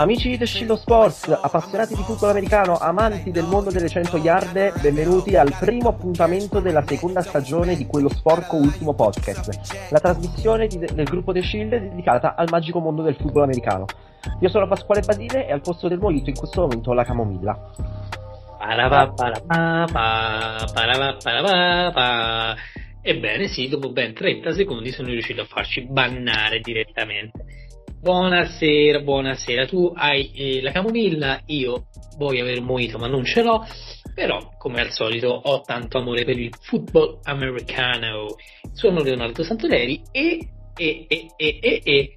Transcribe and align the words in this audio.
Amici 0.00 0.34
di 0.34 0.46
Scillo 0.46 0.76
Sports, 0.76 1.28
appassionati 1.28 1.94
di 1.94 2.02
football 2.02 2.30
americano, 2.30 2.78
amanti 2.78 3.30
del 3.30 3.44
mondo 3.44 3.70
delle 3.70 3.90
100 3.90 4.16
yard, 4.16 4.80
benvenuti 4.80 5.36
al 5.36 5.54
primo 5.60 5.90
appuntamento 5.90 6.58
della 6.58 6.82
seconda 6.86 7.20
stagione 7.20 7.76
di 7.76 7.84
quello 7.84 8.08
sporco 8.08 8.56
ultimo 8.56 8.94
podcast, 8.94 9.90
la 9.90 10.00
trasmissione 10.00 10.68
di- 10.68 10.78
del 10.78 11.04
gruppo 11.04 11.32
The 11.32 11.42
Shield 11.42 11.76
dedicata 11.76 12.34
al 12.34 12.48
magico 12.50 12.78
mondo 12.78 13.02
del 13.02 13.14
football 13.16 13.42
americano. 13.42 13.84
Io 14.40 14.48
sono 14.48 14.66
Pasquale 14.66 15.02
Basile 15.02 15.46
e 15.46 15.52
al 15.52 15.60
posto 15.60 15.86
del 15.86 15.98
molito 15.98 16.30
in 16.30 16.36
questo 16.36 16.62
momento 16.62 16.94
la 16.94 17.04
camomilla. 17.04 17.70
Ebbene 23.02 23.48
sì, 23.48 23.68
dopo 23.68 23.90
ben 23.92 24.14
30 24.14 24.52
secondi 24.54 24.92
sono 24.92 25.08
riuscito 25.08 25.42
a 25.42 25.46
farci 25.46 25.82
bannare 25.82 26.60
direttamente. 26.60 27.68
Buonasera, 28.00 29.00
buonasera. 29.00 29.66
Tu 29.66 29.92
hai 29.94 30.30
eh, 30.34 30.62
la 30.62 30.72
camomilla, 30.72 31.42
io 31.46 31.86
voglio 32.16 32.42
avere 32.42 32.56
il 32.56 32.64
mojito 32.64 32.98
ma 32.98 33.06
non 33.06 33.24
ce 33.24 33.42
l'ho, 33.42 33.64
però 34.14 34.38
come 34.56 34.80
al 34.80 34.90
solito 34.90 35.28
ho 35.28 35.60
tanto 35.60 35.98
amore 35.98 36.24
per 36.24 36.38
il 36.38 36.50
football 36.60 37.20
americano. 37.24 38.36
Sono 38.72 39.02
Leonardo 39.02 39.42
Santoleri 39.42 40.02
e, 40.12 40.38
e, 40.76 41.04
e, 41.08 41.26
e, 41.36 41.58
e, 41.60 41.80
e 41.84 42.14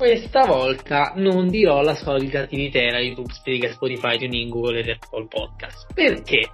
questa 0.00 0.46
volta 0.46 1.12
non 1.16 1.48
dirò 1.48 1.82
la 1.82 1.94
solita 1.94 2.46
tiritera 2.46 3.00
di 3.00 3.08
YouTube, 3.08 3.34
Spreaker, 3.34 3.72
Spotify, 3.72 4.16
TuneIn, 4.16 4.48
Google 4.48 4.78
ed 4.78 4.88
Apple 4.88 5.26
Podcast. 5.28 5.92
Perché? 5.92 6.48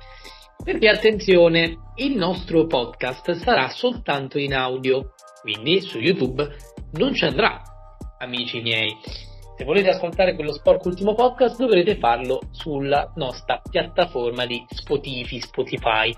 Perché 0.64 0.88
attenzione, 0.88 1.76
il 1.94 2.16
nostro 2.16 2.66
podcast 2.66 3.30
sarà 3.34 3.68
soltanto 3.68 4.38
in 4.38 4.52
audio, 4.52 5.12
quindi 5.42 5.80
su 5.80 6.00
YouTube 6.00 6.44
non 6.94 7.14
ci 7.14 7.24
andrà, 7.24 7.62
amici 8.18 8.60
miei. 8.60 8.96
Se 9.56 9.64
volete 9.64 9.88
ascoltare 9.88 10.34
quello 10.34 10.52
sporco 10.52 10.88
ultimo 10.88 11.14
podcast 11.14 11.58
dovrete 11.58 11.96
farlo 11.96 12.40
sulla 12.50 13.10
nostra 13.16 13.62
piattaforma 13.68 14.44
di 14.44 14.62
Spotify, 14.68 15.40
Spotify, 15.40 16.14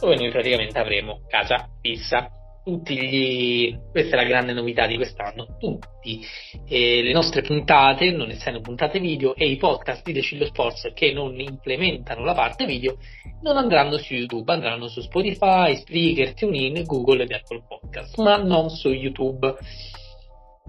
dove 0.00 0.16
noi 0.16 0.30
praticamente 0.30 0.78
avremo 0.78 1.20
casa 1.28 1.68
fissa. 1.80 2.28
Gli 2.62 3.76
questa 3.90 4.16
è 4.16 4.20
la 4.20 4.28
grande 4.28 4.52
novità 4.52 4.86
di 4.86 4.96
quest'anno 4.96 5.56
tutti. 5.58 6.20
Eh, 6.68 7.02
le 7.02 7.12
nostre 7.12 7.42
puntate 7.42 8.10
non 8.10 8.30
essendo 8.30 8.60
puntate 8.60 9.00
video 9.00 9.34
e 9.34 9.46
i 9.46 9.56
podcast 9.56 10.04
di 10.04 10.12
Decillo 10.12 10.44
Sports 10.44 10.90
che 10.92 11.12
non 11.12 11.38
implementano 11.40 12.22
la 12.22 12.34
parte 12.34 12.66
video 12.66 12.98
non 13.42 13.56
andranno 13.56 13.96
su 13.96 14.14
YouTube 14.14 14.52
andranno 14.52 14.88
su 14.88 15.00
Spotify, 15.00 15.74
Spreaker, 15.74 16.34
TuneIn, 16.34 16.84
Google 16.84 17.22
ed 17.22 17.32
Apple 17.32 17.62
Podcast 17.66 18.18
ma 18.18 18.36
non 18.36 18.68
su 18.68 18.90
YouTube 18.90 19.56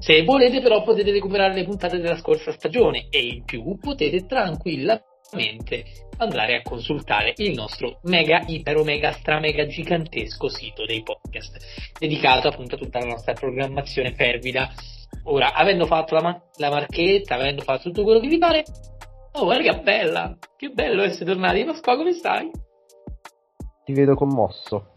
se 0.02 0.24
volete 0.24 0.62
però 0.62 0.82
potete 0.82 1.12
recuperare 1.12 1.54
le 1.54 1.64
puntate 1.64 2.00
della 2.00 2.18
scorsa 2.18 2.52
stagione 2.52 3.06
e 3.12 3.20
in 3.20 3.44
più 3.44 3.78
potete 3.78 4.26
tranquillamente 4.26 5.86
andare 6.18 6.56
a 6.56 6.62
consultare 6.64 7.34
il 7.36 7.54
nostro 7.54 8.00
mega, 8.06 8.42
iper, 8.48 8.78
omega, 8.78 9.12
stramega 9.12 9.68
gigantesco 9.68 10.50
sito 10.50 10.86
dei 10.88 11.04
podcast, 11.04 11.94
dedicato 12.00 12.48
appunto 12.48 12.74
a 12.74 12.78
tutta 12.80 12.98
la 12.98 13.06
nostra 13.06 13.34
programmazione 13.34 14.16
fervida. 14.16 14.72
Ora, 15.26 15.54
avendo 15.54 15.86
fatto 15.86 16.16
la, 16.16 16.22
ma- 16.24 16.44
la 16.58 16.72
marchetta, 16.72 17.36
avendo 17.36 17.62
fatto 17.62 17.84
tutto 17.84 18.02
quello 18.02 18.20
che 18.20 18.28
vi 18.28 18.40
pare, 18.40 18.64
oh 19.34 19.44
guarda 19.44 19.72
che 19.72 19.82
bella, 19.82 20.36
che 20.58 20.70
bello 20.70 21.04
essere 21.04 21.26
tornati. 21.26 21.64
Pasqua, 21.64 21.96
come 21.96 22.14
stai? 22.14 22.50
Ti 23.86 23.94
vedo 23.94 24.16
commosso. 24.16 24.96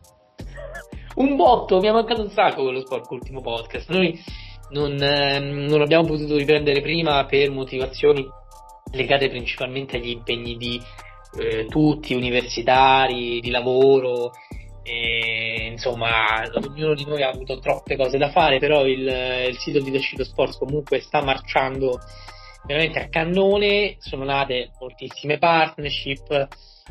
Un 1.16 1.36
botto, 1.36 1.78
mi 1.78 1.88
ha 1.88 1.92
mancato 1.92 2.22
un 2.22 2.30
sacco 2.30 2.62
quello 2.62 2.80
sporco 2.80 3.12
ultimo 3.12 3.42
podcast. 3.42 3.90
Noi 3.90 4.18
non, 4.74 5.00
ehm, 5.00 5.66
non 5.66 5.80
abbiamo 5.80 6.04
potuto 6.04 6.36
riprendere 6.36 6.80
prima 6.80 7.24
per 7.26 7.50
motivazioni 7.50 8.26
legate 8.90 9.28
principalmente 9.28 9.96
agli 9.96 10.10
impegni 10.10 10.56
di 10.56 10.80
eh, 11.38 11.66
tutti, 11.66 12.14
universitari, 12.14 13.40
di 13.40 13.50
lavoro, 13.50 14.32
e, 14.82 15.68
insomma, 15.70 16.42
ognuno 16.54 16.94
di 16.94 17.04
noi 17.06 17.22
ha 17.22 17.30
avuto 17.30 17.58
troppe 17.58 17.96
cose 17.96 18.18
da 18.18 18.30
fare, 18.30 18.58
però 18.58 18.84
il, 18.84 19.46
il 19.48 19.56
sito 19.58 19.80
di 19.80 19.90
Decido 19.90 20.24
Sports 20.24 20.58
comunque 20.58 21.00
sta 21.00 21.22
marciando 21.22 21.98
veramente 22.66 23.00
a 23.00 23.08
cannone, 23.08 23.96
sono 23.98 24.24
nate 24.24 24.70
moltissime 24.78 25.38
partnership, 25.38 26.48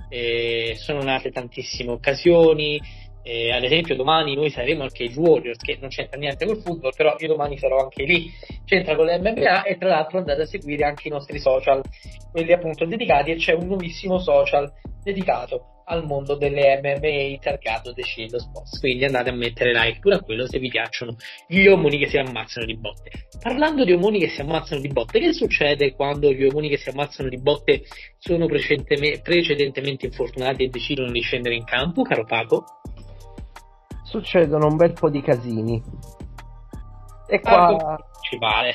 eh, 0.09 0.75
sono 0.77 1.03
nate 1.03 1.31
tantissime 1.31 1.91
occasioni, 1.91 2.81
eh, 3.23 3.51
ad 3.51 3.63
esempio 3.63 3.95
domani 3.95 4.35
noi 4.35 4.49
saremo 4.49 4.83
al 4.83 4.91
Cage 4.91 5.17
Warriors 5.17 5.57
che 5.57 5.77
non 5.79 5.89
c'entra 5.89 6.17
niente 6.17 6.45
col 6.45 6.61
football 6.61 6.91
però 6.95 7.15
io 7.17 7.27
domani 7.27 7.57
sarò 7.57 7.79
anche 7.79 8.03
lì. 8.03 8.29
C'entra 8.65 8.95
con 8.95 9.05
l'MMA 9.05 9.63
e 9.63 9.77
tra 9.77 9.89
l'altro 9.89 10.19
andate 10.19 10.41
a 10.41 10.45
seguire 10.45 10.83
anche 10.85 11.07
i 11.07 11.11
nostri 11.11 11.39
social 11.39 11.81
quelli 12.31 12.51
appunto 12.51 12.85
dedicati 12.85 13.31
e 13.31 13.35
c'è 13.35 13.53
un 13.53 13.67
nuovissimo 13.67 14.19
social 14.19 14.71
dedicato 15.01 15.67
al 15.85 16.05
mondo 16.05 16.35
delle 16.35 16.79
MMA 16.81 17.39
targato 17.39 17.93
The 17.93 18.03
Shield 18.03 18.35
Sports. 18.35 18.79
Quindi 18.79 19.05
andate 19.05 19.29
a 19.29 19.33
mettere 19.33 19.73
like 19.73 19.99
pure 19.99 20.15
a 20.15 20.21
quello 20.21 20.47
se 20.47 20.59
vi 20.59 20.69
piacciono 20.69 21.15
gli 21.47 21.65
omoni 21.67 21.97
che 21.97 22.07
si 22.07 22.17
ammazzano 22.17 22.65
di 22.65 22.77
botte. 22.77 23.11
Parlando 23.41 23.83
di 23.83 23.91
omoni 23.91 24.19
che 24.19 24.29
si 24.29 24.41
ammazzano 24.41 24.81
di 24.81 24.87
botte 24.87 25.19
che 25.19 25.33
succede 25.33 25.93
quando 25.93 26.31
gli 26.31 26.45
omoni 26.45 26.69
che 26.69 26.77
si 26.77 26.89
ammazzano 26.89 27.29
di 27.29 27.39
botte 27.39 27.83
sono 28.17 28.47
precedentemente 28.47 30.05
infortunati 30.05 30.63
e 30.63 30.67
decidono 30.69 31.11
di 31.11 31.21
scendere 31.21 31.55
in 31.55 31.65
campo 31.65 32.03
caro 32.03 32.25
Paco 32.25 32.63
Succedono 34.13 34.67
un 34.67 34.75
bel 34.75 34.93
po' 34.93 35.09
di 35.09 35.23
casini. 35.23 35.81
E 37.25 37.39
qua... 37.39 37.97
ci 38.21 38.37
vale. 38.37 38.73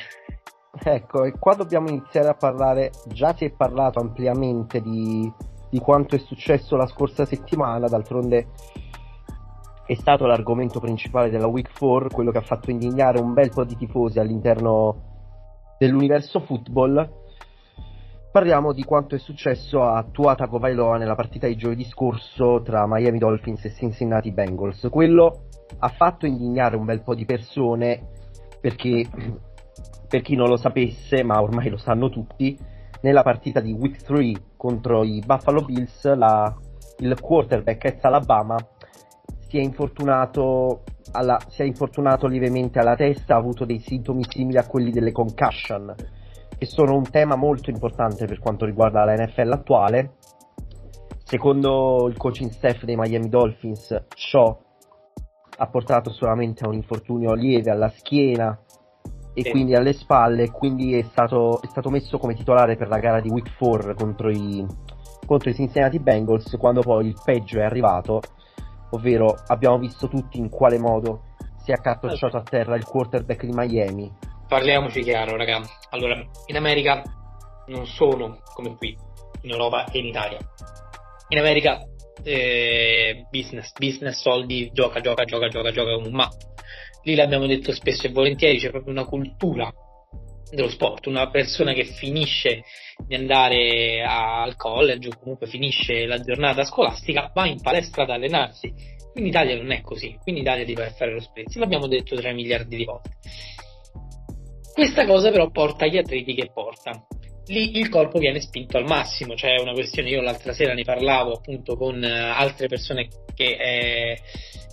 Ecco, 0.83 1.23
e 1.23 1.31
qua 1.39 1.55
dobbiamo 1.55 1.87
iniziare 1.87 2.27
a 2.27 2.33
parlare, 2.33 2.91
già 3.05 3.33
si 3.33 3.45
è 3.45 3.51
parlato 3.51 4.01
ampiamente 4.01 4.81
di, 4.81 5.31
di 5.69 5.79
quanto 5.79 6.15
è 6.15 6.19
successo 6.19 6.75
la 6.75 6.87
scorsa 6.87 7.23
settimana, 7.23 7.87
d'altronde 7.87 8.47
è 9.85 9.93
stato 9.93 10.25
l'argomento 10.25 10.81
principale 10.81 11.29
della 11.29 11.47
Week 11.47 11.71
4, 11.71 12.09
quello 12.09 12.31
che 12.31 12.39
ha 12.39 12.41
fatto 12.41 12.69
indignare 12.69 13.21
un 13.21 13.31
bel 13.31 13.49
po' 13.49 13.63
di 13.63 13.77
tifosi 13.77 14.19
all'interno 14.19 15.75
dell'universo 15.77 16.41
football. 16.41 17.09
Parliamo 18.31 18.73
di 18.73 18.83
quanto 18.83 19.15
è 19.15 19.17
successo 19.17 19.81
a 19.81 20.03
Tua 20.03 20.35
Tagovailoa 20.35 20.97
nella 20.97 21.15
partita 21.15 21.47
di 21.47 21.55
giovedì 21.55 21.83
scorso 21.83 22.61
tra 22.61 22.85
Miami 22.85 23.17
Dolphins 23.17 23.65
e 23.65 23.73
Cincinnati 23.73 24.31
Bengals. 24.31 24.87
Quello 24.91 25.45
ha 25.79 25.87
fatto 25.87 26.27
indignare 26.27 26.75
un 26.75 26.85
bel 26.85 27.01
po' 27.01 27.15
di 27.15 27.25
persone 27.25 28.09
perché, 28.61 29.03
per 30.07 30.21
chi 30.21 30.35
non 30.35 30.47
lo 30.47 30.57
sapesse, 30.57 31.23
ma 31.23 31.41
ormai 31.41 31.69
lo 31.69 31.77
sanno 31.77 32.09
tutti, 32.09 32.55
nella 33.01 33.23
partita 33.23 33.61
di 33.61 33.71
Week 33.71 33.97
3 34.03 34.33
contro 34.55 35.03
i 35.03 35.23
Buffalo 35.25 35.65
Bills 35.65 36.13
la, 36.13 36.55
il 36.99 37.19
quarterback 37.19 37.83
ex 37.83 38.03
Alabama 38.03 38.57
si 39.47 39.57
è 39.57 39.61
infortunato 39.61 40.83
alla, 41.13 41.39
si 41.47 41.63
è 41.63 41.65
infortunato 41.65 42.27
lievemente 42.27 42.77
alla 42.77 42.95
testa, 42.95 43.33
ha 43.33 43.39
avuto 43.39 43.65
dei 43.65 43.79
sintomi 43.79 44.23
simili 44.29 44.59
a 44.59 44.67
quelli 44.67 44.91
delle 44.91 45.11
concussion 45.11 45.95
che 46.59 46.65
sono 46.65 46.93
un 46.93 47.09
tema 47.09 47.37
molto 47.37 47.69
importante 47.69 48.25
per 48.25 48.39
quanto 48.39 48.65
riguarda 48.65 49.05
la 49.05 49.15
NFL 49.15 49.51
attuale. 49.53 50.15
Secondo 51.23 52.07
il 52.09 52.17
coaching 52.17 52.51
staff 52.51 52.83
dei 52.83 52.97
Miami 52.97 53.29
Dolphins, 53.29 54.07
Shaw 54.13 54.59
ha 55.57 55.67
portato 55.67 56.11
solamente 56.11 56.65
a 56.65 56.67
un 56.67 56.73
infortunio 56.73 57.33
lieve 57.33 57.71
alla 57.71 57.89
schiena 57.89 58.59
e 59.33 59.43
sì. 59.43 59.51
quindi 59.51 59.73
alle 59.73 59.93
spalle, 59.93 60.51
quindi 60.51 60.97
è 60.97 61.03
stato, 61.03 61.61
è 61.61 61.67
stato, 61.67 61.89
messo 61.89 62.17
come 62.17 62.33
titolare 62.33 62.75
per 62.75 62.89
la 62.89 62.99
gara 62.99 63.21
di 63.21 63.29
Week 63.29 63.55
4 63.57 63.93
contro 63.93 64.29
i, 64.29 64.65
contro 65.25 65.49
i 65.49 65.53
Cincinnati 65.53 65.99
Bengals, 65.99 66.57
quando 66.59 66.81
poi 66.81 67.07
il 67.07 67.15
peggio 67.23 67.59
è 67.59 67.63
arrivato, 67.63 68.19
ovvero 68.89 69.33
abbiamo 69.47 69.77
visto 69.77 70.09
tutti 70.09 70.39
in 70.39 70.49
quale 70.49 70.77
modo 70.77 71.21
si 71.63 71.71
è 71.71 71.73
accartocciato 71.73 72.35
a 72.35 72.41
terra 72.41 72.75
il 72.75 72.83
quarterback 72.83 73.45
di 73.45 73.53
Miami. 73.53 74.11
Parliamoci 74.49 75.03
chiaro, 75.03 75.37
raga. 75.37 75.61
Allora, 75.91 76.19
in 76.47 76.55
America 76.55 77.03
non 77.67 77.85
sono 77.85 78.41
come 78.55 78.75
qui, 78.77 78.97
in 79.43 79.51
Europa 79.51 79.85
e 79.91 79.99
in 79.99 80.07
Italia. 80.07 80.39
In 81.27 81.37
America 81.37 81.79
eh, 82.23 83.27
business, 83.29 83.71
business, 83.77 84.19
soldi, 84.19 84.71
gioca, 84.73 85.01
gioca, 85.01 85.23
gioca, 85.23 85.49
gioca, 85.49 85.69
gioca 85.69 86.09
matto. 86.09 86.55
Lì 87.03 87.13
l'abbiamo 87.13 87.45
detto 87.45 87.71
spesso 87.73 88.07
e 88.07 88.09
volentieri, 88.09 88.57
c'è 88.57 88.71
proprio 88.71 88.91
una 88.91 89.05
cultura 89.05 89.71
dello 90.49 90.69
sport, 90.69 91.05
una 91.05 91.29
persona 91.29 91.73
che 91.73 91.83
finisce 91.83 92.63
di 93.05 93.13
andare 93.13 94.03
al 94.03 94.55
college 94.55 95.09
o 95.09 95.19
comunque 95.19 95.45
finisce 95.45 96.07
la 96.07 96.19
giornata 96.21 96.63
scolastica 96.63 97.29
va 97.35 97.45
in 97.45 97.61
palestra 97.61 98.01
ad 98.01 98.09
allenarsi. 98.09 98.73
Qui 99.11 99.21
in 99.21 99.27
Italia 99.27 99.55
non 99.55 99.69
è 99.69 99.81
così, 99.81 100.17
qui 100.19 100.31
in 100.31 100.39
Italia 100.39 100.65
devi 100.65 100.81
fare 100.97 101.13
lo 101.13 101.21
spezzi, 101.21 101.59
l'abbiamo 101.59 101.85
detto 101.85 102.15
3 102.15 102.33
miliardi 102.33 102.77
di 102.77 102.83
volte. 102.83 103.11
Questa 104.79 105.05
cosa 105.05 105.29
però 105.29 105.49
porta 105.49 105.83
agli 105.83 105.97
atleti 105.97 106.33
che 106.33 106.51
porta. 106.53 107.05
Lì 107.47 107.77
il 107.77 107.89
corpo 107.89 108.17
viene 108.17 108.39
spinto 108.39 108.77
al 108.77 108.85
massimo, 108.85 109.35
cioè 109.35 109.59
una 109.59 109.73
questione, 109.73 110.07
io 110.07 110.21
l'altra 110.21 110.53
sera 110.53 110.73
ne 110.73 110.85
parlavo 110.85 111.33
appunto 111.33 111.75
con 111.75 112.01
eh, 112.01 112.09
altre 112.09 112.67
persone 112.67 113.09
che 113.35 113.57
eh, 113.59 114.19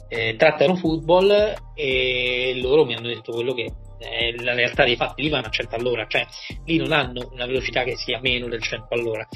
eh, 0.08 0.36
trattano 0.36 0.76
football 0.76 1.54
e 1.74 2.56
loro 2.62 2.84
mi 2.84 2.94
hanno 2.94 3.08
detto 3.08 3.32
quello 3.32 3.52
che 3.52 3.68
è 3.98 4.30
la 4.44 4.54
realtà 4.54 4.84
dei 4.84 4.94
fatti, 4.94 5.22
lì 5.22 5.28
vanno 5.28 5.48
a 5.48 5.50
100 5.50 5.74
all'ora, 5.74 6.06
cioè 6.06 6.24
lì 6.66 6.76
non 6.76 6.92
hanno 6.92 7.28
una 7.32 7.46
velocità 7.46 7.82
che 7.82 7.96
sia 7.96 8.20
meno 8.20 8.46
del 8.46 8.62
100 8.62 8.94
all'ora. 8.94 9.26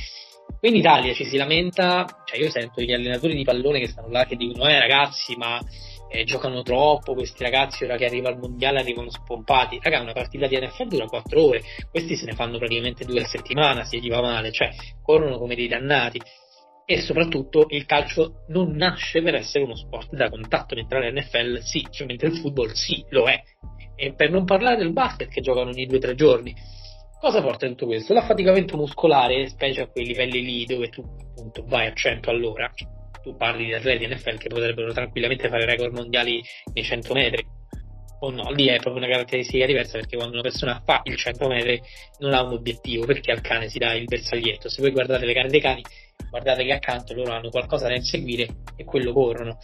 Qui 0.57 0.69
in 0.69 0.77
Italia 0.77 1.13
ci 1.15 1.25
si 1.25 1.37
lamenta, 1.37 2.07
cioè 2.25 2.39
io 2.39 2.49
sento 2.49 2.81
gli 2.81 2.93
allenatori 2.93 3.35
di 3.35 3.43
pallone 3.43 3.81
che 3.81 3.89
stanno 3.89 4.11
là 4.11 4.25
che 4.25 4.37
dicono 4.37 4.69
eh 4.69 4.79
ragazzi 4.79 5.35
ma 5.35 5.61
eh, 6.11 6.25
giocano 6.25 6.63
troppo, 6.63 7.15
questi 7.15 7.43
ragazzi 7.43 7.85
ora 7.85 7.97
che 7.97 8.05
arriva 8.05 8.29
al 8.29 8.39
mondiale 8.39 8.81
arrivano 8.81 9.11
spompati. 9.11 9.79
Raga, 9.81 10.01
una 10.01 10.13
partita 10.13 10.47
di 10.47 10.59
NFL 10.59 10.89
dura 10.89 11.07
4 11.07 11.43
ore, 11.43 11.63
questi 11.91 12.17
se 12.17 12.27
ne 12.27 12.33
fanno 12.33 12.59
praticamente 12.59 13.05
due 13.05 13.23
a 13.23 13.27
settimana, 13.27 13.85
se 13.85 13.99
gli 13.99 14.09
va 14.09 14.21
male, 14.21 14.51
cioè 14.51 14.71
corrono 15.03 15.39
come 15.39 15.55
dei 15.55 15.69
dannati. 15.69 16.21
E 16.85 17.01
soprattutto 17.03 17.67
il 17.69 17.87
calcio 17.87 18.45
non 18.49 18.75
nasce 18.75 19.23
per 19.23 19.37
essere 19.37 19.63
uno 19.63 19.77
sport 19.77 20.13
da 20.17 20.29
contatto, 20.29 20.75
mentre 20.75 21.11
l'NFL 21.11 21.61
sì, 21.61 21.87
cioè 21.89 22.07
mentre 22.09 22.29
il 22.29 22.39
football 22.39 22.73
sì, 22.73 23.05
lo 23.11 23.29
è. 23.29 23.41
E 23.95 24.15
per 24.15 24.31
non 24.31 24.45
parlare 24.45 24.77
del 24.77 24.93
basket 24.93 25.29
che 25.29 25.41
giocano 25.41 25.71
ogni 25.71 25.87
2-3 25.87 26.15
giorni. 26.15 26.53
Cosa 27.21 27.43
porta 27.43 27.69
tutto 27.69 27.87
questo? 27.87 28.15
L'affaticamento 28.15 28.77
muscolare, 28.77 29.47
specie 29.49 29.83
a 29.83 29.89
quei 29.89 30.07
livelli 30.07 30.43
lì 30.43 30.65
dove 30.65 30.89
tu 30.89 31.03
appunto 31.03 31.63
vai 31.67 31.87
a 31.87 31.93
100 31.93 32.31
all'ora, 32.31 32.73
tu 33.23 33.37
parli 33.37 33.67
di 33.67 33.75
atleti 33.75 34.07
NFL 34.07 34.39
che 34.39 34.49
potrebbero 34.49 34.93
tranquillamente 34.93 35.49
fare 35.49 35.65
record 35.65 35.95
mondiali 35.95 36.43
nei 36.73 36.85
100 36.85 37.15
metri. 37.15 37.47
O 38.23 38.31
no, 38.31 38.51
lì 38.51 38.67
è 38.67 38.77
proprio 38.77 39.03
una 39.03 39.11
caratteristica 39.11 39.65
diversa 39.65 39.97
perché 39.99 40.17
quando 40.17 40.35
una 40.35 40.43
persona 40.43 40.83
fa 40.85 41.01
il 41.05 41.17
100 41.17 41.49
metri 41.49 41.81
non 42.19 42.35
ha 42.35 42.43
un 42.43 42.53
obiettivo 42.53 43.07
perché 43.07 43.33
al 43.33 43.41
cane 43.41 43.69
si 43.69 43.79
dà 43.79 43.95
il 43.95 44.05
bersaglietto. 44.05 44.69
Se 44.69 44.83
voi 44.83 44.91
guardate 44.91 45.25
le 45.25 45.33
gare 45.33 45.49
dei 45.49 45.61
cani 45.61 45.83
guardate 46.29 46.65
che 46.65 46.73
accanto 46.73 47.15
loro 47.15 47.33
hanno 47.33 47.49
qualcosa 47.49 47.89
da 47.89 47.95
inseguire 47.95 48.47
e 48.77 48.85
quello 48.85 49.13
corrono. 49.13 49.59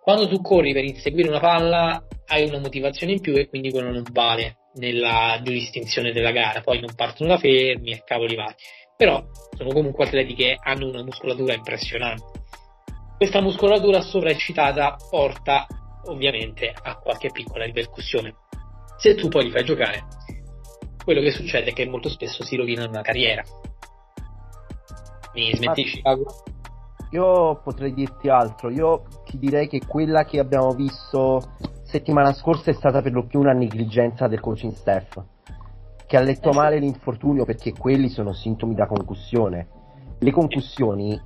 Quando 0.00 0.28
tu 0.28 0.40
corri 0.40 0.72
per 0.72 0.84
inseguire 0.84 1.28
una 1.28 1.40
palla 1.40 2.04
hai 2.26 2.48
una 2.48 2.58
motivazione 2.58 3.12
in 3.12 3.20
più 3.20 3.36
e 3.36 3.48
quindi 3.48 3.70
quello 3.70 3.92
non 3.92 4.02
vale 4.10 4.56
nella 4.74 5.40
giurisdizione 5.42 6.12
della 6.12 6.32
gara. 6.32 6.62
Poi 6.62 6.80
non 6.80 6.94
partono 6.96 7.30
da 7.30 7.38
fermi 7.38 7.92
e 7.92 8.02
cavoli 8.04 8.34
vari. 8.34 8.54
Però 8.96 9.24
sono 9.56 9.70
comunque 9.70 10.04
atleti 10.04 10.34
che 10.34 10.56
hanno 10.60 10.88
una 10.88 11.02
muscolatura 11.02 11.54
impressionante 11.54 12.43
questa 13.16 13.40
muscolatura 13.40 14.00
sovraeccitata 14.00 14.96
porta 15.08 15.66
ovviamente 16.06 16.72
a 16.82 16.96
qualche 16.96 17.30
piccola 17.30 17.64
ripercussione. 17.64 18.34
Se 18.96 19.14
tu 19.14 19.28
poi 19.28 19.44
li 19.44 19.50
fai 19.50 19.64
giocare, 19.64 20.04
quello 21.04 21.20
che 21.20 21.30
succede 21.30 21.70
è 21.70 21.72
che 21.72 21.86
molto 21.86 22.08
spesso 22.08 22.44
si 22.44 22.56
rovina 22.56 22.86
una 22.86 23.02
carriera. 23.02 23.42
Mi 25.34 25.54
smentisci? 25.54 26.02
Io 27.10 27.60
potrei 27.62 27.94
dirti 27.94 28.28
altro, 28.28 28.70
io 28.70 29.04
ti 29.24 29.38
direi 29.38 29.68
che 29.68 29.80
quella 29.86 30.24
che 30.24 30.40
abbiamo 30.40 30.72
visto 30.72 31.40
settimana 31.82 32.32
scorsa 32.32 32.70
è 32.70 32.74
stata 32.74 33.02
per 33.02 33.12
lo 33.12 33.24
più 33.24 33.38
una 33.38 33.52
negligenza 33.52 34.26
del 34.26 34.40
coaching 34.40 34.72
staff, 34.72 35.20
che 36.06 36.16
ha 36.16 36.20
letto 36.20 36.50
eh 36.50 36.54
male 36.54 36.78
l'infortunio 36.78 37.44
perché 37.44 37.72
quelli 37.72 38.08
sono 38.08 38.32
sintomi 38.32 38.74
da 38.74 38.86
concussione. 38.86 39.68
Le 40.18 40.30
concussioni 40.32 41.20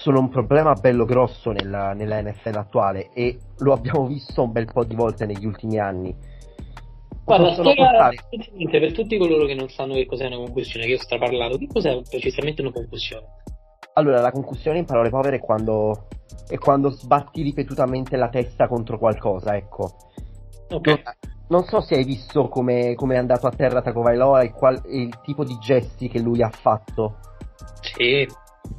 sono 0.00 0.18
un 0.18 0.30
problema 0.30 0.72
bello 0.72 1.04
grosso 1.04 1.52
nella, 1.52 1.92
nella, 1.92 2.22
NFL 2.22 2.56
attuale 2.56 3.10
e 3.12 3.38
lo 3.58 3.74
abbiamo 3.74 4.06
visto 4.06 4.42
un 4.42 4.50
bel 4.50 4.64
po' 4.64 4.82
di 4.82 4.94
volte 4.94 5.26
negli 5.26 5.44
ultimi 5.44 5.78
anni. 5.78 6.16
Guarda, 7.22 7.52
spiega 7.52 8.08
per 8.70 8.92
tutti 8.92 9.18
coloro 9.18 9.44
che 9.44 9.54
non 9.54 9.68
sanno 9.68 9.92
che 9.92 10.06
cos'è 10.06 10.26
una 10.26 10.38
concussione, 10.38 10.86
che 10.86 10.92
io 10.92 10.98
sto 10.98 11.18
parlando, 11.18 11.58
che 11.58 11.66
cos'è 11.66 12.00
precisamente 12.08 12.62
una 12.62 12.72
concussione? 12.72 13.26
Allora, 13.92 14.22
la 14.22 14.30
concussione 14.30 14.78
in 14.78 14.86
parole 14.86 15.10
povere 15.10 15.36
è 15.36 15.40
quando, 15.40 16.06
è 16.48 16.56
quando 16.56 16.88
sbatti 16.88 17.42
ripetutamente 17.42 18.16
la 18.16 18.30
testa 18.30 18.68
contro 18.68 18.98
qualcosa, 18.98 19.54
ecco. 19.54 19.96
Ok. 20.70 21.02
Non, 21.48 21.64
so 21.64 21.82
se 21.82 21.96
hai 21.96 22.04
visto 22.04 22.48
come 22.48 22.94
è 22.94 23.16
andato 23.16 23.46
a 23.46 23.50
terra 23.50 23.82
Tagovailoa 23.82 24.40
e, 24.40 24.52
qual, 24.52 24.80
e 24.86 25.02
il 25.02 25.20
tipo 25.22 25.44
di 25.44 25.58
gesti 25.58 26.08
che 26.08 26.20
lui 26.20 26.42
ha 26.42 26.50
fatto. 26.50 27.18
Sì, 27.82 28.26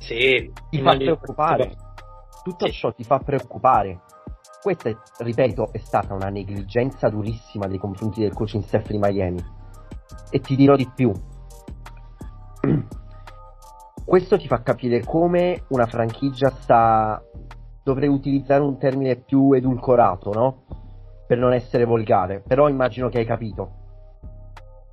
sì, 0.02 0.52
ti 0.70 0.82
fa 0.82 0.98
preoccupare. 0.98 1.76
Tutto 2.44 2.66
sì. 2.66 2.72
ciò 2.72 2.92
ti 2.92 3.04
fa 3.04 3.20
preoccupare. 3.20 4.02
Questa, 4.62 4.92
ripeto, 5.20 5.72
è 5.72 5.78
stata 5.78 6.14
una 6.16 6.30
negligenza 6.30 7.08
durissima 7.10 7.68
nei 7.68 7.78
confronti 7.78 8.22
del 8.22 8.34
coaching 8.34 8.64
staff 8.64 8.90
di 8.90 8.98
Miami. 8.98 9.44
E 10.32 10.40
ti 10.40 10.56
dirò 10.56 10.76
di 10.76 10.90
più. 10.94 11.12
Questo 14.04 14.38
ti 14.38 14.48
fa 14.48 14.62
capire 14.62 15.04
come 15.04 15.66
una 15.70 15.86
franchigia 15.86 16.50
sta. 16.50 17.24
Dovrei 17.84 18.10
utilizzare 18.10 18.62
un 18.62 18.78
termine 18.78 19.18
più 19.18 19.54
edulcorato, 19.54 20.32
no? 20.32 20.64
Per 21.28 21.38
non 21.38 21.54
essere 21.54 21.86
volgare, 21.86 22.44
però 22.46 22.68
immagino 22.70 23.10
che 23.10 23.20
hai 23.20 23.26
capito. 23.26 23.72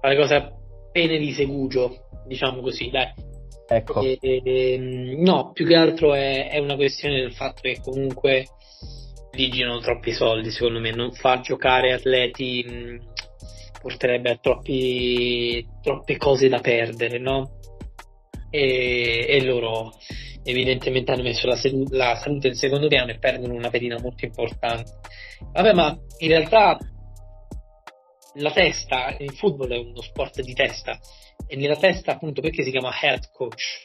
Fare 0.00 0.16
cose 0.16 0.52
pene 0.92 1.18
di 1.18 1.32
segugio, 1.32 2.08
diciamo 2.26 2.60
così, 2.60 2.90
dai. 2.90 3.27
Ecco. 3.70 4.00
E, 4.00 4.18
e, 4.22 5.14
no, 5.18 5.52
più 5.52 5.66
che 5.66 5.74
altro 5.74 6.14
è, 6.14 6.48
è, 6.48 6.58
una 6.58 6.74
questione 6.74 7.20
del 7.20 7.34
fatto 7.34 7.60
che 7.62 7.80
comunque 7.82 8.46
lì 9.32 9.50
troppi 9.82 10.12
soldi, 10.12 10.50
secondo 10.50 10.80
me. 10.80 10.90
Non 10.90 11.12
far 11.12 11.40
giocare 11.40 11.92
atleti 11.92 12.64
mh, 12.66 13.80
porterebbe 13.82 14.30
a 14.30 14.38
troppi, 14.40 15.66
troppe 15.82 16.16
cose 16.16 16.48
da 16.48 16.60
perdere, 16.60 17.18
no? 17.18 17.58
E, 18.50 19.26
e 19.28 19.44
loro 19.44 19.92
evidentemente 20.44 21.12
hanno 21.12 21.22
messo 21.22 21.46
la, 21.46 21.56
selu- 21.56 21.90
la 21.90 22.16
salute 22.16 22.48
in 22.48 22.54
secondo 22.54 22.88
piano 22.88 23.10
e 23.10 23.18
perdono 23.18 23.52
una 23.52 23.68
pedina 23.68 24.00
molto 24.00 24.24
importante. 24.24 24.92
Vabbè, 25.52 25.74
ma 25.74 25.94
in 26.18 26.28
realtà 26.28 26.78
la 28.36 28.50
testa, 28.52 29.14
il 29.18 29.34
football 29.34 29.72
è 29.72 29.76
uno 29.76 30.00
sport 30.00 30.40
di 30.40 30.54
testa 30.54 30.98
e 31.46 31.56
nella 31.56 31.76
testa 31.76 32.12
appunto 32.12 32.40
perché 32.40 32.62
si 32.62 32.70
chiama 32.70 32.92
head 33.00 33.30
coach. 33.32 33.82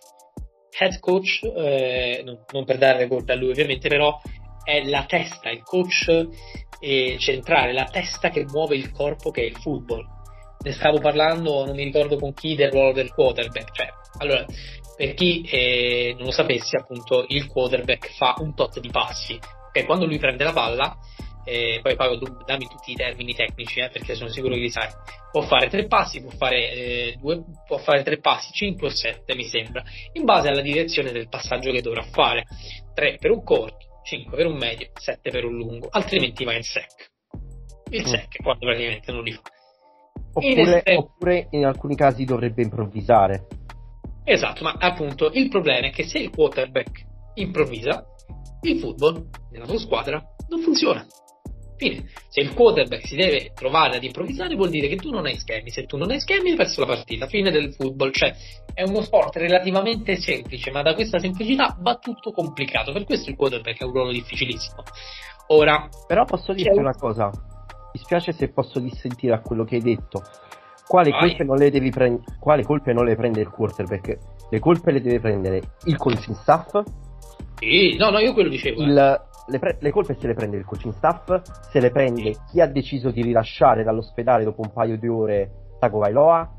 Head 0.78 1.00
coach, 1.00 1.42
eh, 1.44 2.22
non, 2.26 2.44
non, 2.52 2.66
per 2.66 2.78
dare 2.78 3.08
colpa 3.08 3.34
a 3.34 3.36
lui 3.36 3.52
ovviamente, 3.52 3.88
però 3.88 4.20
è 4.64 4.84
la 4.84 5.06
testa, 5.06 5.50
il 5.50 5.62
coach 5.64 6.28
centrale, 7.18 7.72
la 7.72 7.86
testa 7.86 8.30
che 8.30 8.44
muove 8.46 8.76
il 8.76 8.92
corpo 8.92 9.32
che 9.32 9.42
è 9.42 9.46
il 9.46 9.56
football. 9.56 10.06
Ne 10.60 10.72
stavo 10.72 11.00
parlando, 11.00 11.66
non 11.66 11.76
mi 11.76 11.84
ricordo 11.84 12.18
con 12.18 12.34
chi, 12.34 12.56
del 12.56 12.72
ruolo 12.72 12.92
del 12.92 13.14
quarterback. 13.14 13.72
Cioè, 13.74 13.88
allora, 14.20 14.46
per 14.96 15.14
chi 15.14 15.42
eh, 15.42 16.14
non 16.18 16.26
lo 16.26 16.32
sapesse, 16.32 16.78
appunto, 16.78 17.26
il 17.30 17.48
quarterback 17.48 18.14
fa 18.16 18.36
un 18.40 18.54
tot 18.54 18.80
di 18.80 18.90
passi. 18.90 19.40
Che 19.72 19.86
quando 19.86 20.06
lui 20.06 20.20
prende 20.20 20.44
la 20.44 20.54
palla, 20.54 20.98
eh, 21.46 21.80
poi 21.82 21.96
pago, 21.96 22.18
dammi 22.46 22.68
tutti 22.68 22.92
i 22.92 22.96
termini 22.96 23.34
tecnici 23.34 23.80
eh, 23.80 23.90
perché 23.90 24.16
sono 24.16 24.30
sicuro 24.30 24.54
che 24.54 24.62
li 24.62 24.70
sai. 24.70 24.90
Può 25.32 25.42
fare 25.42 25.68
tre 25.68 25.88
passi, 25.88 26.22
può 26.22 26.30
fare, 26.32 26.72
eh, 26.72 27.16
due, 27.20 27.44
può 27.68 27.78
fare 27.78 28.04
tre 28.04 28.20
passi, 28.20 28.52
5 28.54 28.88
o 28.88 28.90
7 28.90 29.36
mi 29.36 29.46
sembra, 29.46 29.84
in 30.14 30.26
base 30.26 30.48
alla 30.48 30.62
direzione 30.62 31.12
del 31.12 31.28
passaggio 31.28 31.72
che 31.72 31.82
dovrà 31.82 32.04
fare. 32.04 32.46
3 32.94 33.18
per 33.20 33.32
un 33.32 33.44
corto, 33.44 34.02
5 34.04 34.38
per 34.38 34.46
un 34.46 34.58
medio, 34.58 34.90
7 34.94 35.32
per 35.32 35.46
un 35.46 35.56
lungo, 35.56 35.88
altrimenti 35.90 36.44
va 36.44 36.54
in 36.54 36.64
sec. 36.64 37.12
Il 37.90 38.02
mm. 38.02 38.06
sec 38.06 38.42
quando 38.42 38.66
praticamente 38.66 39.12
non 39.12 39.24
li 39.24 39.32
fa. 39.32 39.42
Oppure, 40.34 40.54
In 40.54 40.60
estremo- 40.60 41.00
oppure 41.00 41.48
in 41.52 41.66
alcuni 41.66 41.96
casi 41.96 42.26
dovrebbe 42.26 42.62
improvvisare. 42.62 43.48
Esatto, 44.24 44.64
ma 44.64 44.76
appunto 44.80 45.30
il 45.34 45.50
problema 45.50 45.88
è 45.88 45.92
che 45.92 46.04
se 46.04 46.18
il 46.18 46.30
quarterback 46.30 47.06
improvvisa, 47.36 48.06
il 48.62 48.80
football 48.80 49.30
nella 49.52 49.66
tua 49.66 49.78
squadra 49.78 50.24
non 50.48 50.62
funziona. 50.62 51.06
Fine. 51.76 52.06
Se 52.30 52.40
il 52.42 52.54
quarterback 52.54 53.06
si 53.08 53.16
deve 53.16 53.52
trovare 53.54 53.98
ad 53.98 54.04
improvvisare 54.04 54.56
vuol 54.56 54.70
dire 54.70 54.88
che 54.88 54.96
tu 54.96 55.10
non 55.10 55.26
hai 55.26 55.38
schemi, 55.38 55.70
se 55.70 55.86
tu 55.86 55.98
non 55.98 56.12
hai 56.12 56.20
schemi 56.20 56.52
hai 56.52 56.56
perso 56.56 56.82
la 56.82 56.88
partita, 56.88 57.28
fine 57.28 57.52
del 57.52 57.74
football, 57.74 58.12
cioè 58.12 58.34
è 58.74 58.84
uno 58.84 59.02
sport 59.02 59.36
relativamente 59.38 60.16
semplice, 60.18 60.72
ma 60.72 60.82
da 60.82 60.94
questa 60.94 61.20
semplicità 61.20 61.76
va 61.80 61.96
tutto 61.96 62.32
complicato, 62.32 62.92
per 62.92 63.04
questo 63.06 63.30
il 63.30 63.36
quarterback 63.36 63.82
è 63.82 63.84
un 63.86 63.92
ruolo 63.92 64.12
difficilissimo. 64.12 64.84
Ora, 65.48 65.88
Però 66.08 66.26
posso 66.26 66.54
dirti 66.54 66.72
un- 66.78 66.80
una 66.86 66.96
cosa, 66.96 67.30
mi 67.30 68.00
spiace 68.00 68.32
se 68.32 68.50
posso 68.50 68.80
dissentire 68.80 69.34
a 69.34 69.42
quello 69.42 69.64
che 69.64 69.76
hai 69.76 69.82
detto. 69.82 70.22
Quale 70.88 71.12
Vai. 71.12 71.30
colpe, 71.30 71.44
non 71.44 71.58
le 71.58 71.70
devi 71.72 71.90
prend- 71.90 72.40
quale 72.40 72.64
colpe 72.64 72.94
non 72.94 73.06
le 73.06 73.16
prende 73.16 73.42
il 73.42 73.50
quarterback? 73.50 74.18
Le 74.50 74.60
colpe 74.60 74.92
le 74.92 75.02
deve 75.02 75.20
prendere 75.20 75.62
il 75.86 75.98
coaching 75.98 76.36
staff, 76.36 76.82
sì, 77.60 77.96
no, 77.98 78.10
no, 78.10 78.20
io 78.20 78.34
quello 78.34 78.50
dicevo. 78.50 78.82
eh. 78.82 78.86
Le, 79.48 79.60
pre- 79.60 79.78
le 79.80 79.92
colpe 79.92 80.16
se 80.20 80.28
le 80.28 80.34
prende 80.34 80.58
il 80.58 80.66
coaching 80.66 80.94
staff, 80.94 81.42
se 81.70 81.80
le 81.80 81.92
prende 81.92 82.36
chi 82.50 82.62
ha 82.62 82.68
deciso 82.68 83.12
di 83.12 83.22
rilasciare 83.22 83.84
dall'ospedale 83.84 84.44
dopo 84.44 84.62
un 84.62 84.72
paio 84.72 84.98
di 84.98 85.08
ore 85.08 85.52
Tagovailoa, 85.80 86.50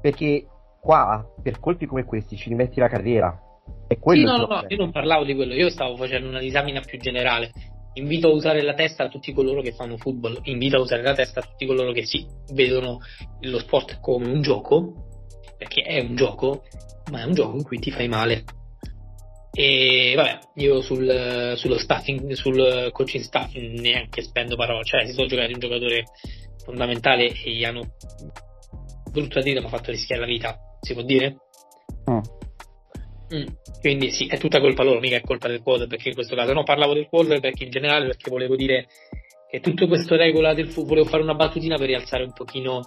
perché 0.00 0.46
qua 0.80 1.24
per 1.42 1.60
colpi 1.60 1.86
come 1.86 2.04
questi 2.04 2.36
ci 2.36 2.48
rimetti 2.48 2.80
la 2.80 2.88
carriera. 2.88 3.38
È 3.86 3.98
quello 3.98 4.28
Sì, 4.28 4.40
no, 4.40 4.46
no, 4.46 4.60
no, 4.60 4.64
io 4.66 4.76
non 4.76 4.90
parlavo 4.90 5.24
di 5.24 5.34
quello, 5.34 5.54
io 5.54 5.70
stavo 5.70 5.96
facendo 5.96 6.28
una 6.28 6.40
disamina 6.40 6.80
più 6.80 6.98
generale. 6.98 7.52
Invito 7.94 8.28
a 8.28 8.32
usare 8.32 8.62
la 8.62 8.74
testa 8.74 9.04
a 9.04 9.08
tutti 9.08 9.32
coloro 9.32 9.62
che 9.62 9.72
fanno 9.72 9.96
football, 9.96 10.38
invito 10.44 10.76
a 10.76 10.80
usare 10.80 11.02
la 11.02 11.14
testa 11.14 11.40
a 11.40 11.42
tutti 11.42 11.66
coloro 11.66 11.92
che 11.92 12.04
sì, 12.04 12.24
vedono 12.52 12.98
lo 13.40 13.58
sport 13.58 13.98
come 14.00 14.26
un 14.30 14.42
gioco, 14.42 14.92
perché 15.58 15.82
è 15.82 16.00
un 16.00 16.14
gioco, 16.14 16.62
ma 17.10 17.22
è 17.22 17.24
un 17.24 17.34
gioco 17.34 17.56
in 17.56 17.64
cui 17.64 17.78
ti 17.78 17.90
fai 17.90 18.08
male. 18.08 18.44
E 19.52 20.12
vabbè, 20.14 20.38
io 20.56 20.80
sul, 20.80 21.54
sullo 21.56 21.78
staffing, 21.78 22.32
sul 22.32 22.90
coaching 22.92 23.24
staff 23.24 23.54
neanche 23.54 24.22
spendo 24.22 24.56
parole, 24.56 24.84
cioè 24.84 25.06
si 25.06 25.12
sono 25.12 25.26
giocati 25.26 25.52
un 25.52 25.58
giocatore 25.58 26.04
fondamentale 26.64 27.26
e 27.26 27.50
gli 27.50 27.64
hanno 27.64 27.94
brutto 29.10 29.38
a 29.38 29.42
dire 29.42 29.60
mi 29.60 29.66
ha 29.66 29.70
fatto 29.70 29.90
rischiare 29.90 30.20
la 30.20 30.26
vita, 30.26 30.56
si 30.80 30.94
può 30.94 31.02
dire? 31.02 31.36
Mm. 32.10 32.18
Mm, 33.32 33.46
Quindi 33.80 34.10
sì, 34.10 34.26
è 34.26 34.38
tutta 34.38 34.60
colpa 34.60 34.82
loro, 34.82 35.00
mica 35.00 35.16
è 35.16 35.20
colpa 35.20 35.48
del 35.48 35.62
quarterback 35.62 36.06
in 36.06 36.14
questo 36.14 36.34
caso. 36.34 36.52
No, 36.52 36.62
parlavo 36.62 36.94
del 36.94 37.08
quarterback 37.08 37.60
in 37.60 37.70
generale 37.70 38.06
perché 38.06 38.30
volevo 38.30 38.56
dire 38.56 38.86
che 39.48 39.60
tutto 39.60 39.88
questo 39.88 40.16
regola 40.16 40.54
del 40.54 40.66
football, 40.66 40.88
volevo 40.88 41.08
fare 41.08 41.22
una 41.22 41.34
battutina 41.34 41.76
per 41.76 41.86
rialzare 41.86 42.22
un 42.22 42.32
pochino 42.32 42.82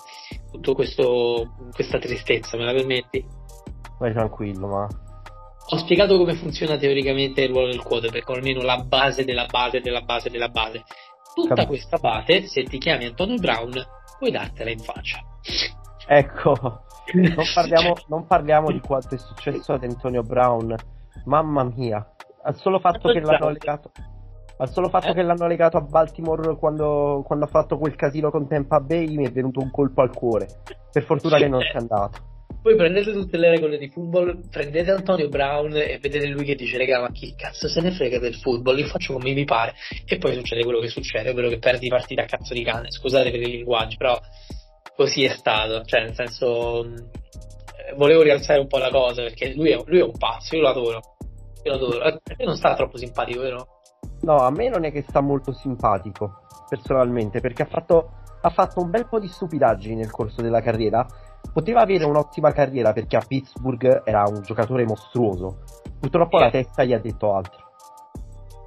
tutto 0.50 0.74
questo, 0.74 1.56
questa 1.74 2.00
tristezza, 2.00 2.58
me 2.58 2.64
la 2.64 2.74
permetti? 2.74 3.26
Vai 4.00 4.14
tranquillo, 4.14 4.68
ma 4.68 4.88
Ho 5.70 5.78
spiegato 5.78 6.18
come 6.18 6.36
funziona 6.36 6.78
teoricamente 6.78 7.42
il 7.42 7.50
ruolo 7.50 7.68
del 7.68 7.82
quarterback, 7.82 8.30
o 8.30 8.34
almeno 8.34 8.62
la 8.62 8.84
base 8.86 9.24
della 9.24 9.46
base 9.46 9.80
della 9.80 10.02
base 10.02 10.30
della 10.30 10.50
base. 10.50 10.84
Tutta 11.34 11.56
Cap- 11.56 11.68
questa 11.68 11.98
base, 11.98 12.48
se 12.48 12.64
ti 12.64 12.78
chiami 12.78 13.06
Antonio 13.06 13.38
Brown, 13.38 13.72
puoi 14.20 14.32
dartela 14.32 14.70
in 14.70 14.80
faccia. 14.80 15.20
Ecco, 16.06 16.54
non 17.14 17.46
parliamo, 17.54 17.94
non 18.08 18.28
parliamo 18.28 18.72
di 18.72 18.80
quanto 18.82 19.16
è 19.16 19.18
successo 19.18 19.74
ad 19.74 19.84
Antonio 19.84 20.22
Brown. 20.22 20.76
Mamma 21.26 21.64
mia, 21.64 22.06
al 22.44 22.56
solo 22.58 22.80
fatto 22.80 23.12
che 23.12 23.22
l'hanno 23.22 23.50
legato, 23.50 23.92
al 24.58 24.70
solo 24.70 24.90
fatto 24.90 25.08
Eh? 25.08 25.14
che 25.14 25.22
l'hanno 25.24 25.48
legato 25.48 25.78
a 25.78 25.82
Baltimore 25.82 26.58
quando, 26.58 27.24
quando 27.26 27.46
ha 27.46 27.48
fatto 27.48 27.78
quel 27.78 27.96
casino 27.96 28.30
con 28.30 28.48
Tampa 28.48 28.80
Bay 28.80 29.16
mi 29.16 29.26
è 29.26 29.32
venuto 29.32 29.60
un 29.62 29.72
colpo 29.72 30.02
al 30.02 30.14
cuore. 30.14 30.48
Per 30.92 31.04
fortuna 31.04 31.38
che 31.38 31.48
non 31.48 31.62
Eh. 31.62 31.72
c'è 31.72 31.78
andato. 31.78 32.32
Voi 32.64 32.78
prendete 32.78 33.12
tutte 33.12 33.36
le 33.36 33.50
regole 33.50 33.78
di 33.78 33.90
football, 33.90 34.48
prendete 34.50 34.90
Antonio 34.90 35.28
Brown 35.28 35.76
e 35.76 36.00
vedete 36.02 36.28
lui 36.28 36.46
che 36.46 36.56
dice 36.56 36.78
raga 36.78 37.02
ma 37.02 37.12
chi 37.12 37.36
cazzo 37.36 37.68
se 37.68 37.82
ne 37.82 37.92
frega 37.92 38.20
del 38.20 38.36
football, 38.36 38.80
io 38.80 38.88
faccio 38.88 39.12
come 39.12 39.34
mi 39.34 39.44
pare. 39.44 39.74
E 40.06 40.18
poi 40.18 40.34
succede 40.34 40.64
quello 40.64 40.80
che 40.80 40.88
succede, 40.88 41.32
ovvero 41.32 41.50
che 41.50 41.60
perdi 41.60 41.90
partita 41.90 42.22
a 42.22 42.26
cazzo 42.26 42.54
di 42.54 42.64
cane, 42.64 42.90
scusate 42.90 43.32
per 43.32 43.42
il 43.42 43.50
linguaggio, 43.50 43.98
però 43.98 44.18
così 44.96 45.26
è 45.26 45.36
stato, 45.36 45.84
cioè 45.84 46.04
nel 46.04 46.14
senso 46.14 46.88
volevo 47.98 48.22
rialzare 48.22 48.60
un 48.60 48.68
po' 48.68 48.78
la 48.78 48.90
cosa 48.90 49.24
perché 49.24 49.54
lui 49.54 49.72
è, 49.72 49.80
lui 49.86 50.00
è 50.00 50.04
un 50.04 50.18
pazzo, 50.18 50.56
io 50.56 50.62
lo 50.62 50.70
adoro, 50.70 51.02
io 51.64 51.72
lo 51.72 51.76
adoro, 51.76 52.00
a 52.00 52.18
te 52.24 52.44
non 52.46 52.56
sta 52.56 52.76
troppo 52.76 52.98
simpatico, 52.98 53.42
vero? 53.42 53.68
No, 54.22 54.38
a 54.38 54.52
me 54.52 54.70
non 54.70 54.86
è 54.86 54.92
che 54.94 55.04
sta 55.06 55.20
molto 55.20 55.52
simpatico, 55.52 56.46
personalmente, 56.70 57.42
perché 57.42 57.64
ha 57.64 57.68
fatto, 57.68 58.10
ha 58.42 58.50
fatto 58.52 58.80
un 58.80 58.90
bel 58.90 59.08
po' 59.10 59.20
di 59.20 59.28
stupidaggini 59.28 59.96
nel 59.96 60.12
corso 60.12 60.42
della 60.42 60.62
carriera. 60.62 61.06
Poteva 61.52 61.82
avere 61.82 62.06
un'ottima 62.06 62.52
carriera 62.52 62.94
perché 62.94 63.18
a 63.18 63.24
Pittsburgh 63.28 64.04
era 64.06 64.24
un 64.28 64.42
giocatore 64.42 64.86
mostruoso. 64.86 65.64
Purtroppo 66.00 66.38
la 66.38 66.50
testa 66.50 66.84
gli 66.84 66.94
ha 66.94 67.00
detto 67.00 67.34
altro. 67.34 67.72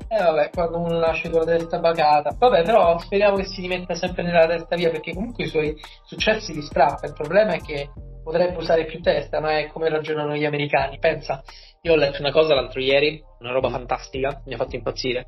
Eh 0.08 0.22
vabbè, 0.22 0.50
quando 0.50 0.78
uno 0.78 0.98
nasce 0.98 1.30
con 1.30 1.40
la 1.40 1.46
testa 1.46 1.80
bacata. 1.80 2.34
Vabbè, 2.38 2.62
però 2.62 2.96
speriamo 2.98 3.36
che 3.36 3.44
si 3.44 3.60
rimetta 3.60 3.94
sempre 3.94 4.22
nella 4.22 4.46
testa 4.46 4.76
via, 4.76 4.90
perché 4.90 5.12
comunque 5.12 5.44
i 5.44 5.48
suoi 5.48 5.74
successi 6.04 6.54
li 6.54 6.62
strappa. 6.62 7.06
Il 7.06 7.12
problema 7.12 7.54
è 7.54 7.60
che 7.60 7.90
potrebbe 8.22 8.56
usare 8.56 8.84
più 8.84 9.00
testa, 9.00 9.40
ma 9.40 9.58
è 9.58 9.66
come 9.66 9.88
ragionano 9.88 10.36
gli 10.36 10.44
americani. 10.44 10.98
Pensa, 10.98 11.42
io 11.82 11.92
ho 11.92 11.96
letto 11.96 12.20
una 12.20 12.30
cosa 12.30 12.54
l'altro 12.54 12.80
ieri, 12.80 13.20
una 13.40 13.52
roba 13.52 13.68
fantastica, 13.68 14.42
mi 14.44 14.54
ha 14.54 14.56
fatto 14.56 14.76
impazzire. 14.76 15.26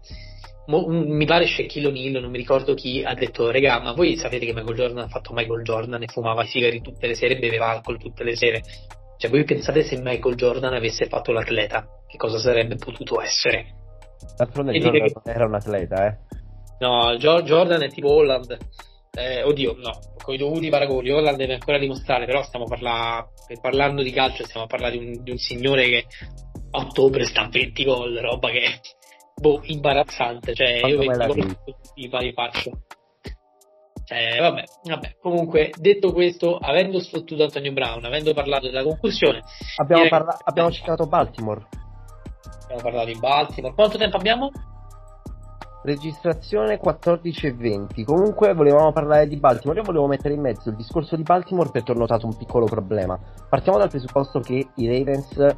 Mi 0.68 1.24
pare 1.24 1.46
Shaquille 1.46 1.86
O'Neal, 1.86 2.20
non 2.20 2.30
mi 2.30 2.36
ricordo 2.36 2.74
chi, 2.74 3.02
ha 3.02 3.14
detto, 3.14 3.50
regà, 3.50 3.80
ma 3.80 3.92
voi 3.92 4.16
sapete 4.16 4.44
che 4.44 4.52
Michael 4.52 4.76
Jordan 4.76 5.04
ha 5.04 5.08
fatto 5.08 5.32
Michael 5.32 5.62
Jordan 5.62 6.02
e 6.02 6.06
fumava 6.08 6.44
sigari 6.44 6.82
tutte 6.82 7.06
le 7.06 7.14
sere 7.14 7.36
e 7.36 7.38
beveva 7.38 7.68
alcol 7.70 7.98
tutte 7.98 8.22
le 8.22 8.36
sere? 8.36 8.60
Cioè, 9.16 9.30
voi 9.30 9.44
pensate 9.44 9.82
se 9.82 9.98
Michael 10.02 10.34
Jordan 10.34 10.74
avesse 10.74 11.06
fatto 11.06 11.32
l'atleta, 11.32 11.86
che 12.06 12.18
cosa 12.18 12.36
sarebbe 12.38 12.76
potuto 12.76 13.18
essere? 13.20 13.74
D'altronde 14.36 14.72
E 14.72 14.78
Jordan 14.80 15.06
che- 15.06 15.30
era 15.30 15.46
un 15.46 15.54
atleta, 15.54 16.06
eh. 16.06 16.16
No, 16.80 17.16
Gio- 17.16 17.42
Jordan 17.42 17.82
è 17.82 17.88
tipo 17.88 18.10
Holland. 18.12 18.56
Eh, 19.18 19.42
oddio, 19.42 19.74
no, 19.78 19.90
con 20.22 20.34
i 20.34 20.36
dovuti 20.36 20.68
paragoni. 20.68 21.10
Holland 21.10 21.38
deve 21.38 21.54
ancora 21.54 21.78
dimostrare, 21.78 22.26
però 22.26 22.42
stiamo 22.42 22.66
parla- 22.66 23.26
parlando 23.60 24.02
di 24.02 24.12
calcio, 24.12 24.44
stiamo 24.44 24.66
a 24.66 24.68
parlare 24.68 24.98
di 24.98 25.04
un, 25.04 25.22
di 25.22 25.30
un 25.30 25.38
signore 25.38 25.88
che 25.88 26.04
a 26.72 26.78
ottobre 26.80 27.24
sta 27.24 27.44
a 27.46 27.48
20 27.48 27.84
gol, 27.84 28.14
roba 28.18 28.50
che 28.50 28.80
boh, 29.40 29.60
imbarazzante. 29.64 30.54
Cioè, 30.54 30.80
Quanto 30.80 30.96
io 31.02 31.10
me 31.10 31.16
20 31.16 31.18
la 31.18 31.26
gol 31.26 31.36
devi? 31.36 31.56
li 31.94 32.08
fa- 32.08 32.18
li 32.18 32.32
faccio. 32.32 32.70
Cioè, 34.04 34.40
vabbè, 34.40 34.62
vabbè. 34.84 35.16
Comunque, 35.20 35.70
detto 35.78 36.12
questo, 36.12 36.56
avendo 36.56 36.98
sfottuto 37.00 37.42
Antonio 37.42 37.72
Brown, 37.72 38.04
avendo 38.04 38.32
parlato 38.32 38.66
della 38.66 38.82
concussione, 38.82 39.42
Abbiamo, 39.76 40.08
parla- 40.08 40.38
abbiamo 40.44 40.70
citato 40.70 41.06
Baltimore. 41.06 41.66
abbiamo 42.64 42.82
parlato 42.82 43.06
di 43.06 43.18
Baltimore. 43.18 43.74
Quanto 43.74 43.98
tempo 43.98 44.16
abbiamo? 44.16 44.50
Registrazione 45.82 46.76
14 46.78 47.46
e 47.46 47.52
20. 47.54 48.04
Comunque 48.04 48.52
volevamo 48.52 48.92
parlare 48.92 49.28
di 49.28 49.36
Baltimore. 49.36 49.78
Io 49.78 49.84
volevo 49.84 50.06
mettere 50.06 50.34
in 50.34 50.40
mezzo 50.40 50.70
il 50.70 50.76
discorso 50.76 51.14
di 51.14 51.22
Baltimore 51.22 51.70
perché 51.70 51.92
ho 51.92 51.94
notato 51.94 52.26
un 52.26 52.36
piccolo 52.36 52.64
problema. 52.66 53.18
Partiamo 53.48 53.78
dal 53.78 53.88
presupposto 53.88 54.40
che 54.40 54.68
i 54.74 54.86
Ravens 54.86 55.56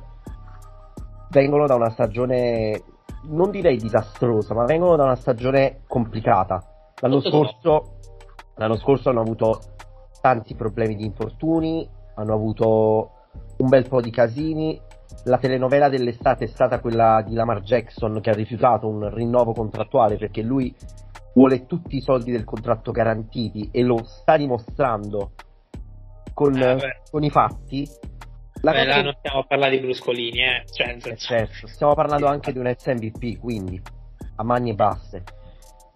vengono 1.31 1.67
da 1.67 1.75
una 1.75 1.91
stagione, 1.91 2.81
non 3.29 3.51
direi 3.51 3.77
disastrosa, 3.77 4.55
ma 4.55 4.65
vengono 4.65 4.97
da 4.97 5.05
una 5.05 5.17
stagione 5.17 5.83
complicata. 5.87 6.63
L'anno 7.01 7.21
scorso, 7.21 7.97
l'anno 8.57 8.77
scorso 8.77 9.11
hanno 9.11 9.21
avuto 9.21 9.61
tanti 10.21 10.55
problemi 10.55 10.97
di 10.97 11.05
infortuni, 11.05 11.89
hanno 12.15 12.35
avuto 12.35 13.11
un 13.59 13.69
bel 13.69 13.89
po' 13.89 14.01
di 14.01 14.11
casini. 14.11 14.81
La 15.25 15.39
telenovela 15.39 15.89
dell'estate 15.89 16.45
è 16.45 16.49
stata 16.49 16.81
quella 16.81 17.23
di 17.27 17.35
Lamar 17.35 17.61
Jackson 17.61 18.21
che 18.21 18.31
ha 18.31 18.35
rifiutato 18.35 18.87
un 18.87 19.13
rinnovo 19.13 19.53
contrattuale 19.53 20.17
perché 20.17 20.43
lui 20.43 20.75
vuole 21.35 21.67
tutti 21.67 21.97
i 21.97 22.01
soldi 22.01 22.33
del 22.33 22.45
contratto 22.45 22.91
garantiti 22.91 23.69
e 23.73 23.83
lo 23.83 24.05
sta 24.05 24.37
dimostrando 24.37 25.33
con, 26.33 26.57
Eh, 26.57 27.03
con 27.11 27.23
i 27.23 27.31
fatti. 27.31 27.89
La 28.63 28.73
Beh, 28.73 28.85
cosa... 28.85 28.97
là 28.97 29.03
non 29.03 29.15
stiamo 29.19 29.41
a 29.41 29.45
parlare 29.45 29.79
di 29.79 29.85
bruscolini, 29.85 30.43
eh. 30.43 30.65
Cioè, 30.71 30.97
eh, 31.03 31.17
certo, 31.17 31.67
stiamo 31.67 31.95
parlando 31.95 32.27
anche 32.27 32.53
di 32.53 32.59
un 32.59 32.73
SMVP, 32.77 33.39
quindi 33.39 33.81
a 34.37 34.43
mani 34.43 34.75
basse. 34.75 35.23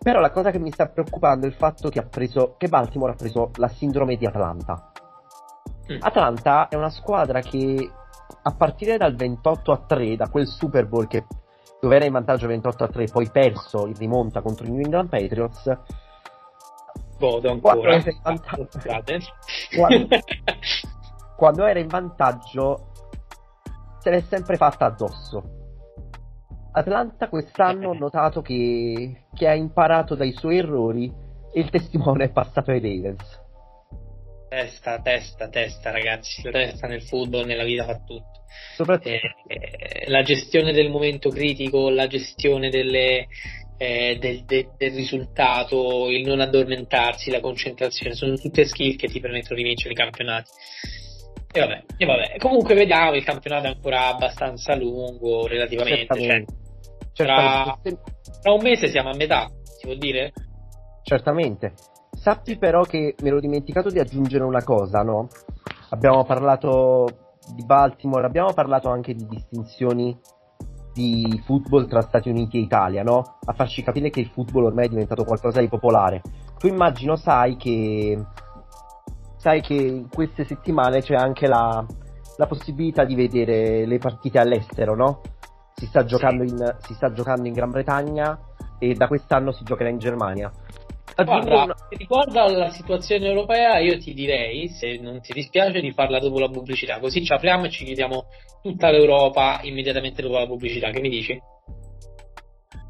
Però 0.03 0.21
la 0.21 0.31
cosa 0.31 0.51
che 0.51 0.59
mi 0.59 0.71
sta 0.71 0.89
preoccupando 0.89 1.47
è 1.47 1.49
il 1.49 1.55
fatto 1.55 1.89
che, 1.89 2.03
preso, 2.03 2.57
che 2.59 2.69
Baltimore 2.69 3.13
ha 3.13 3.17
preso 3.17 3.51
la 3.57 3.69
sindrome 3.69 4.17
di 4.17 4.27
Atlanta. 4.27 4.93
Mm. 5.91 5.99
Atlanta 6.01 6.69
è 6.69 6.77
una 6.77 6.91
squadra 6.91 7.41
che 7.41 7.91
a 8.43 8.55
partire 8.55 8.97
dal 8.97 9.15
28 9.15 9.73
a 9.73 9.85
3, 9.87 10.17
da 10.17 10.29
quel 10.29 10.47
Super 10.47 10.87
Bowl 10.87 11.07
che 11.07 11.25
dove 11.81 11.97
era 11.97 12.07
in 12.07 12.13
vantaggio 12.13 12.47
28 12.47 12.85
a 12.85 12.89
3, 12.89 13.07
poi 13.13 13.31
perso 13.31 13.87
in 13.87 13.95
rimonta 13.95 14.41
contro 14.41 14.67
i 14.67 14.71
New 14.71 14.81
England 14.83 15.09
Patriots. 15.11 15.79
Vodo 17.19 17.51
ancora. 17.51 18.03
4, 18.03 18.69
Quando- 21.37 21.67
era 21.67 21.79
in 21.81 21.89
vantaggio 21.89 22.93
se 24.01 24.11
l'è 24.11 24.21
sempre 24.29 24.57
fatta 24.57 24.87
addosso. 24.87 25.43
Atlanta 26.73 27.29
quest'anno 27.29 27.91
ho 27.91 27.95
notato 27.99 28.43
che, 28.43 29.27
che 29.33 29.49
ha 29.49 29.55
imparato 29.55 30.15
dai 30.15 30.33
suoi 30.33 30.59
errori 30.59 31.13
e 31.53 31.61
il 31.61 31.71
testimone 31.71 32.25
è 32.25 32.31
passato 32.31 32.71
ai 32.71 32.81
Ravens. 32.81 33.43
testa, 34.49 35.01
testa, 35.01 35.49
testa, 35.49 35.91
ragazzi. 35.91 36.43
La 36.43 36.51
testa 36.51 36.87
nel 36.87 37.03
football, 37.03 37.45
nella 37.47 37.65
vita 37.65 37.85
fa 37.85 37.99
tutto. 38.05 38.43
Soprattutto 38.77 39.09
Eh, 39.09 39.21
eh, 39.47 40.11
la 40.11 40.23
gestione 40.23 40.73
del 40.73 40.91
momento 40.91 41.29
critico, 41.31 41.91
la 41.91 42.07
gestione 42.07 42.71
delle, 42.71 43.27
eh, 43.77 44.17
del, 44.21 44.45
de- 44.45 44.71
del 44.77 44.95
risultato, 44.95 46.09
il 46.11 46.27
non 46.27 46.41
addormentarsi, 46.41 47.31
la 47.31 47.41
concentrazione, 47.41 48.15
sono 48.15 48.37
tutte 48.37 48.65
skill 48.65 48.97
che 48.97 49.09
ti 49.09 49.21
permettono 49.21 49.57
di 49.57 49.63
vincere 49.65 49.93
i 49.93 49.97
campionati. 49.97 50.51
E 51.57 51.61
vabbè, 51.61 51.85
e 51.97 52.05
vabbè. 52.05 52.37
Comunque 52.39 52.75
vediamo, 52.75 53.15
il 53.15 53.23
campionato 53.23 53.67
è 53.67 53.71
ancora 53.71 54.09
abbastanza 54.09 54.75
lungo 54.75 55.47
relativamente. 55.47 56.07
Cioè, 56.07 56.17
certamente. 56.17 56.53
tra, 57.13 57.79
Certamente. 57.81 58.03
tra 58.43 58.53
un 58.53 58.61
mese 58.61 58.89
siamo 58.89 59.11
a 59.11 59.15
metà, 59.15 59.49
si 59.63 59.87
può 59.87 59.95
dire? 59.95 60.33
Certamente. 61.05 61.75
Sappi 62.11 62.59
però 62.59 62.83
che 62.83 63.15
mi 63.21 63.29
ero 63.29 63.39
dimenticato 63.39 63.89
di 63.89 64.01
aggiungere 64.01 64.43
una 64.43 64.65
cosa, 64.65 65.03
no? 65.03 65.29
Abbiamo 65.91 66.25
parlato 66.25 67.37
di 67.55 67.65
Baltimore, 67.65 68.27
abbiamo 68.27 68.53
parlato 68.53 68.89
anche 68.89 69.15
di 69.15 69.25
distinzioni 69.29 70.19
di 70.93 71.41
football 71.45 71.87
tra 71.87 72.01
Stati 72.01 72.31
Uniti 72.31 72.57
e 72.57 72.63
Italia, 72.63 73.05
no? 73.05 73.39
A 73.45 73.53
farci 73.53 73.85
capire 73.85 74.11
che 74.11 74.19
il 74.19 74.31
football 74.31 74.65
ormai 74.65 74.87
è 74.87 74.89
diventato 74.89 75.23
qualcosa 75.23 75.61
di 75.61 75.69
popolare. 75.69 76.21
Tu 76.59 76.67
immagino 76.67 77.15
sai 77.15 77.57
che 77.57 78.19
sai 79.45 79.61
che 79.61 79.75
in 79.75 80.09
queste 80.09 80.45
settimane 80.45 81.03
c'è 81.03 81.15
anche 81.15 81.47
la, 81.47 81.85
la 82.39 82.47
possibilità 82.47 83.05
di 83.05 83.15
vedere 83.15 83.85
le 83.85 83.99
partite 83.99 84.39
all'estero, 84.39 84.97
no? 84.97 85.21
Si 85.75 85.85
sta 85.85 86.07
giocando 86.07 86.45
in, 86.45 86.77
si 86.79 86.95
sta 86.95 87.13
giocando 87.13 87.47
in 87.47 87.53
Gran 87.53 87.69
Bretagna 87.71 88.39
e 88.79 88.95
da 88.95 89.07
quest'anno 89.07 89.53
si 89.53 89.63
giocherà 89.63 89.91
in 89.91 89.99
Germania. 89.99 90.51
Guarda, 91.15 91.63
una- 91.63 91.77
riguardo 91.91 92.41
alla 92.41 92.71
situazione 92.71 93.27
europea, 93.27 93.79
io 93.81 93.99
ti 93.99 94.15
direi, 94.15 94.69
se 94.69 94.97
non 94.99 95.21
ti 95.21 95.35
dispiace, 95.35 95.83
di 95.83 95.93
farla 95.93 96.19
dopo 96.21 96.39
la 96.39 96.49
pubblicità, 96.49 96.99
così 96.99 97.23
ci 97.23 97.35
apriamo 97.35 97.67
e 97.67 97.71
ci 97.71 97.85
chiediamo 97.85 98.25
tutta 98.63 98.91
l'Europa 98.91 99.61
immediatamente 99.63 100.23
dopo 100.23 100.39
la 100.39 100.47
pubblicità. 100.47 100.89
Che 100.89 101.01
mi 101.03 101.11
dici? 101.11 101.39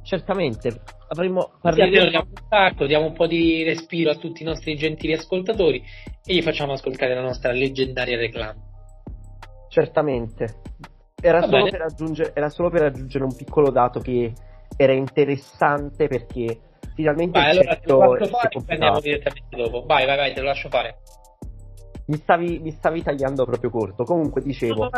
Certamente, 0.05 0.83
almeno 1.09 1.53
parleremo, 1.63 2.11
diamo 2.11 2.27
un 2.29 2.45
stacco, 2.45 2.87
diamo 2.87 3.07
un 3.07 3.15
po' 3.15 3.27
di 3.27 3.63
respiro 3.63 4.11
a 4.11 4.17
tutti 4.17 4.43
i 4.43 4.45
nostri 4.45 4.77
gentili 4.77 5.15
ascoltatori 5.15 5.83
e 6.23 6.35
gli 6.35 6.43
facciamo 6.43 6.73
ascoltare 6.73 7.15
la 7.15 7.23
nostra 7.23 7.53
leggendaria 7.53 8.19
reclama. 8.19 8.55
certamente. 9.69 10.61
Era 11.21 11.41
solo, 11.41 11.57
bene. 11.57 11.71
per 11.71 11.81
aggiungere, 11.81 12.33
era 12.35 12.51
solo 12.51 12.69
per 12.69 12.83
aggiungere 12.83 13.25
un 13.25 13.35
piccolo 13.35 13.71
dato 13.71 14.01
che 14.01 14.35
era 14.77 14.93
interessante 14.93 16.07
perché 16.07 16.61
finalmente 16.95 17.39
Vai, 17.39 17.51
il 17.53 17.59
allora 17.59 17.77
te 17.77 17.89
lo 17.91 18.17
è 18.17 18.29
fare 18.29 18.49
e 18.49 18.53
completato. 18.53 19.01
direttamente 19.01 19.57
dopo. 19.57 19.85
Vai, 19.87 20.05
vai, 20.05 20.17
vai, 20.17 20.35
te 20.35 20.41
lo 20.41 20.47
lascio 20.47 20.69
fare. 20.69 20.99
Mi 22.09 22.17
stavi, 22.17 22.59
mi 22.59 22.73
stavi 22.73 23.03
tagliando 23.03 23.47
proprio 23.47 23.71
corto. 23.71 24.05
Comunque 24.05 24.43
dicevo, 24.43 24.91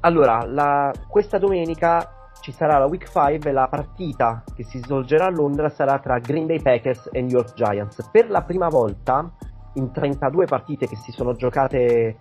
allora, 0.00 0.44
la- 0.46 0.92
questa 1.08 1.38
domenica 1.38 2.15
ci 2.46 2.52
sarà 2.52 2.78
la 2.78 2.86
Week 2.86 3.04
5 3.10 3.50
e 3.50 3.52
la 3.52 3.66
partita 3.66 4.44
che 4.54 4.62
si 4.62 4.78
svolgerà 4.78 5.26
a 5.26 5.30
Londra 5.30 5.68
sarà 5.68 5.98
tra 5.98 6.20
Green 6.20 6.46
Bay 6.46 6.62
Packers 6.62 7.08
e 7.10 7.20
New 7.20 7.30
York 7.30 7.54
Giants. 7.54 8.08
Per 8.12 8.30
la 8.30 8.42
prima 8.42 8.68
volta 8.68 9.28
in 9.72 9.90
32 9.90 10.46
partite 10.46 10.86
che 10.86 10.94
si 10.94 11.10
sono 11.10 11.32
giocate 11.32 12.20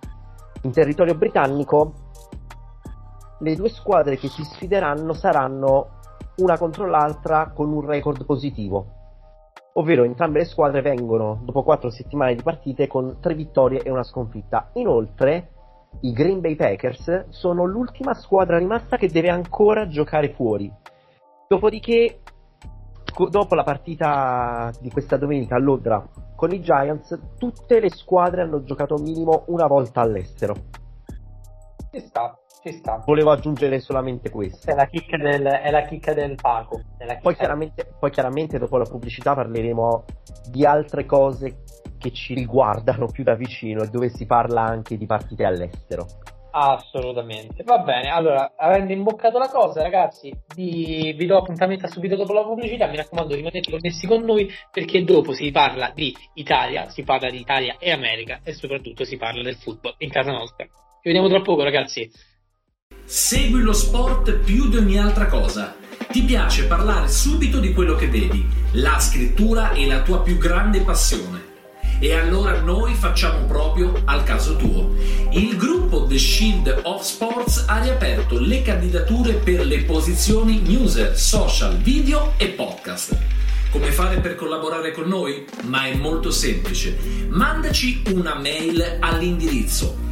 in 0.63 0.72
territorio 0.72 1.13
britannico, 1.13 1.94
le 3.38 3.55
due 3.55 3.70
squadre 3.70 4.17
che 4.17 4.27
si 4.27 4.44
sfideranno 4.44 5.13
saranno 5.13 5.89
una 6.38 6.58
contro 6.58 6.88
l'altra 6.88 7.51
con 7.53 7.72
un 7.72 7.86
record 7.86 8.25
positivo. 8.25 8.88
Ovvero 9.74 10.05
entrambe 10.05 10.39
le 10.39 10.46
squadre 10.46 10.82
vengono 10.82 11.41
dopo 11.44 11.62
4 11.62 11.91
settimane 11.91 12.34
di 12.34 12.41
partite 12.41 12.88
con 12.88 13.20
3 13.22 13.36
vittorie 13.36 13.84
e 13.84 13.91
una 13.91 14.01
sconfitta. 14.01 14.72
Inoltre, 14.74 15.51
i 16.02 16.12
Green 16.12 16.42
Bay 16.42 16.56
Packers 16.56 17.30
sono 17.30 17.66
l'ultima 17.66 18.14
squadra 18.14 18.58
rimasta 18.58 18.98
che 18.98 19.10
deve 19.10 19.30
ancora 19.30 19.88
giocare 19.88 20.34
fuori. 20.34 20.72
Dopodiché, 21.48 22.22
dopo 23.29 23.55
la 23.55 23.64
partita 23.64 24.72
di 24.79 24.90
questa 24.90 25.18
domenica 25.18 25.55
a 25.55 25.60
Londra 25.60 26.05
con 26.36 26.51
i 26.51 26.62
Giants, 26.62 27.18
tutte 27.38 27.79
le 27.79 27.90
squadre 27.90 28.42
hanno 28.42 28.64
giocato 28.64 28.98
minimo 28.98 29.44
una 29.48 29.68
volta 29.68 30.01
all'estero. 30.01 30.55
Ci 31.92 32.00
sta, 32.01 32.38
ci 32.66 32.72
sta. 32.72 33.04
Volevo 33.06 33.32
aggiungere 33.32 33.80
solamente 33.80 34.32
questo. 34.32 34.72
È 34.72 34.74
la 34.74 34.88
chicca 34.88 35.18
del, 35.18 35.46
è 35.46 35.70
la 35.70 35.84
chicca 35.84 36.14
del 36.14 36.36
Paco. 36.36 36.82
Chicca 36.98 37.20
Poi 37.22 37.36
chiaramente, 37.36 37.88
poi 38.00 38.10
chiaramente 38.10 38.58
dopo 38.58 38.78
la 38.78 38.86
pubblicità 38.86 39.36
parleremo 39.36 40.06
di 40.50 40.66
altre 40.66 41.06
cose 41.06 41.64
che 42.00 42.12
ci 42.12 42.34
riguardano 42.34 43.08
più 43.08 43.24
da 43.24 43.36
vicino 43.36 43.84
e 43.84 43.88
dove 43.88 44.10
si 44.10 44.25
parla 44.25 44.62
anche 44.62 44.98
di 44.98 45.06
partite 45.06 45.46
all'estero. 45.46 46.08
Assolutamente. 46.58 47.64
Va 47.64 47.80
bene, 47.80 48.10
allora, 48.10 48.54
avendo 48.56 48.94
imboccato 48.94 49.38
la 49.38 49.50
cosa, 49.50 49.82
ragazzi, 49.82 50.34
vi, 50.56 51.14
vi 51.14 51.25
do 51.25 51.38
appuntamento 51.38 51.86
subito 51.88 52.16
dopo 52.16 52.32
la 52.32 52.44
pubblicità. 52.44 52.88
Mi 52.88 52.96
raccomando, 52.96 53.36
rimanete 53.36 53.70
connessi 53.70 54.08
con 54.08 54.24
noi 54.24 54.50
perché 54.72 55.04
dopo 55.04 55.34
si 55.34 55.51
parla 55.51 55.92
di 55.94 56.16
Italia, 56.36 56.88
si 56.90 57.04
parla 57.04 57.30
di 57.30 57.42
Italia 57.42 57.75
e 57.78 57.92
America 57.92 58.40
e 58.42 58.54
soprattutto 58.54 59.04
si 59.04 59.18
parla 59.18 59.44
del 59.44 59.56
football 59.56 59.96
in 59.98 60.10
casa 60.10 60.32
nostra. 60.32 60.64
Ci 60.66 61.12
vediamo 61.12 61.28
tra 61.28 61.42
poco, 61.42 61.62
ragazzi. 61.62 62.10
Segui 63.07 63.61
lo 63.61 63.71
sport 63.71 64.31
più 64.31 64.67
di 64.67 64.77
ogni 64.77 64.98
altra 64.98 65.27
cosa. 65.27 65.75
Ti 66.11 66.24
piace 66.24 66.65
parlare 66.65 67.07
subito 67.07 67.59
di 67.59 67.71
quello 67.71 67.93
che 67.93 68.09
vedi. 68.09 68.43
La 68.71 69.00
scrittura 69.00 69.74
è 69.74 69.85
la 69.85 70.01
tua 70.01 70.21
più 70.21 70.39
grande 70.39 70.81
passione. 70.81 71.53
E 72.00 72.13
allora 72.13 72.59
noi 72.61 72.95
facciamo 72.95 73.45
proprio 73.45 74.01
al 74.05 74.24
caso 74.24 74.55
tuo. 74.55 74.95
Il 75.29 75.55
gruppo 75.55 76.07
The 76.07 76.17
Shield 76.17 76.81
of 76.83 77.03
Sports 77.03 77.65
ha 77.67 77.79
riaperto 77.79 78.39
le 78.39 78.63
candidature 78.63 79.33
per 79.33 79.67
le 79.67 79.83
posizioni 79.83 80.61
newser, 80.61 81.15
social, 81.15 81.77
video 81.77 82.33
e 82.37 82.48
podcast. 82.48 83.15
Come 83.69 83.91
fare 83.91 84.19
per 84.19 84.33
collaborare 84.33 84.91
con 84.91 85.07
noi? 85.07 85.45
Ma 85.65 85.85
è 85.85 85.95
molto 85.95 86.31
semplice. 86.31 86.98
Mandaci 87.29 88.01
una 88.07 88.33
mail 88.33 88.98
all'indirizzo 89.00 90.05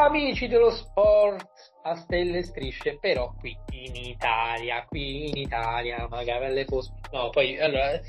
Amici 0.00 0.46
dello 0.46 0.70
sport 0.70 1.44
a 1.82 1.96
stelle 1.96 2.38
e 2.38 2.42
strisce, 2.44 2.98
però 3.00 3.34
qui 3.36 3.56
in 3.70 3.96
Italia, 3.96 4.84
qui 4.86 5.28
in 5.28 5.36
Italia, 5.36 6.06
magari 6.08 6.44
alle 6.44 6.64
cose. 6.64 6.92
No, 7.10 7.30
poi 7.30 7.58
allora 7.58 8.00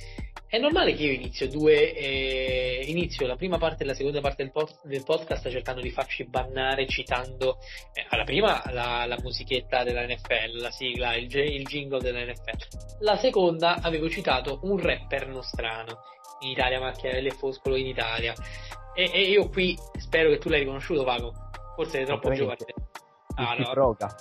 è 0.48 0.58
normale 0.60 0.94
che 0.94 1.04
io 1.04 1.14
inizio 1.14 1.50
due, 1.50 1.96
eh, 1.96 2.84
inizio 2.86 3.26
la 3.26 3.36
prima 3.36 3.58
parte 3.58 3.84
e 3.84 3.86
la 3.88 3.96
seconda 3.96 4.22
parte 4.22 4.44
del, 4.44 4.52
pod- 4.52 4.82
del 4.84 5.04
podcast 5.04 5.50
cercando 5.50 5.82
di 5.82 5.90
farci 5.90 6.26
bannare 6.26 6.86
citando 6.86 7.58
eh, 7.94 8.06
alla 8.10 8.24
prima 8.24 8.62
la, 8.72 9.06
la 9.08 9.18
musichetta 9.24 9.84
della 9.84 10.06
NFL, 10.06 10.62
la 10.62 10.72
sigla, 10.72 11.16
il, 11.16 11.36
il 11.36 11.66
jingle 11.66 12.02
della 12.02 12.24
NFL. 12.24 13.00
La 13.00 13.18
seconda 13.18 13.80
avevo 13.82 14.08
citato 14.10 14.60
un 14.62 14.80
rapper 14.80 15.28
nostrano 15.28 16.02
in 16.42 16.50
Italia, 16.50 16.80
Macchiavelli 16.80 17.30
e 17.30 17.32
Foscolo 17.32 17.76
in 17.76 17.88
Italia. 17.88 18.36
E, 18.94 19.10
e 19.12 19.22
io 19.24 19.50
qui 19.50 19.76
spero 19.98 20.30
che 20.30 20.38
tu 20.38 20.50
l'hai 20.50 20.60
riconosciuto, 20.60 21.04
Vago. 21.04 21.49
Forse 21.80 22.02
è 22.02 22.06
troppo 22.06 22.34
giovane. 22.34 22.58
Ah, 23.36 23.56
no. 23.58 23.74
Roga. 23.74 24.14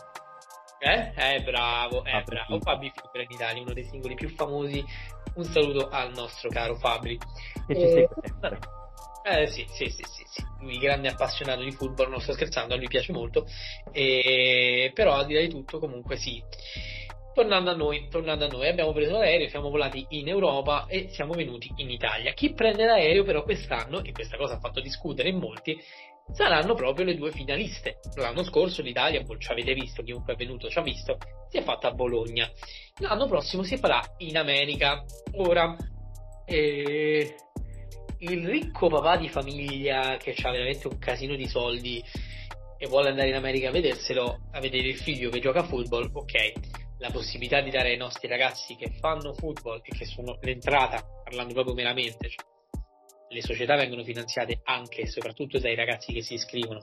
Eh? 0.78 1.10
Eh, 1.16 1.42
bravo, 1.42 2.04
eh, 2.04 2.12
Ah, 2.12 2.22
bravo. 2.22 2.60
Fabri 2.60 2.92
Fibra 2.94 3.22
in 3.22 3.30
Italia, 3.32 3.62
uno 3.62 3.72
dei 3.72 3.82
singoli 3.82 4.14
più 4.14 4.28
famosi. 4.28 4.84
Un 5.34 5.42
saluto 5.42 5.88
al 5.88 6.12
nostro 6.14 6.50
caro 6.50 6.76
Fabri. 6.76 7.18
Che 7.66 7.74
ci 7.74 7.80
Eh, 7.82 7.88
segue 7.88 8.14
sempre. 8.22 8.58
Eh 9.24 9.46
sì, 9.48 9.66
sì, 9.70 9.86
sì, 9.86 10.04
sì, 10.06 10.22
sì. 10.24 10.44
Lui 10.60 10.78
grande 10.78 11.08
appassionato 11.08 11.62
di 11.62 11.72
football, 11.72 12.10
non 12.10 12.20
sto 12.20 12.32
scherzando, 12.32 12.74
a 12.74 12.76
lui 12.76 12.86
piace 12.86 13.10
molto. 13.10 13.44
E... 13.90 14.92
Però 14.94 15.14
al 15.14 15.26
di 15.26 15.34
là 15.34 15.40
di 15.40 15.48
tutto, 15.48 15.80
comunque 15.80 16.14
sì. 16.16 16.40
Tornando 17.34 17.70
a 17.70 17.74
noi, 17.74 18.08
tornando 18.08 18.46
a 18.46 18.48
noi, 18.48 18.68
abbiamo 18.68 18.92
preso 18.92 19.12
l'aereo, 19.12 19.48
siamo 19.48 19.70
volati 19.70 20.04
in 20.10 20.26
Europa 20.26 20.86
e 20.88 21.08
siamo 21.10 21.34
venuti 21.34 21.72
in 21.76 21.88
Italia. 21.88 22.32
Chi 22.32 22.52
prende 22.52 22.84
l'aereo 22.84 23.22
però 23.22 23.44
quest'anno, 23.44 24.02
e 24.02 24.10
questa 24.10 24.36
cosa 24.36 24.54
ha 24.54 24.58
fatto 24.58 24.80
discutere 24.80 25.28
in 25.28 25.38
molti, 25.38 25.80
saranno 26.32 26.74
proprio 26.74 27.04
le 27.04 27.16
due 27.16 27.32
finaliste. 27.32 27.98
L'anno 28.16 28.42
scorso 28.44 28.82
l'Italia, 28.82 29.24
ci 29.38 29.52
avete 29.52 29.74
visto, 29.74 30.02
chiunque 30.02 30.34
è 30.34 30.36
venuto 30.36 30.68
ci 30.68 30.78
ha 30.78 30.82
visto, 30.82 31.18
si 31.48 31.58
è 31.58 31.62
fatta 31.62 31.88
a 31.88 31.92
Bologna. 31.92 32.50
L'anno 33.00 33.26
prossimo 33.26 33.62
si 33.62 33.76
farà 33.76 34.00
in 34.18 34.36
America. 34.36 35.04
Ora, 35.36 35.76
eh, 36.44 37.34
il 38.18 38.48
ricco 38.48 38.88
papà 38.88 39.16
di 39.16 39.28
famiglia 39.28 40.16
che 40.16 40.34
ha 40.42 40.50
veramente 40.50 40.88
un 40.88 40.98
casino 40.98 41.36
di 41.36 41.46
soldi 41.46 42.02
e 42.80 42.86
vuole 42.86 43.10
andare 43.10 43.28
in 43.28 43.34
America 43.34 43.68
a 43.68 43.72
vederselo, 43.72 44.38
a 44.52 44.60
vedere 44.60 44.88
il 44.88 44.96
figlio 44.96 45.30
che 45.30 45.40
gioca 45.40 45.60
a 45.60 45.64
football, 45.64 46.10
ok, 46.12 46.52
la 46.98 47.10
possibilità 47.10 47.60
di 47.60 47.70
dare 47.70 47.90
ai 47.90 47.96
nostri 47.96 48.28
ragazzi 48.28 48.76
che 48.76 48.90
fanno 49.00 49.34
football 49.34 49.80
e 49.82 49.96
che 49.96 50.04
sono 50.04 50.38
l'entrata, 50.40 51.04
parlando 51.24 51.52
proprio 51.54 51.74
meramente, 51.74 52.28
cioè, 52.28 52.44
le 53.28 53.42
società 53.42 53.76
vengono 53.76 54.02
finanziate 54.02 54.60
anche 54.64 55.02
e 55.02 55.06
soprattutto 55.06 55.58
dai 55.58 55.74
ragazzi 55.74 56.12
che 56.12 56.22
si 56.22 56.34
iscrivono, 56.34 56.80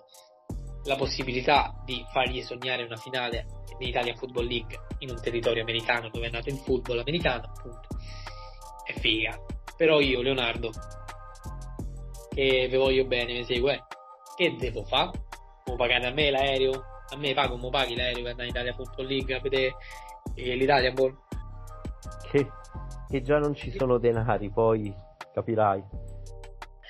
la 0.85 0.95
possibilità 0.95 1.81
di 1.83 2.03
fargli 2.11 2.41
sognare 2.41 2.83
una 2.83 2.97
finale 2.97 3.45
in 3.79 3.87
Italia 3.87 4.15
Football 4.15 4.47
League 4.47 4.79
in 4.99 5.09
un 5.09 5.19
territorio 5.19 5.63
americano 5.63 6.09
dove 6.09 6.27
è 6.27 6.29
nato 6.29 6.49
il 6.49 6.57
football 6.57 6.99
americano, 6.99 7.51
appunto, 7.55 7.87
è 8.85 8.93
figa. 8.99 9.39
Però 9.75 9.99
io, 9.99 10.21
Leonardo, 10.21 10.69
che 12.29 12.67
vi 12.69 12.77
voglio 12.77 13.05
bene, 13.05 13.33
mi 13.33 13.43
segue, 13.43 13.85
che 14.35 14.55
devo 14.57 14.83
fare? 14.83 15.23
Devo 15.63 15.77
pagare 15.77 16.07
a 16.07 16.11
me 16.11 16.29
l'aereo? 16.29 16.83
A 17.09 17.17
me 17.17 17.33
pago, 17.33 17.57
mo 17.57 17.69
paghi 17.69 17.95
l'aereo 17.95 18.21
per 18.21 18.31
andare 18.31 18.47
in 18.47 18.53
Italia 18.53 18.73
Football 18.73 19.07
League 19.07 19.35
a 19.35 19.39
vedere 19.41 19.75
eh, 20.35 20.55
l'Italia 20.55 20.91
Ball? 20.91 21.17
Che, 22.29 22.47
che 23.09 23.21
già 23.21 23.39
non 23.39 23.55
ci 23.55 23.71
sono 23.71 23.97
denari, 23.97 24.51
poi 24.51 24.93
capirai. 25.33 26.13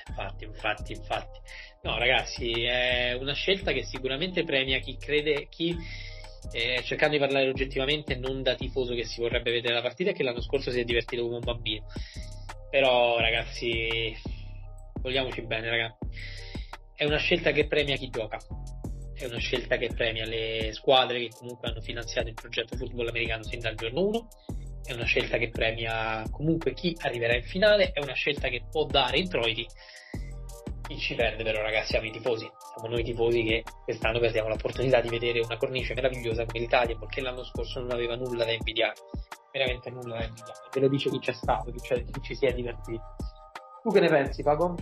Infatti, 0.08 0.44
infatti, 0.46 0.94
infatti. 0.94 1.39
No, 1.82 1.98
ragazzi, 1.98 2.63
è 2.63 3.13
una 3.13 3.34
scelta 3.34 3.72
che 3.72 3.84
sicuramente 3.84 4.44
premia 4.44 4.80
chi 4.80 4.98
crede, 4.98 5.48
chi 5.50 5.76
eh, 6.52 6.82
cercando 6.84 7.15
di 7.15 7.20
parlare 7.20 7.50
oggettivamente, 7.50 8.15
non 8.15 8.41
da 8.41 8.56
tifoso 8.56 8.94
che 8.94 9.06
si 9.06 9.20
vorrebbe 9.20 9.52
vedere 9.52 9.74
la 9.74 9.82
partita 9.82 10.12
che 10.12 10.24
l'anno 10.24 10.41
scorso 10.41 10.72
si 10.72 10.80
è 10.80 10.84
divertito 10.84 11.24
come 11.24 11.36
un 11.36 11.44
bambino. 11.44 11.86
Però, 12.70 13.20
ragazzi, 13.20 14.15
vogliamoci 15.02 15.41
bene, 15.41 15.70
ragazzi. 15.70 15.98
È 16.96 17.04
una 17.06 17.18
scelta 17.18 17.52
che 17.52 17.68
premia 17.68 17.96
chi 17.96 18.10
gioca. 18.10 18.38
È 19.13 19.26
una 19.26 19.38
scelta 19.38 19.78
che 19.78 19.89
premia 19.94 20.26
le 20.26 20.72
squadre 20.74 21.20
che 21.20 21.30
comunque 21.38 21.70
hanno 21.70 21.82
finanziato 21.82 22.28
il 22.28 22.34
progetto 22.34 22.76
football 22.76 23.08
americano 23.08 23.44
sin 23.44 23.60
dal 23.60 23.76
giorno 23.76 24.06
1. 24.08 24.28
È 24.86 24.93
una 24.93 25.06
scelta 25.06 25.38
che 25.38 25.50
premia 25.50 26.24
comunque 26.30 26.74
chi 26.74 26.95
arriverà 27.02 27.36
in 27.36 27.43
finale. 27.43 27.91
È 27.91 28.02
una 28.02 28.13
scelta 28.13 28.48
che 28.50 28.65
può 28.69 28.86
dare 28.86 29.17
introiti 29.17 29.65
chi 30.88 30.98
ci 30.98 31.15
perde 31.15 31.43
però 31.43 31.62
ragazzi 31.62 31.91
siamo 31.91 32.06
i 32.06 32.12
tifosi, 32.12 32.50
siamo 32.74 32.88
noi 32.93 33.04
tifosi 33.04 33.43
che 33.43 33.63
quest'anno 33.84 34.19
perdiamo 34.19 34.50
l'opportunità 34.50 35.02
di 35.02 35.10
vedere 35.10 35.39
una 35.39 35.58
cornice 35.58 35.93
meravigliosa 35.93 36.45
come 36.45 36.60
l'Italia 36.60 36.95
perché 36.98 37.21
l'anno 37.21 37.43
scorso 37.43 37.80
non 37.80 37.91
aveva 37.91 38.15
nulla 38.15 38.45
da 38.45 38.52
invidiare, 38.52 38.93
veramente 39.52 39.89
nulla 39.89 40.17
da 40.17 40.26
invidiare, 40.26 40.60
ve 40.71 40.80
lo 40.80 40.88
dice 40.88 41.10
chi 41.10 41.19
c'è 41.19 41.34
stato, 41.34 41.71
chi, 41.71 41.80
c'è, 41.80 42.04
chi 42.04 42.21
ci 42.21 42.36
si 42.36 42.45
è 42.45 42.54
divertito. 42.54 43.15
Tu 43.82 43.89
che 43.91 44.00
ne 44.00 44.10
pensi 44.10 44.43
Paco? 44.43 44.76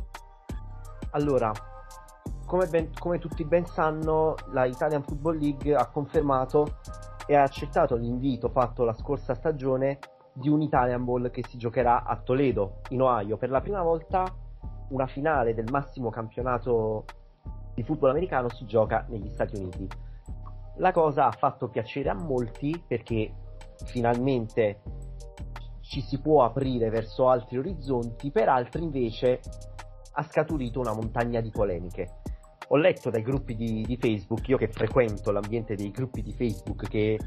Allora, 1.12 1.52
come, 2.46 2.68
ben, 2.68 2.92
come 2.98 3.20
tutti 3.20 3.46
ben 3.46 3.66
sanno, 3.66 4.36
la 4.52 4.66
Italian 4.66 5.04
Football 5.04 5.40
League 5.40 5.74
ha 5.74 5.90
confermato 5.90 6.80
e 7.26 7.36
ha 7.36 7.44
accettato 7.44 7.96
l'invito 7.96 8.50
fatto 8.50 8.84
la 8.84 8.94
scorsa 8.94 9.34
stagione 9.34 10.00
di 10.34 10.50
un 10.50 10.62
Italian 10.62 11.04
Ball 11.04 11.30
che 11.30 11.44
si 11.48 11.58
giocherà 11.58 12.04
a 12.04 12.18
Toledo, 12.18 12.82
in 12.90 13.02
Ohio, 13.02 13.38
per 13.38 13.50
la 13.50 13.62
prima 13.62 13.82
volta 13.82 14.26
una 14.90 15.08
finale 15.08 15.54
del 15.54 15.70
massimo 15.72 16.10
campionato 16.10 17.06
di 17.74 17.84
football 17.84 18.12
americano 18.12 18.50
si 18.50 18.66
gioca 18.66 19.06
negli 19.10 19.30
Stati 19.30 19.56
Uniti. 19.56 19.88
La 20.78 20.92
cosa 20.92 21.28
ha 21.28 21.32
fatto 21.32 21.70
piacere 21.70 22.10
a 22.10 22.16
molti 22.16 22.84
perché 22.86 23.32
finalmente 23.86 24.82
ci 25.82 26.02
si 26.02 26.20
può 26.20 26.44
aprire 26.44 26.90
verso 26.90 27.30
altri 27.30 27.58
orizzonti, 27.58 28.32
per 28.32 28.50
altri 28.50 28.84
invece 28.84 29.40
ha 30.14 30.24
scaturito 30.24 30.80
una 30.80 30.94
montagna 30.94 31.42
di 31.42 31.50
polemiche. 31.50 32.22
Ho 32.70 32.78
letto 32.78 33.10
dai 33.10 33.22
gruppi 33.22 33.56
di, 33.56 33.84
di 33.86 33.98
Facebook, 33.98 34.48
io 34.48 34.58
che 34.58 34.68
frequento 34.68 35.32
l'ambiente 35.32 35.76
dei 35.76 35.92
gruppi 35.92 36.22
di 36.22 36.34
Facebook, 36.34 36.88
che 36.88 37.20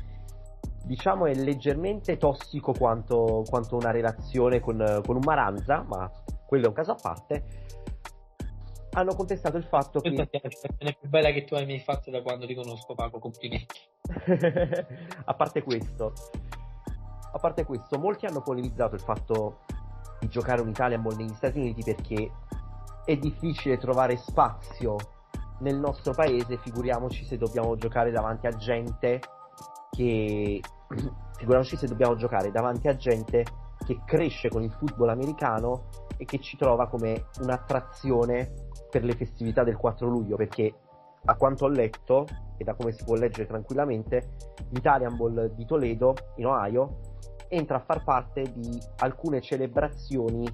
diciamo 0.84 1.26
è 1.26 1.34
leggermente 1.34 2.16
tossico 2.16 2.72
quanto, 2.72 3.42
quanto 3.48 3.76
una 3.76 3.90
relazione 3.90 4.60
con, 4.60 5.02
con 5.04 5.16
un 5.16 5.22
Maranza, 5.24 5.82
ma 5.82 6.10
quello 6.46 6.66
è 6.66 6.68
un 6.68 6.74
caso 6.74 6.92
a 6.92 6.96
parte, 7.00 7.44
hanno 8.92 9.14
contestato 9.14 9.56
il 9.56 9.64
fatto 9.64 10.00
che... 10.00 10.12
Questa 10.12 10.22
è 10.22 10.28
la 10.32 10.48
presentazione 10.48 10.96
più 10.98 11.08
bella 11.08 11.30
che 11.30 11.44
tu 11.44 11.54
hai 11.54 11.66
mai 11.66 11.80
fatto 11.80 12.10
da 12.10 12.22
quando 12.22 12.46
ti 12.46 12.54
conosco, 12.54 12.94
Paco, 12.94 13.18
complimenti. 13.18 13.80
a 15.24 15.34
parte 15.34 15.62
questo, 15.62 16.12
a 17.32 17.38
parte 17.38 17.64
questo, 17.64 17.98
molti 17.98 18.26
hanno 18.26 18.40
polemizzato 18.40 18.94
il 18.94 19.00
fatto 19.00 19.64
di 20.20 20.28
giocare 20.28 20.62
un 20.62 20.68
Italian 20.68 21.02
Ball 21.02 21.16
negli 21.16 21.34
Stati 21.34 21.58
Uniti 21.58 21.82
perché 21.82 22.30
è 23.04 23.16
difficile 23.16 23.76
trovare 23.76 24.16
spazio 24.16 24.96
nel 25.60 25.76
nostro 25.76 26.12
paese, 26.12 26.58
figuriamoci 26.58 27.24
se 27.24 27.36
dobbiamo 27.36 27.76
giocare 27.76 28.10
davanti 28.10 28.46
a 28.46 28.50
gente 28.50 29.20
che 29.90 30.60
figuriamoci 31.38 31.76
se 31.76 31.86
dobbiamo 31.86 32.16
giocare 32.16 32.50
davanti 32.50 32.88
a 32.88 32.96
gente 32.96 33.44
che 33.84 34.00
cresce 34.04 34.48
con 34.48 34.62
il 34.62 34.72
football 34.72 35.10
americano 35.10 35.88
e 36.16 36.24
che 36.24 36.40
ci 36.40 36.56
trova 36.56 36.88
come 36.88 37.26
un'attrazione 37.40 38.52
per 38.90 39.04
le 39.04 39.14
festività 39.14 39.64
del 39.64 39.76
4 39.76 40.08
luglio 40.08 40.36
perché 40.36 40.74
a 41.24 41.34
quanto 41.34 41.64
ho 41.64 41.68
letto 41.68 42.26
e 42.56 42.64
da 42.64 42.74
come 42.74 42.92
si 42.92 43.04
può 43.04 43.14
leggere 43.14 43.46
tranquillamente 43.46 44.36
l'Italian 44.70 45.16
Ball 45.16 45.54
di 45.54 45.64
Toledo 45.64 46.14
in 46.36 46.46
Ohio 46.46 46.98
entra 47.48 47.76
a 47.76 47.80
far 47.80 48.02
parte 48.02 48.42
di 48.52 48.80
alcune 48.98 49.40
celebrazioni 49.40 50.46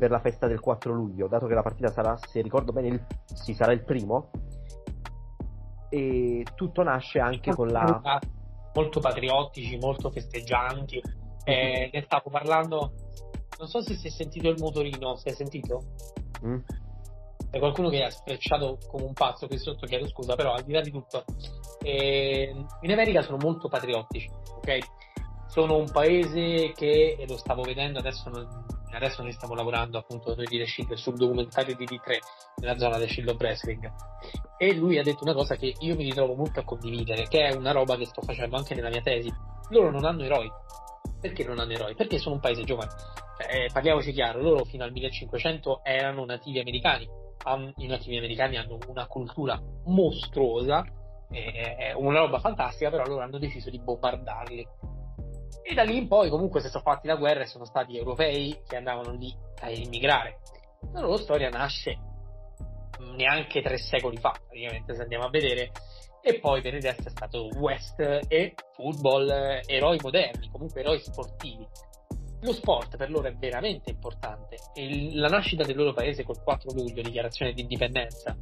per 0.00 0.10
la 0.10 0.18
festa 0.18 0.46
del 0.48 0.58
4 0.58 0.92
luglio 0.92 1.28
dato 1.28 1.46
che 1.46 1.54
la 1.54 1.62
partita 1.62 1.92
sarà 1.92 2.16
se 2.16 2.40
ricordo 2.40 2.72
bene 2.72 2.88
il, 2.88 3.06
sì, 3.34 3.54
sarà 3.54 3.72
il 3.72 3.84
primo 3.84 4.30
e 5.90 6.44
tutto 6.54 6.82
nasce 6.82 7.20
anche 7.20 7.52
con 7.52 7.68
la 7.68 8.18
molto 8.72 9.00
patriottici 9.00 9.76
molto 9.76 10.10
festeggianti 10.10 11.02
eh, 11.44 11.90
ne 11.92 12.02
stavo 12.02 12.30
parlando 12.30 12.92
non 13.60 13.68
so 13.68 13.82
se 13.82 13.94
si 13.94 14.06
è 14.06 14.10
sentito 14.10 14.48
il 14.48 14.56
motorino, 14.58 15.16
si 15.16 15.28
è 15.28 15.32
sentito? 15.32 15.82
Mm. 16.44 16.58
C'è 17.50 17.58
qualcuno 17.58 17.90
che 17.90 18.02
ha 18.02 18.10
sprecciato 18.10 18.78
come 18.88 19.04
un 19.04 19.12
pazzo 19.12 19.46
qui 19.46 19.58
sotto, 19.58 19.86
chiedo 19.86 20.08
scusa, 20.08 20.34
però 20.34 20.54
al 20.54 20.62
di 20.62 20.72
là 20.72 20.80
di 20.80 20.90
tutto, 20.90 21.24
eh, 21.82 22.54
in 22.80 22.90
America 22.90 23.20
sono 23.20 23.36
molto 23.36 23.68
patriottici, 23.68 24.30
ok? 24.56 24.78
Sono 25.48 25.76
un 25.76 25.90
paese 25.90 26.72
che, 26.74 27.16
e 27.18 27.26
lo 27.28 27.36
stavo 27.36 27.62
vedendo 27.62 27.98
adesso, 27.98 28.30
adesso 28.92 29.22
noi 29.22 29.32
stiamo 29.32 29.54
lavorando 29.54 29.98
appunto 29.98 30.34
noi 30.34 30.46
di 30.46 30.58
The 30.58 30.96
sul 30.96 31.16
documentario 31.16 31.76
di 31.76 31.84
D3 31.84 32.18
nella 32.56 32.78
zona 32.78 32.98
del 32.98 33.08
Shield 33.08 33.30
of 33.30 33.36
Wrestling 33.38 33.92
e 34.56 34.74
lui 34.74 34.98
ha 34.98 35.02
detto 35.02 35.22
una 35.22 35.34
cosa 35.34 35.56
che 35.56 35.74
io 35.78 35.96
mi 35.96 36.04
ritrovo 36.04 36.34
molto 36.34 36.60
a 36.60 36.64
condividere, 36.64 37.28
che 37.28 37.46
è 37.46 37.54
una 37.54 37.72
roba 37.72 37.96
che 37.96 38.06
sto 38.06 38.22
facendo 38.22 38.56
anche 38.56 38.74
nella 38.74 38.90
mia 38.90 39.00
tesi. 39.00 39.32
Loro 39.70 39.90
non 39.90 40.04
hanno 40.04 40.22
eroi. 40.22 40.50
Perché 41.20 41.44
non 41.44 41.58
hanno 41.58 41.72
eroi? 41.72 41.94
Perché 41.94 42.18
sono 42.18 42.36
un 42.36 42.40
paese 42.40 42.64
giovane 42.64 42.90
eh, 43.48 43.70
parliamoci 43.72 44.12
chiaro, 44.12 44.40
loro 44.40 44.64
fino 44.64 44.84
al 44.84 44.92
1500 44.92 45.80
erano 45.82 46.24
nativi 46.24 46.60
americani, 46.60 47.08
I 47.76 47.86
nativi 47.86 48.18
americani 48.18 48.56
hanno 48.58 48.78
una 48.88 49.06
cultura 49.06 49.60
mostruosa, 49.86 50.84
eh, 51.30 51.94
una 51.96 52.18
roba 52.18 52.38
fantastica, 52.38 52.90
però 52.90 53.04
loro 53.04 53.22
hanno 53.22 53.38
deciso 53.38 53.70
di 53.70 53.78
bombardarli. 53.78 54.66
E 55.62 55.74
da 55.74 55.82
lì 55.82 55.96
in 55.96 56.08
poi 56.08 56.30
comunque 56.30 56.60
si 56.60 56.68
sono 56.68 56.82
fatti 56.82 57.06
la 57.06 57.16
guerra 57.16 57.42
e 57.42 57.46
sono 57.46 57.64
stati 57.64 57.96
europei 57.96 58.62
che 58.66 58.76
andavano 58.76 59.12
lì 59.12 59.34
a 59.60 59.70
immigrare. 59.70 60.38
La 60.92 61.00
loro 61.00 61.16
storia 61.16 61.48
nasce 61.48 61.98
neanche 63.16 63.62
tre 63.62 63.78
secoli 63.78 64.16
fa, 64.16 64.30
praticamente, 64.30 64.94
se 64.94 65.02
andiamo 65.02 65.24
a 65.24 65.30
vedere, 65.30 65.70
e 66.22 66.38
poi 66.38 66.60
resto 66.62 67.08
è 67.08 67.10
stato 67.10 67.48
West 67.58 68.00
e 68.28 68.54
football, 68.72 69.28
eroi 69.66 69.98
moderni, 70.02 70.50
comunque 70.50 70.80
eroi 70.80 71.00
sportivi 71.00 71.66
lo 72.42 72.52
sport 72.54 72.96
per 72.96 73.10
loro 73.10 73.28
è 73.28 73.34
veramente 73.34 73.90
importante 73.90 74.56
e 74.74 75.14
la 75.14 75.28
nascita 75.28 75.62
del 75.64 75.76
loro 75.76 75.92
paese 75.92 76.24
col 76.24 76.42
4 76.42 76.72
luglio, 76.72 77.02
dichiarazione 77.02 77.52
di 77.52 77.60
indipendenza, 77.60 78.36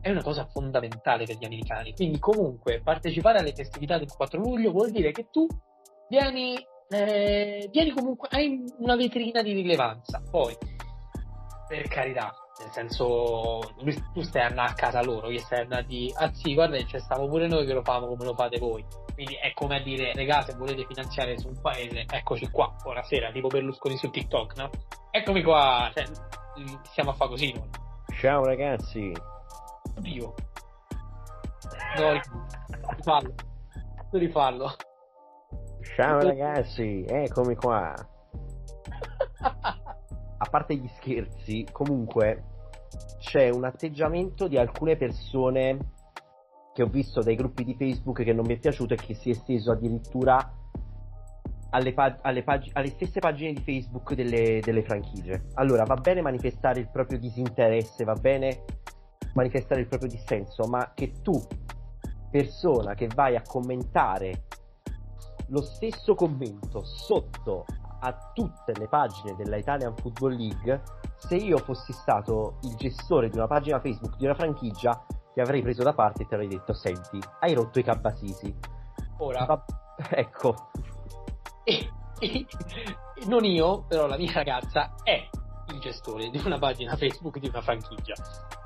è 0.00 0.10
una 0.10 0.22
cosa 0.22 0.46
fondamentale 0.46 1.24
per 1.24 1.36
gli 1.36 1.44
americani. 1.44 1.92
Quindi 1.92 2.18
comunque 2.18 2.80
partecipare 2.82 3.38
alle 3.38 3.52
festività 3.52 3.98
del 3.98 4.10
4 4.10 4.38
luglio 4.38 4.70
vuol 4.70 4.90
dire 4.90 5.12
che 5.12 5.28
tu 5.30 5.46
vieni, 6.08 6.54
eh, 6.88 7.68
vieni 7.70 7.90
comunque, 7.90 8.28
hai 8.30 8.62
una 8.78 8.96
vetrina 8.96 9.42
di 9.42 9.52
rilevanza. 9.52 10.22
Poi, 10.30 10.56
per 11.68 11.88
carità, 11.88 12.34
nel 12.60 12.70
senso, 12.70 13.60
tu 14.12 14.22
stai 14.22 14.42
andando 14.42 14.70
a 14.70 14.74
casa 14.74 15.02
loro, 15.02 15.28
che 15.28 15.38
stai 15.38 15.60
andando 15.60 15.84
a 15.84 15.88
dire, 15.88 16.14
ah 16.16 16.32
sì, 16.32 16.54
guarda, 16.54 16.76
c'è 16.84 16.98
stiamo 17.00 17.26
pure 17.26 17.48
noi 17.48 17.66
che 17.66 17.72
lo 17.72 17.82
famo 17.82 18.06
come 18.06 18.24
lo 18.24 18.34
fate 18.34 18.58
voi. 18.58 18.84
Quindi 19.12 19.34
è 19.34 19.52
come 19.54 19.76
a 19.76 19.82
dire, 19.82 20.12
regà, 20.14 20.42
se 20.42 20.54
volete 20.54 20.86
finanziare 20.86 21.38
su 21.38 21.48
un 21.48 21.60
paese, 21.60 22.04
eccoci 22.08 22.48
qua, 22.50 22.74
buonasera, 22.82 23.30
tipo 23.32 23.48
Berlusconi 23.48 23.96
su 23.96 24.10
TikTok, 24.10 24.56
no? 24.56 24.70
Eccomi 25.10 25.42
qua, 25.42 25.90
cioè, 25.94 26.04
stiamo 26.84 27.10
a 27.10 27.14
fare 27.14 27.30
così 27.30 27.52
noi. 27.52 27.68
Ciao 28.18 28.44
ragazzi. 28.44 29.12
Oddio. 29.96 30.34
No, 31.98 32.20
rifallo. 32.96 33.34
Rifallo. 34.10 34.74
Ciao 35.92 36.20
ragazzi, 36.20 37.04
eccomi 37.06 37.54
qua. 37.54 37.94
a 39.40 40.48
parte 40.50 40.74
gli 40.74 40.88
scherzi, 40.96 41.64
comunque 41.70 42.42
c'è 43.20 43.50
un 43.50 43.64
atteggiamento 43.64 44.48
di 44.48 44.58
alcune 44.58 44.96
persone 44.96 45.78
che 46.72 46.82
ho 46.82 46.86
visto 46.86 47.22
dai 47.22 47.36
gruppi 47.36 47.62
di 47.62 47.76
Facebook 47.76 48.24
che 48.24 48.32
non 48.32 48.44
mi 48.44 48.54
è 48.54 48.58
piaciuto 48.58 48.94
e 48.94 48.96
che 48.96 49.14
si 49.14 49.28
è 49.28 49.32
esteso 49.32 49.70
addirittura 49.70 50.52
alle, 51.70 51.92
pag- 51.92 52.18
alle, 52.22 52.42
pag- 52.42 52.70
alle 52.72 52.88
stesse 52.88 53.20
pagine 53.20 53.52
di 53.52 53.60
Facebook 53.60 54.14
delle, 54.14 54.60
delle 54.60 54.82
franchigie. 54.82 55.44
Allora, 55.54 55.84
va 55.84 55.94
bene 55.94 56.22
manifestare 56.22 56.80
il 56.80 56.90
proprio 56.90 57.18
disinteresse, 57.20 58.02
va 58.02 58.14
bene 58.14 58.64
manifestare 59.34 59.82
il 59.82 59.86
proprio 59.86 60.08
dissenso, 60.08 60.66
ma 60.66 60.92
che 60.92 61.12
tu, 61.22 61.40
persona 62.30 62.94
che 62.94 63.06
vai 63.14 63.36
a 63.36 63.42
commentare 63.42 64.46
lo 65.48 65.62
stesso 65.62 66.14
commento 66.14 66.84
sotto 66.84 67.64
a 68.00 68.30
tutte 68.34 68.72
le 68.76 68.88
pagine 68.88 69.34
della 69.34 69.56
Italian 69.56 69.94
Football 69.96 70.36
League, 70.36 70.82
se 71.16 71.36
io 71.36 71.58
fossi 71.58 71.92
stato 71.92 72.58
il 72.62 72.74
gestore 72.76 73.30
di 73.30 73.36
una 73.36 73.46
pagina 73.46 73.80
Facebook 73.80 74.16
di 74.16 74.24
una 74.24 74.34
franchigia, 74.34 75.06
ti 75.32 75.40
avrei 75.40 75.62
preso 75.62 75.82
da 75.82 75.94
parte 75.94 76.22
e 76.22 76.26
ti 76.26 76.34
avrei 76.34 76.48
detto: 76.48 76.72
Senti, 76.74 77.18
hai 77.40 77.54
rotto 77.54 77.78
i 77.78 77.82
cabasisi. 77.82 78.54
Ora, 79.18 79.44
Va- 79.44 79.64
ecco, 80.10 80.70
non 83.26 83.44
io, 83.44 83.84
però 83.84 84.06
la 84.06 84.16
mia 84.16 84.32
ragazza 84.32 84.94
è 85.02 85.28
il 85.72 85.78
gestore 85.80 86.28
di 86.30 86.40
una 86.44 86.58
pagina 86.58 86.96
Facebook 86.96 87.38
di 87.38 87.48
una 87.48 87.62
franchigia. 87.62 88.14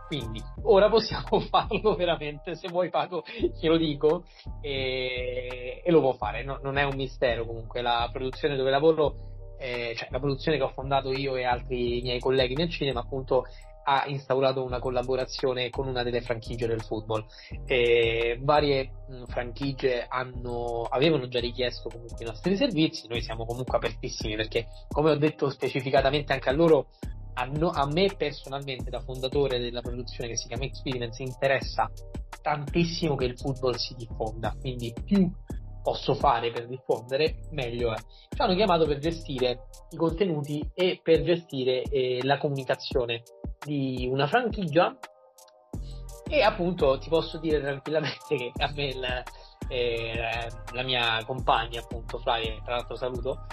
Quindi 0.08 0.42
ora 0.62 0.88
possiamo 0.88 1.38
farlo 1.50 1.94
veramente, 1.94 2.54
se 2.54 2.68
vuoi 2.68 2.88
Paco 2.88 3.24
glielo 3.60 3.76
dico 3.76 4.24
e, 4.62 5.82
e 5.84 5.90
lo 5.90 6.00
può 6.00 6.14
fare, 6.14 6.42
No- 6.42 6.58
non 6.62 6.78
è 6.78 6.82
un 6.82 6.96
mistero 6.96 7.44
comunque, 7.44 7.82
la 7.82 8.08
produzione 8.10 8.56
dove 8.56 8.70
lavoro, 8.70 9.14
eh, 9.58 9.94
cioè 9.96 10.08
la 10.10 10.18
produzione 10.18 10.56
che 10.56 10.62
ho 10.62 10.70
fondato 10.70 11.12
io 11.12 11.36
e 11.36 11.44
altri 11.44 12.00
miei 12.00 12.20
colleghi 12.20 12.54
nel 12.54 12.70
cinema 12.70 13.00
appunto 13.00 13.44
ha 13.84 14.04
instaurato 14.06 14.62
una 14.62 14.78
collaborazione 14.78 15.70
con 15.70 15.88
una 15.88 16.02
delle 16.02 16.20
franchigie 16.20 16.66
del 16.66 16.82
football. 16.82 17.24
E 17.66 18.38
varie 18.40 18.90
mh, 19.08 19.24
franchigie 19.24 20.06
hanno, 20.08 20.82
avevano 20.88 21.28
già 21.28 21.40
richiesto 21.40 21.88
comunque 21.88 22.24
i 22.24 22.28
nostri 22.28 22.56
servizi, 22.56 23.08
noi 23.08 23.22
siamo 23.22 23.46
comunque 23.46 23.76
apertissimi 23.76 24.36
perché, 24.36 24.66
come 24.88 25.10
ho 25.10 25.16
detto 25.16 25.48
specificatamente 25.48 26.34
anche 26.34 26.50
a 26.50 26.52
loro, 26.52 26.88
a, 27.38 27.44
no- 27.44 27.70
a 27.70 27.86
me 27.86 28.12
personalmente, 28.16 28.90
da 28.90 29.00
fondatore 29.00 29.58
della 29.60 29.80
produzione 29.80 30.28
che 30.28 30.36
si 30.36 30.48
chiama 30.48 30.64
Experience, 30.64 31.22
interessa 31.22 31.90
tantissimo 32.42 33.14
che 33.14 33.26
il 33.26 33.38
football 33.38 33.74
si 33.74 33.94
diffonda, 33.94 34.54
quindi 34.60 34.92
più 35.04 35.30
posso 35.82 36.14
fare 36.14 36.50
per 36.50 36.66
diffondere, 36.66 37.36
meglio 37.50 37.92
è. 37.92 37.96
Ci 37.96 38.42
hanno 38.42 38.54
chiamato 38.54 38.86
per 38.86 38.98
gestire 38.98 39.68
i 39.90 39.96
contenuti 39.96 40.68
e 40.74 41.00
per 41.02 41.22
gestire 41.22 41.82
eh, 41.82 42.20
la 42.22 42.38
comunicazione 42.38 43.22
di 43.64 44.08
una 44.10 44.26
franchigia 44.26 44.96
e 46.28 46.42
appunto 46.42 46.98
ti 46.98 47.08
posso 47.08 47.38
dire 47.38 47.60
tranquillamente 47.60 48.36
che 48.36 48.52
a 48.56 48.70
me 48.72 48.84
il- 48.86 49.22
eh, 49.68 50.48
la 50.72 50.82
mia 50.82 51.22
compagna 51.24 51.80
appunto 51.80 52.18
Flavia, 52.18 52.60
tra 52.64 52.76
l'altro 52.76 52.96
saluto, 52.96 53.46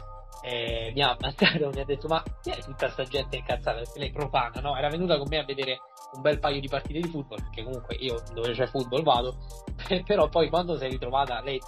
eh, 0.46 0.92
mi 0.94 1.02
ha 1.02 1.18
mandato, 1.20 1.70
mi 1.74 1.82
ha 1.82 1.86
detto 1.86 2.08
ma 2.08 2.24
chi 2.42 2.52
è 2.52 2.62
tutta 2.62 2.88
sta 2.90 3.04
gente 3.04 3.38
incazzata 3.38 3.80
perché 3.80 3.98
lei 4.00 4.10
è 4.10 4.12
profana, 4.12 4.62
no? 4.62 4.78
Era 4.78 4.90
venuta 4.90 5.18
con 5.18 5.26
me 5.28 5.40
a 5.40 5.44
vedere 5.44 5.80
un 6.14 6.22
bel 6.22 6.40
paio 6.40 6.60
di 6.62 6.68
partite 6.68 7.00
di 7.00 7.10
football 7.10 7.42
perché 7.42 7.64
comunque 7.64 7.96
io 7.96 8.22
dove 8.32 8.54
c'è 8.54 8.68
football 8.68 9.02
vado 9.02 9.38
però 10.06 10.30
poi 10.30 10.50
quando 10.50 10.78
si 10.78 10.86
è 10.86 10.90
ritrovata 10.90 11.42
lei 11.42 11.60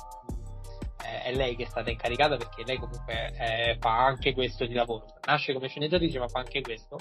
eh, 1.03 1.23
è 1.23 1.33
lei 1.33 1.55
che 1.55 1.63
è 1.63 1.65
stata 1.67 1.89
incaricata 1.89 2.37
perché 2.37 2.63
lei 2.65 2.77
comunque 2.77 3.33
eh, 3.35 3.77
fa 3.79 4.05
anche 4.05 4.33
questo 4.33 4.67
di 4.67 4.73
lavoro. 4.73 5.05
Nasce 5.25 5.53
come 5.53 5.67
sceneggiatrice 5.67 6.19
ma 6.19 6.27
fa 6.27 6.39
anche 6.39 6.61
questo. 6.61 6.97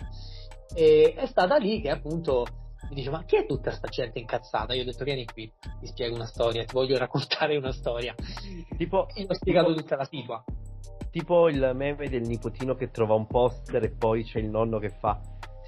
E 0.74 1.12
è 1.14 1.26
stata 1.26 1.58
lì 1.58 1.82
che 1.82 1.90
appunto 1.90 2.46
mi 2.88 2.94
dice 2.94 3.10
ma 3.10 3.22
chi 3.24 3.36
è 3.36 3.46
tutta 3.46 3.70
sta 3.70 3.88
gente 3.88 4.18
incazzata? 4.18 4.72
Io 4.72 4.80
ho 4.82 4.84
detto 4.86 5.04
vieni 5.04 5.26
qui 5.26 5.52
ti 5.80 5.86
spiego 5.86 6.14
una 6.14 6.26
storia 6.26 6.64
ti 6.64 6.72
voglio 6.72 6.96
raccontare 6.96 7.56
una 7.58 7.72
storia. 7.72 8.14
Tipo, 8.78 9.08
e 9.14 9.26
ho 9.28 9.34
spiegato 9.34 9.68
tipo- 9.68 9.80
tutta 9.80 9.96
la 9.96 10.04
situa 10.04 10.44
tipo 11.16 11.48
il 11.48 11.70
meme 11.74 12.10
del 12.10 12.20
nipotino 12.20 12.74
che 12.74 12.90
trova 12.90 13.14
un 13.14 13.26
poster 13.26 13.82
e 13.82 13.90
poi 13.90 14.22
c'è 14.22 14.38
il 14.38 14.50
nonno 14.50 14.78
che 14.78 14.90
fa 14.90 15.18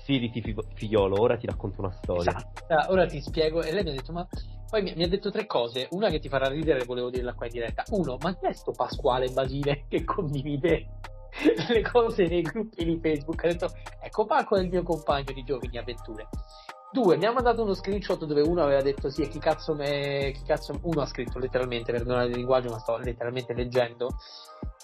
Siriti 0.05 0.43
figo- 0.43 0.65
figliolo, 0.75 1.21
ora 1.21 1.37
ti 1.37 1.47
racconto 1.47 1.81
una 1.81 1.91
storia. 1.91 2.31
Esatto. 2.31 2.93
Ora 2.93 3.07
ti 3.07 3.21
spiego. 3.21 3.63
E 3.63 3.73
lei 3.73 3.83
mi 3.83 3.91
ha 3.91 3.93
detto: 3.93 4.13
Ma 4.13 4.27
poi 4.71 4.83
mi, 4.83 4.95
mi 4.95 5.05
ha 5.05 5.09
detto 5.09 5.31
tre 5.31 5.45
cose. 5.45 5.89
Una 5.91 6.09
che 6.09 6.19
ti 6.19 6.31
farà 6.31 6.49
ridere, 6.49 6.85
volevo 6.85 7.11
dirla 7.11 7.35
qua 7.35 7.47
in 7.47 7.53
diretta. 7.53 7.85
Uno, 7.91 8.17
ma 8.21 8.35
chi 8.35 8.47
è 8.47 8.53
sto 8.53 8.73
Pasquale 8.73 9.29
Basile 9.29 9.85
che 9.89 10.05
condivide 10.05 10.87
le 11.69 11.83
cose 11.83 12.25
nei 12.27 12.41
gruppi 12.41 12.85
di 12.85 12.99
Facebook? 13.03 13.45
Ha 13.45 13.49
detto: 13.49 13.71
Ecco, 14.01 14.25
Paco 14.25 14.57
è 14.57 14.63
il 14.63 14.71
mio 14.71 14.83
compagno 14.83 15.33
di 15.33 15.43
giovani 15.45 15.77
avventure. 15.77 16.29
Due, 16.91 17.19
mi 17.19 17.27
ha 17.27 17.33
mandato 17.33 17.63
uno 17.63 17.75
screenshot 17.75 18.25
dove 18.25 18.41
uno 18.41 18.63
aveva 18.63 18.81
detto 18.81 19.11
sì, 19.11 19.23
e 19.23 19.29
chi 19.29 19.39
cazzo 19.39 19.75
me. 19.75 20.33
Chi 20.35 20.43
cazzo... 20.45 20.79
Uno 20.83 21.03
ha 21.03 21.07
scritto 21.07 21.39
letteralmente, 21.39 21.93
perdonate 21.93 22.29
il 22.29 22.37
linguaggio, 22.37 22.71
ma 22.71 22.79
sto 22.79 22.97
letteralmente 22.97 23.53
leggendo. 23.53 24.09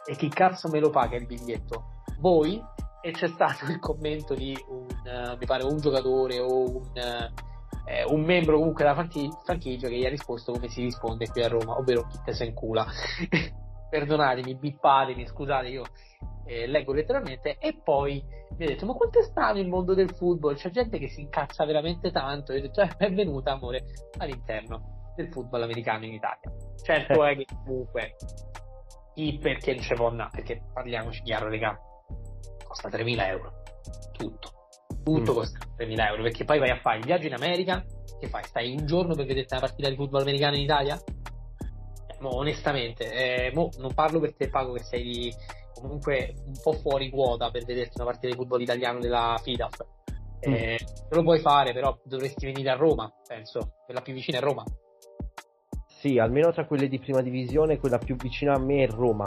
E 0.06 0.16
chi 0.16 0.28
cazzo 0.28 0.68
me 0.68 0.80
lo 0.80 0.90
paga 0.90 1.16
il 1.16 1.26
biglietto? 1.26 2.02
Voi? 2.18 2.62
E 3.00 3.10
c'è 3.10 3.28
stato 3.28 3.66
il 3.66 3.78
commento 3.78 4.34
di 4.34 4.56
un, 4.68 4.86
eh, 5.04 5.36
mi 5.36 5.46
pare, 5.46 5.64
un 5.64 5.78
giocatore 5.78 6.38
o 6.40 6.78
un, 6.78 6.90
eh, 6.94 8.04
un 8.08 8.22
membro 8.22 8.56
comunque 8.58 8.82
della 8.82 8.94
franchi- 8.94 9.30
franchigia 9.44 9.88
che 9.88 9.96
gli 9.96 10.06
ha 10.06 10.08
risposto 10.08 10.52
come 10.52 10.68
si 10.68 10.82
risponde 10.82 11.28
qui 11.28 11.42
a 11.42 11.48
Roma, 11.48 11.76
ovvero 11.76 12.06
chi 12.06 12.18
te 12.24 12.32
se 12.32 12.44
incula. 12.44 12.86
Perdonatemi, 13.90 14.54
bippatemi, 14.54 15.26
scusate, 15.26 15.68
io 15.68 15.84
eh, 16.46 16.66
leggo 16.66 16.92
letteralmente. 16.92 17.58
E 17.58 17.80
poi 17.82 18.24
mi 18.56 18.64
ha 18.64 18.68
detto: 18.68 18.86
Ma 18.86 18.94
quanto 18.94 19.18
è 19.18 19.22
strano 19.22 19.58
il 19.58 19.68
mondo 19.68 19.94
del 19.94 20.14
football? 20.14 20.54
C'è 20.54 20.70
gente 20.70 20.98
che 20.98 21.08
si 21.08 21.20
incazza 21.20 21.64
veramente 21.64 22.10
tanto. 22.10 22.52
E 22.52 22.58
ho 22.58 22.60
detto: 22.62 22.80
eh, 22.80 22.90
benvenuta, 22.96 23.52
amore, 23.52 23.84
all'interno 24.18 25.12
del 25.16 25.28
football 25.28 25.62
americano 25.62 26.04
in 26.04 26.14
Italia. 26.14 26.50
Certo 26.82 27.24
è 27.24 27.36
che 27.36 27.46
comunque 27.64 28.16
i 29.14 29.38
perché 29.38 29.76
può 29.94 30.08
andare, 30.08 30.30
perché 30.32 30.62
parliamoci 30.72 31.22
chiaro, 31.22 31.48
raga, 31.48 31.78
costa 32.66 32.88
3.000 32.88 33.28
euro. 33.28 33.62
Tutto. 34.12 34.52
Tutto 35.02 35.32
Mm. 35.32 35.34
costa 35.34 35.58
3.000 35.76 36.06
euro, 36.08 36.22
perché 36.22 36.44
poi 36.44 36.58
vai 36.58 36.70
a 36.70 36.80
fare 36.80 36.98
il 36.98 37.04
viaggio 37.04 37.26
in 37.26 37.34
America, 37.34 37.84
che 38.18 38.28
fai? 38.28 38.44
Stai 38.44 38.74
un 38.76 38.86
giorno 38.86 39.14
per 39.14 39.26
vedere 39.26 39.46
una 39.50 39.60
partita 39.60 39.88
di 39.88 39.96
football 39.96 40.22
americano 40.22 40.56
in 40.56 40.62
Italia? 40.62 40.96
Eh, 40.96 42.16
mo, 42.20 42.36
onestamente, 42.36 43.12
eh, 43.12 43.52
mo, 43.54 43.68
non 43.78 43.92
parlo 43.94 44.20
per 44.20 44.34
te 44.34 44.48
Pago 44.48 44.72
che 44.72 44.82
sei 44.82 45.34
comunque 45.74 46.34
un 46.46 46.54
po' 46.62 46.72
fuori 46.72 47.10
quota 47.10 47.50
per 47.50 47.64
vederti 47.64 47.92
una 47.96 48.06
partita 48.06 48.28
di 48.28 48.34
football 48.34 48.60
italiano 48.60 48.98
della 48.98 49.38
FIDAF. 49.42 49.84
Eh, 50.40 50.78
Lo 51.10 51.22
puoi 51.22 51.40
fare, 51.40 51.72
però 51.72 51.98
dovresti 52.04 52.44
venire 52.44 52.70
a 52.70 52.76
Roma, 52.76 53.10
penso. 53.26 53.76
Quella 53.84 54.00
più 54.02 54.12
vicina 54.12 54.38
è 54.38 54.40
Roma. 54.40 54.62
Sì, 56.04 56.18
almeno 56.18 56.52
tra 56.52 56.66
quelle 56.66 56.86
di 56.86 56.98
prima 56.98 57.22
divisione, 57.22 57.78
quella 57.78 57.96
più 57.96 58.14
vicina 58.16 58.52
a 58.52 58.58
me 58.58 58.82
è 58.82 58.88
Roma. 58.88 59.24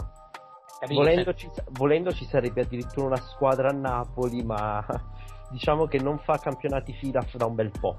Volendo 0.90 1.34
ci, 1.34 1.50
volendo 1.72 2.14
ci 2.14 2.24
sarebbe 2.24 2.62
addirittura 2.62 3.08
una 3.08 3.16
squadra 3.16 3.70
a 3.70 3.72
Napoli, 3.72 4.44
ma 4.44 4.86
diciamo 5.50 5.88
che 5.88 5.98
non 5.98 6.20
fa 6.20 6.38
campionati 6.38 6.94
FIDAF 6.94 7.36
da 7.36 7.48
un 7.48 7.56
bel 7.56 7.72
po'. 7.72 7.98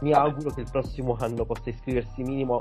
Mi 0.00 0.10
Vabbè. 0.10 0.26
auguro 0.26 0.50
che 0.50 0.62
il 0.62 0.68
prossimo 0.68 1.16
anno 1.20 1.44
possa 1.44 1.70
iscriversi 1.70 2.24
minimo 2.24 2.58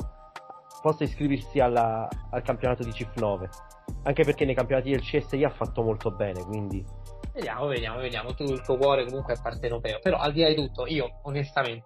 possa 0.83 1.03
iscriversi 1.03 1.59
alla- 1.59 2.07
al 2.29 2.43
campionato 2.43 2.83
di 2.83 2.93
CIF 2.93 3.15
9. 3.15 3.49
Anche 4.03 4.23
perché 4.23 4.45
nei 4.45 4.53
campionati 4.53 4.91
del 4.91 5.01
CSI 5.01 5.43
ha 5.45 5.49
fatto 5.49 5.81
molto 5.81 6.11
bene, 6.11 6.43
quindi 6.43 6.85
Vediamo, 7.33 7.65
vediamo, 7.65 7.97
vediamo. 7.97 8.35
Tu 8.35 8.43
il 8.43 8.61
tuo 8.61 8.77
cuore 8.77 9.03
comunque 9.05 9.33
è 9.33 9.39
partenopeo. 9.41 9.97
Però 9.99 10.17
al 10.17 10.31
di 10.31 10.41
là 10.41 10.49
di 10.49 10.55
tutto, 10.55 10.85
io 10.85 11.21
onestamente, 11.23 11.85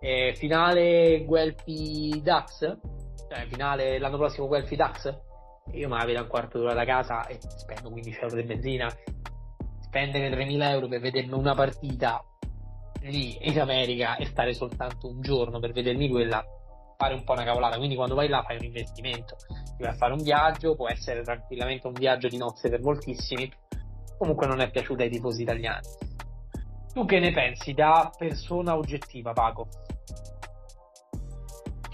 eh, 0.00 0.34
finale 0.36 1.24
Guelfi 1.24 2.20
Dax, 2.22 2.78
cioè 3.28 3.46
finale 3.46 3.98
l'anno 3.98 4.16
prossimo 4.16 4.46
Guelfi 4.46 4.76
Dax, 4.76 5.14
io 5.72 5.88
me 5.88 5.96
la 5.96 6.04
vedo 6.04 6.18
a 6.18 6.22
un 6.22 6.28
quarto 6.28 6.58
d'ora 6.58 6.74
da 6.74 6.84
casa 6.84 7.26
e 7.26 7.38
spendo 7.40 7.90
15 7.90 8.18
euro 8.20 8.36
di 8.36 8.42
benzina. 8.42 8.88
Spendere 9.80 10.28
3.000 10.30 10.62
euro 10.70 10.88
per 10.88 11.00
vedermi 11.00 11.32
una 11.32 11.54
partita 11.54 12.22
lì 13.02 13.36
in 13.48 13.60
America 13.60 14.16
e 14.16 14.26
stare 14.26 14.52
soltanto 14.54 15.08
un 15.08 15.20
giorno 15.20 15.60
per 15.60 15.72
vedermi 15.72 16.08
quella, 16.08 16.44
fare 16.96 17.14
un 17.14 17.22
po' 17.24 17.32
una 17.32 17.44
cavolata. 17.44 17.76
Quindi 17.76 17.94
quando 17.94 18.14
vai 18.14 18.28
là 18.28 18.42
fai 18.42 18.56
un 18.56 18.64
investimento. 18.64 19.36
Ti 19.36 19.82
vai 19.82 19.92
a 19.92 19.96
fare 19.96 20.12
un 20.12 20.22
viaggio, 20.22 20.74
può 20.74 20.88
essere 20.88 21.22
tranquillamente 21.22 21.86
un 21.86 21.92
viaggio 21.92 22.28
di 22.28 22.36
nozze 22.36 22.68
per 22.68 22.80
moltissimi 22.80 23.50
comunque 24.16 24.46
non 24.46 24.60
è 24.60 24.70
piaciuta 24.70 25.02
ai 25.02 25.10
tifosi 25.10 25.42
italiani. 25.42 25.86
Tu 26.92 27.04
che 27.04 27.18
ne 27.18 27.32
pensi 27.32 27.74
da 27.74 28.10
persona 28.16 28.76
oggettiva, 28.76 29.32
Paco? 29.32 29.68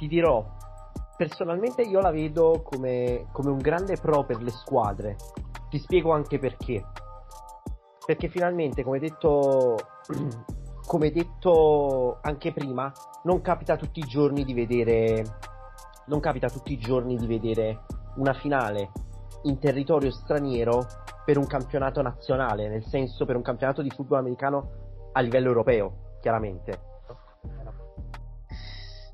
ti 0.01 0.09
dirò, 0.09 0.43
personalmente 1.21 1.83
io 1.83 2.01
la 2.01 2.11
vedo 2.11 2.63
come, 2.65 3.27
come 3.31 3.51
un 3.51 3.59
grande 3.59 3.99
pro 3.99 4.25
per 4.25 4.41
le 4.41 4.49
squadre. 4.49 5.17
Ti 5.69 5.79
spiego 5.79 6.13
anche 6.13 6.39
perché. 6.39 6.83
Perché 8.07 8.29
finalmente, 8.29 8.83
come 8.83 8.99
detto, 9.01 9.77
come 10.87 11.11
detto 11.11 12.21
anche 12.23 12.55
prima, 12.55 12.91
non 13.25 13.43
capita 13.43 13.77
tutti 13.77 14.01
i 14.01 14.07
giorni 14.07 14.45
di 14.45 14.55
vedere, 14.55 15.23
non 16.07 16.21
capita 16.21 16.49
tutti 16.49 16.73
i 16.73 16.79
giorni 16.79 17.17
di 17.17 17.27
vedere 17.27 17.83
una 18.17 18.33
finale 18.33 18.91
in 19.43 19.59
territorio 19.59 20.11
straniero 20.11 20.87
per 21.27 21.37
un 21.37 21.47
campionato 21.47 22.01
nazionale, 22.01 22.67
nel 22.67 22.87
senso 22.87 23.27
per 23.27 23.37
un 23.37 23.43
campionato 23.43 23.83
di 23.83 23.91
football 23.91 24.21
americano 24.21 24.71
a 25.13 25.21
livello 25.21 25.49
europeo, 25.49 26.17
chiaramente. 26.23 26.90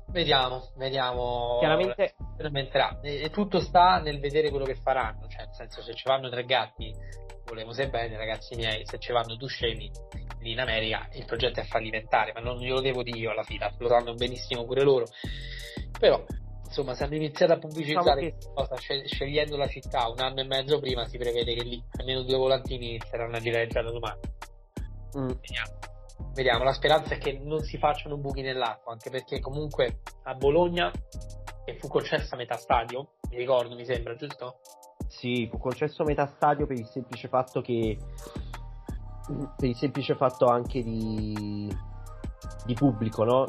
Vediamo, 0.09 0.71
vediamo. 0.75 1.57
Chiaramente 1.59 2.15
sperimenterà. 2.33 2.99
E 3.01 3.29
tutto 3.29 3.59
sta 3.59 3.99
nel 3.99 4.19
vedere 4.19 4.49
quello 4.49 4.65
che 4.65 4.75
faranno, 4.75 5.27
cioè 5.27 5.45
nel 5.45 5.53
senso 5.53 5.81
se 5.81 5.93
ci 5.93 6.03
vanno 6.05 6.29
tre 6.29 6.45
gatti, 6.45 6.93
volevo 7.45 7.73
se 7.73 7.89
bene, 7.89 8.17
ragazzi 8.17 8.55
miei, 8.55 8.85
se 8.85 8.99
ci 8.99 9.11
vanno 9.11 9.35
due 9.35 9.47
scemi 9.49 9.91
lì 10.39 10.51
in 10.51 10.59
America 10.59 11.07
il 11.13 11.25
progetto 11.25 11.59
è 11.59 11.63
fallimentare, 11.63 12.31
ma 12.33 12.39
non 12.39 12.57
glielo 12.57 12.81
devo 12.81 13.03
dire 13.03 13.17
io 13.17 13.31
alla 13.31 13.43
fine, 13.43 13.73
lo 13.77 13.87
sanno 13.87 14.13
benissimo 14.13 14.65
pure 14.65 14.83
loro. 14.83 15.05
Però 15.99 16.23
insomma, 16.63 16.93
se 16.93 17.03
hanno 17.03 17.15
iniziato 17.15 17.53
a 17.53 17.57
pubblicizzare 17.57 18.21
diciamo 18.21 18.53
questa 18.53 18.75
cosa 18.75 19.05
scegliendo 19.05 19.57
la 19.57 19.67
città 19.67 20.07
un 20.07 20.19
anno 20.19 20.41
e 20.41 20.45
mezzo 20.45 20.79
prima, 20.79 21.05
si 21.07 21.17
prevede 21.17 21.53
che 21.53 21.63
lì 21.63 21.83
almeno 21.97 22.23
due 22.23 22.37
volantini 22.37 22.89
inizieranno 22.89 23.35
a 23.35 23.39
girare 23.39 23.67
già 23.67 23.81
da 23.81 23.91
domani. 23.91 24.19
Mm. 25.17 25.27
Vediamo. 25.27 25.95
Vediamo, 26.33 26.63
la 26.63 26.73
speranza 26.73 27.15
è 27.15 27.17
che 27.17 27.39
non 27.43 27.61
si 27.63 27.77
facciano 27.77 28.17
buchi 28.17 28.41
nell'acqua, 28.41 28.91
anche 28.91 29.09
perché 29.09 29.39
comunque 29.39 30.01
a 30.23 30.33
Bologna 30.35 30.91
che 31.65 31.77
fu 31.77 31.87
concessa 31.87 32.35
metà 32.35 32.55
stadio, 32.55 33.15
mi 33.29 33.37
ricordo, 33.37 33.75
mi 33.75 33.85
sembra, 33.85 34.15
giusto? 34.15 34.59
Sì, 35.07 35.47
fu 35.49 35.57
concesso 35.57 36.03
metà 36.03 36.27
stadio 36.27 36.65
per 36.65 36.77
il 36.77 36.85
semplice 36.85 37.27
fatto 37.27 37.61
che 37.61 37.97
per 39.57 39.67
il 39.67 39.75
semplice 39.75 40.15
fatto 40.15 40.45
anche 40.45 40.81
di 40.81 41.69
di 42.65 42.73
pubblico, 42.73 43.23
no? 43.23 43.45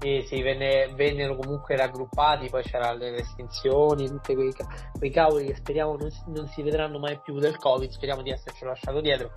Sì, 0.00 0.24
sì, 0.26 0.40
venne, 0.40 0.90
vennero 0.94 1.36
comunque 1.36 1.76
raggruppati, 1.76 2.48
poi 2.48 2.62
c'erano 2.62 2.96
le 2.96 3.10
restrizioni, 3.10 4.08
tutti 4.08 4.34
quei, 4.34 4.50
quei 4.98 5.10
cavoli 5.10 5.48
che 5.48 5.56
speriamo 5.56 5.94
non, 5.94 6.08
non, 6.28 6.48
si 6.48 6.62
vedranno 6.62 6.98
mai 6.98 7.20
più 7.22 7.38
del 7.38 7.58
Covid, 7.58 7.90
speriamo 7.90 8.22
di 8.22 8.30
esserci 8.30 8.64
lasciato 8.64 9.02
dietro, 9.02 9.30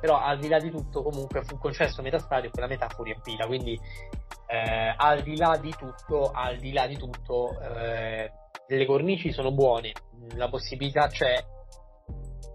però 0.00 0.18
al 0.18 0.40
di 0.40 0.48
là 0.48 0.58
di 0.58 0.72
tutto 0.72 1.04
comunque 1.04 1.44
fu 1.44 1.56
concesso 1.56 2.02
metà 2.02 2.18
stadio 2.18 2.48
e 2.48 2.50
quella 2.50 2.66
metà 2.66 2.88
fu 2.88 3.04
riempita, 3.04 3.46
quindi 3.46 3.78
eh, 4.48 4.94
al 4.96 5.22
di 5.22 5.36
là 5.36 5.56
di 5.56 5.72
tutto, 5.78 6.32
al 6.32 6.56
di 6.56 6.72
là 6.72 6.88
di 6.88 6.96
tutto, 6.96 7.56
eh, 7.60 8.32
le 8.66 8.86
cornici 8.86 9.30
sono 9.30 9.52
buone, 9.52 9.92
la 10.34 10.48
possibilità 10.48 11.06
c'è, 11.06 11.36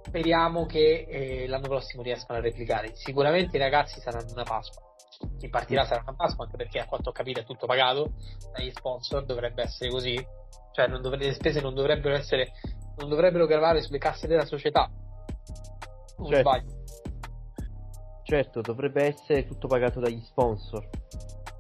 speriamo 0.02 0.66
che 0.66 1.06
eh, 1.08 1.48
l'anno 1.48 1.70
prossimo 1.70 2.04
riescano 2.04 2.40
a 2.40 2.42
replicare, 2.42 2.94
sicuramente 2.94 3.56
i 3.56 3.60
ragazzi 3.62 4.02
saranno 4.02 4.34
una 4.34 4.44
Pasqua 4.44 4.93
chi 5.38 5.50
partirà 5.50 5.86
sarà 5.86 6.02
una 6.06 6.16
Pasqua 6.16 6.46
anche 6.46 6.58
perché 6.58 6.80
a 6.80 6.86
quanto 6.86 7.10
ho 7.10 7.14
capito 7.14 7.40
è 7.40 7.46
tutto 7.46 7.66
pagato 7.66 8.14
dagli 8.52 8.72
sponsor 8.72 9.26
dovrebbe 9.26 9.64
essere 9.64 9.90
così. 9.90 10.16
Cioè 10.72 10.88
dovrebbe, 10.88 11.26
le 11.26 11.34
spese 11.34 11.62
non 11.62 11.74
dovrebbero 11.74 12.16
essere 12.16 12.52
non 12.98 13.10
dovrebbero 13.10 13.46
gravare 13.46 13.82
sulle 13.82 13.98
casse 13.98 14.28
della 14.28 14.46
società. 14.46 14.90
Non 16.18 16.30
certo. 16.30 16.50
sbaglio? 16.50 16.82
Certo 18.24 18.62
dovrebbe 18.62 19.06
essere 19.06 19.46
tutto 19.46 19.68
pagato 19.68 20.00
dagli 20.00 20.22
sponsor. 20.22 20.88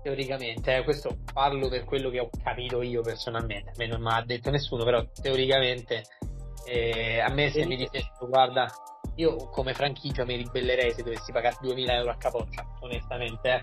Teoricamente 0.02 0.76
eh, 0.76 0.84
questo 0.84 1.17
parlo 1.32 1.69
per 1.69 1.86
quello 1.86 2.10
che 2.10 2.19
ho 2.19 2.30
capito 2.43 2.82
io 2.82 3.02
personalmente. 3.02 3.69
A 3.71 3.73
me 3.78 3.88
non 3.88 4.02
mi 4.02 4.12
ha 4.12 4.23
detto 4.26 4.49
nessuno 4.49 4.84
però 4.84 5.04
teoricamente 5.21 6.04
eh, 6.65 7.19
a 7.19 7.30
me 7.30 7.49
se 7.52 7.65
mi 7.65 7.76
dicessero 7.76 8.28
guarda 8.28 8.67
io 9.15 9.49
come 9.49 9.73
franchigia 9.73 10.26
mi 10.26 10.36
ribellerei 10.36 10.91
se 10.91 11.04
dovessi 11.04 11.32
pagare 11.32 11.58
2000 11.62 11.93
euro 11.95 12.12
a 12.12 12.15
capoccia, 12.15 12.65
onestamente, 12.80 13.49
eh. 13.49 13.60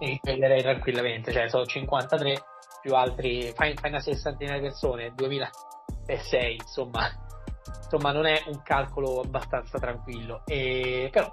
Mi 0.00 0.20
ribellerei 0.22 0.60
tranquillamente, 0.60 1.32
cioè 1.32 1.48
sono 1.48 1.64
53 1.64 2.42
più 2.82 2.94
altri, 2.94 3.52
fai, 3.54 3.74
fai 3.74 3.90
una 3.90 4.00
sessantina 4.00 4.54
di 4.54 4.60
persone, 4.60 5.12
2000 5.14 5.50
per 6.04 6.20
6, 6.20 6.54
insomma, 6.54 7.08
insomma 7.82 8.12
non 8.12 8.26
è 8.26 8.42
un 8.46 8.60
calcolo 8.62 9.20
abbastanza 9.20 9.78
tranquillo, 9.78 10.42
e, 10.46 11.08
però 11.10 11.30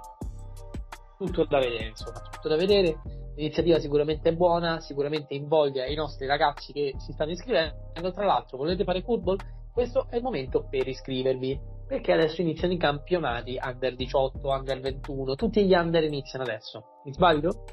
tutto 1.18 1.44
da 1.44 1.58
vedere, 1.58 1.88
insomma, 1.88 2.20
tutto 2.20 2.48
da 2.48 2.56
vedere. 2.56 3.00
L'iniziativa 3.36 3.78
sicuramente 3.78 4.30
è 4.30 4.32
buona, 4.32 4.80
sicuramente 4.80 5.34
invoglia 5.34 5.84
i 5.84 5.94
nostri 5.94 6.26
ragazzi 6.26 6.72
che 6.72 6.94
si 6.98 7.12
stanno 7.12 7.32
iscrivendo. 7.32 7.92
Tra 8.12 8.24
l'altro, 8.24 8.56
volete 8.56 8.84
fare 8.84 9.02
football? 9.02 9.36
Questo 9.72 10.06
è 10.08 10.16
il 10.16 10.22
momento 10.22 10.66
per 10.70 10.88
iscrivervi 10.88 11.60
perché 11.86 12.12
adesso 12.12 12.40
iniziano 12.40 12.74
i 12.74 12.78
campionati 12.78 13.58
under 13.62 13.94
18, 13.94 14.48
under 14.48 14.80
21, 14.80 15.34
tutti 15.34 15.64
gli 15.64 15.74
under 15.74 16.02
iniziano 16.02 16.44
adesso. 16.44 16.84
Mi 17.04 17.12
sbaglio? 17.12 17.64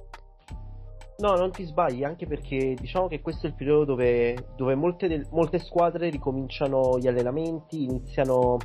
No, 1.17 1.35
non 1.35 1.51
ti 1.51 1.63
sbagli, 1.63 2.03
anche 2.03 2.27
perché 2.27 2.73
diciamo 2.73 3.07
che 3.07 3.21
questo 3.21 3.45
è 3.45 3.49
il 3.49 3.55
periodo 3.55 3.85
dove, 3.85 4.49
dove 4.55 4.75
molte, 4.75 5.07
del, 5.07 5.27
molte 5.31 5.59
squadre 5.59 6.09
ricominciano 6.09 6.97
gli 6.99 7.07
allenamenti, 7.07 7.83
iniziano 7.83 8.57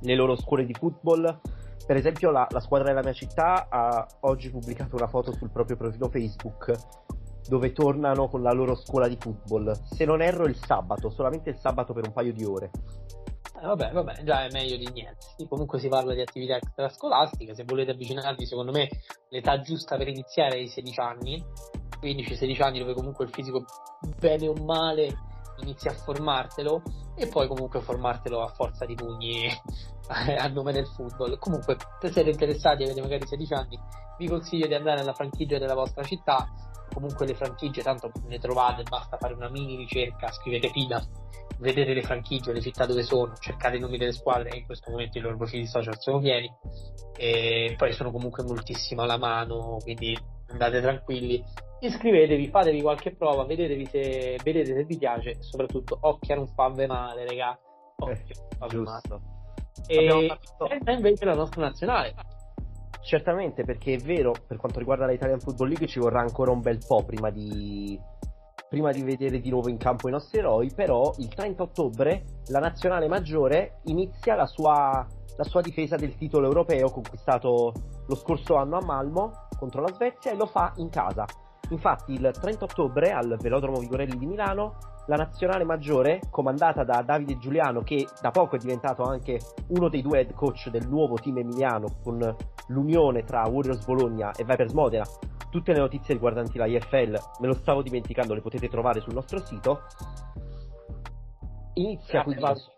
le 0.00 0.14
loro 0.14 0.36
scuole 0.36 0.64
di 0.64 0.74
football. 0.74 1.40
Per 1.86 1.96
esempio 1.96 2.30
la, 2.30 2.46
la 2.50 2.60
squadra 2.60 2.88
della 2.88 3.02
mia 3.02 3.12
città 3.12 3.68
ha 3.68 4.06
oggi 4.20 4.50
pubblicato 4.50 4.96
una 4.96 5.06
foto 5.06 5.32
sul 5.32 5.50
proprio 5.50 5.76
profilo 5.76 6.08
Facebook 6.08 6.72
dove 7.48 7.72
tornano 7.72 8.28
con 8.28 8.42
la 8.42 8.52
loro 8.52 8.74
scuola 8.74 9.06
di 9.06 9.16
football. 9.18 9.72
Se 9.84 10.04
non 10.04 10.20
erro 10.20 10.46
il 10.46 10.56
sabato, 10.56 11.10
solamente 11.10 11.50
il 11.50 11.56
sabato 11.56 11.92
per 11.92 12.06
un 12.06 12.12
paio 12.12 12.32
di 12.32 12.44
ore. 12.44 12.70
Eh, 13.58 13.66
vabbè, 13.66 13.90
vabbè, 13.92 14.22
già 14.22 14.44
è 14.44 14.50
meglio 14.50 14.76
di 14.76 14.88
niente. 14.92 15.26
Sì, 15.36 15.46
comunque 15.48 15.78
si 15.78 15.88
parla 15.88 16.14
di 16.14 16.20
attività 16.20 16.56
extrascolastiche, 16.56 17.54
se 17.54 17.64
volete 17.64 17.92
avvicinarvi, 17.92 18.46
secondo 18.46 18.72
me 18.72 18.88
l'età 19.30 19.60
giusta 19.60 19.96
per 19.96 20.08
iniziare 20.08 20.56
è 20.56 20.60
i 20.60 20.68
16 20.68 21.00
anni, 21.00 21.44
15-16 22.00 22.62
anni 22.62 22.78
dove 22.80 22.94
comunque 22.94 23.24
il 23.24 23.30
fisico 23.30 23.64
bene 24.18 24.48
o 24.48 24.54
male 24.54 25.34
inizi 25.58 25.88
a 25.88 25.92
formartelo 25.92 26.82
e 27.16 27.28
poi 27.28 27.48
comunque 27.48 27.80
formartelo 27.80 28.42
a 28.42 28.48
forza 28.48 28.84
di 28.84 28.94
pugni 28.94 29.48
a 30.08 30.46
nome 30.48 30.72
del 30.72 30.86
football. 30.86 31.38
Comunque, 31.38 31.76
se 32.00 32.12
siete 32.12 32.30
interessati 32.30 32.82
e 32.82 32.86
avete 32.86 33.00
magari 33.00 33.26
16 33.26 33.54
anni, 33.54 33.78
vi 34.18 34.28
consiglio 34.28 34.66
di 34.66 34.74
andare 34.74 35.00
alla 35.00 35.14
franchigia 35.14 35.58
della 35.58 35.74
vostra 35.74 36.02
città. 36.02 36.46
Comunque 36.96 37.26
le 37.26 37.34
franchigie 37.34 37.82
tanto 37.82 38.10
ne 38.26 38.38
trovate, 38.38 38.82
basta 38.82 39.18
fare 39.18 39.34
una 39.34 39.50
mini 39.50 39.76
ricerca, 39.76 40.32
scrivete 40.32 40.70
FIDA 40.70 41.06
vedete 41.58 41.92
le 41.92 42.02
franchigie, 42.02 42.52
le 42.52 42.62
città 42.62 42.86
dove 42.86 43.02
sono, 43.02 43.34
cercate 43.36 43.76
i 43.76 43.80
nomi 43.80 43.98
delle 43.98 44.12
squadre 44.12 44.48
e 44.50 44.56
in 44.58 44.64
questo 44.64 44.90
momento 44.90 45.18
i 45.18 45.20
loro 45.20 45.36
profili 45.36 45.66
social 45.66 45.98
sono 45.98 46.20
pieni 46.20 46.50
e 47.16 47.74
poi 47.76 47.92
sono 47.92 48.10
comunque 48.10 48.44
moltissimo 48.44 49.02
alla 49.02 49.18
mano, 49.18 49.78
quindi 49.82 50.18
andate 50.48 50.80
tranquilli. 50.80 51.42
Iscrivetevi, 51.80 52.48
fatevi 52.48 52.80
qualche 52.80 53.14
prova, 53.14 53.44
vedetevi 53.44 53.86
se, 53.86 54.38
vedete 54.42 54.74
se 54.74 54.84
vi 54.84 54.96
piace 54.96 55.30
e 55.32 55.42
soprattutto 55.42 55.98
occhio 56.00 56.34
a 56.34 56.36
non 56.38 56.46
farvi 56.48 56.86
male, 56.86 57.26
raga. 57.26 57.58
Occhio, 57.98 58.48
eh, 58.60 58.66
giusto. 58.68 59.20
E 59.86 60.26
fatto... 60.26 60.90
invece 60.90 61.24
la 61.26 61.34
nostra 61.34 61.62
nazionale. 61.62 62.14
Certamente, 63.06 63.62
perché 63.62 63.94
è 63.94 63.98
vero, 63.98 64.34
per 64.48 64.56
quanto 64.56 64.80
riguarda 64.80 65.06
la 65.06 65.12
Italian 65.12 65.38
Football 65.38 65.68
League 65.68 65.86
ci 65.86 66.00
vorrà 66.00 66.18
ancora 66.18 66.50
un 66.50 66.60
bel 66.60 66.80
po' 66.84 67.04
prima 67.04 67.30
di 67.30 67.96
prima 68.68 68.90
di 68.90 69.02
vedere 69.02 69.38
di 69.38 69.48
nuovo 69.48 69.68
in 69.68 69.76
campo 69.76 70.08
i 70.08 70.10
nostri 70.10 70.40
eroi, 70.40 70.72
però 70.74 71.14
il 71.18 71.28
30 71.28 71.62
ottobre 71.62 72.24
la 72.48 72.58
nazionale 72.58 73.06
maggiore 73.06 73.78
inizia 73.84 74.34
la 74.34 74.46
sua, 74.46 75.06
la 75.36 75.44
sua 75.44 75.60
difesa 75.60 75.94
del 75.94 76.16
titolo 76.16 76.48
europeo 76.48 76.90
conquistato 76.90 77.72
lo 78.08 78.14
scorso 78.16 78.56
anno 78.56 78.76
a 78.76 78.84
Malmo 78.84 79.46
contro 79.56 79.82
la 79.82 79.92
Svezia 79.92 80.32
e 80.32 80.34
lo 80.34 80.46
fa 80.46 80.72
in 80.78 80.88
casa. 80.90 81.26
Infatti 81.70 82.12
il 82.12 82.30
30 82.32 82.64
ottobre 82.64 83.10
al 83.10 83.36
Velodromo 83.40 83.78
Vigorelli 83.78 84.16
di 84.16 84.26
Milano 84.26 84.76
la 85.06 85.16
nazionale 85.16 85.64
maggiore, 85.64 86.20
comandata 86.30 86.84
da 86.84 87.02
Davide 87.02 87.38
Giuliano, 87.38 87.80
che 87.82 88.06
da 88.20 88.30
poco 88.30 88.56
è 88.56 88.58
diventato 88.58 89.02
anche 89.04 89.38
uno 89.68 89.88
dei 89.88 90.02
due 90.02 90.18
head 90.18 90.32
coach 90.32 90.68
del 90.68 90.88
nuovo 90.88 91.14
team 91.16 91.38
emiliano 91.38 91.98
con 92.02 92.18
l'unione 92.68 93.22
tra 93.22 93.46
Warriors 93.48 93.84
Bologna 93.84 94.32
e 94.32 94.44
Vipers 94.44 94.72
Modena, 94.72 95.04
tutte 95.50 95.72
le 95.72 95.78
notizie 95.78 96.14
riguardanti 96.14 96.58
la 96.58 96.66
IFL, 96.66 97.16
me 97.40 97.46
lo 97.46 97.54
stavo 97.54 97.82
dimenticando, 97.82 98.34
le 98.34 98.40
potete 98.40 98.68
trovare 98.68 99.00
sul 99.00 99.14
nostro 99.14 99.38
sito. 99.44 99.82
Inizia 101.74 102.22
grande 102.22 102.40
quindi. 102.40 102.75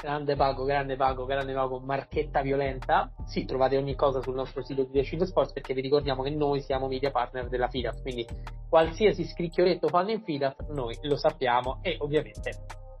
Grande 0.00 0.36
pago, 0.36 0.64
grande 0.64 0.94
pago, 0.94 1.24
grande 1.24 1.52
pago, 1.52 1.80
marchetta 1.80 2.40
violenta. 2.40 3.12
Sì, 3.26 3.44
trovate 3.44 3.76
ogni 3.76 3.96
cosa 3.96 4.22
sul 4.22 4.36
nostro 4.36 4.62
sito 4.62 4.84
di 4.84 4.92
Decide 4.92 5.26
Sports 5.26 5.52
perché 5.52 5.74
vi 5.74 5.80
ricordiamo 5.80 6.22
che 6.22 6.30
noi 6.30 6.60
siamo 6.60 6.86
media 6.86 7.10
partner 7.10 7.48
della 7.48 7.66
FIDAF, 7.66 8.02
quindi 8.02 8.24
qualsiasi 8.68 9.24
scricchioletto 9.24 9.88
fanno 9.88 10.12
in 10.12 10.22
FIDAF 10.22 10.68
noi 10.68 10.96
lo 11.02 11.16
sappiamo 11.16 11.80
e 11.82 11.96
ovviamente 11.98 12.52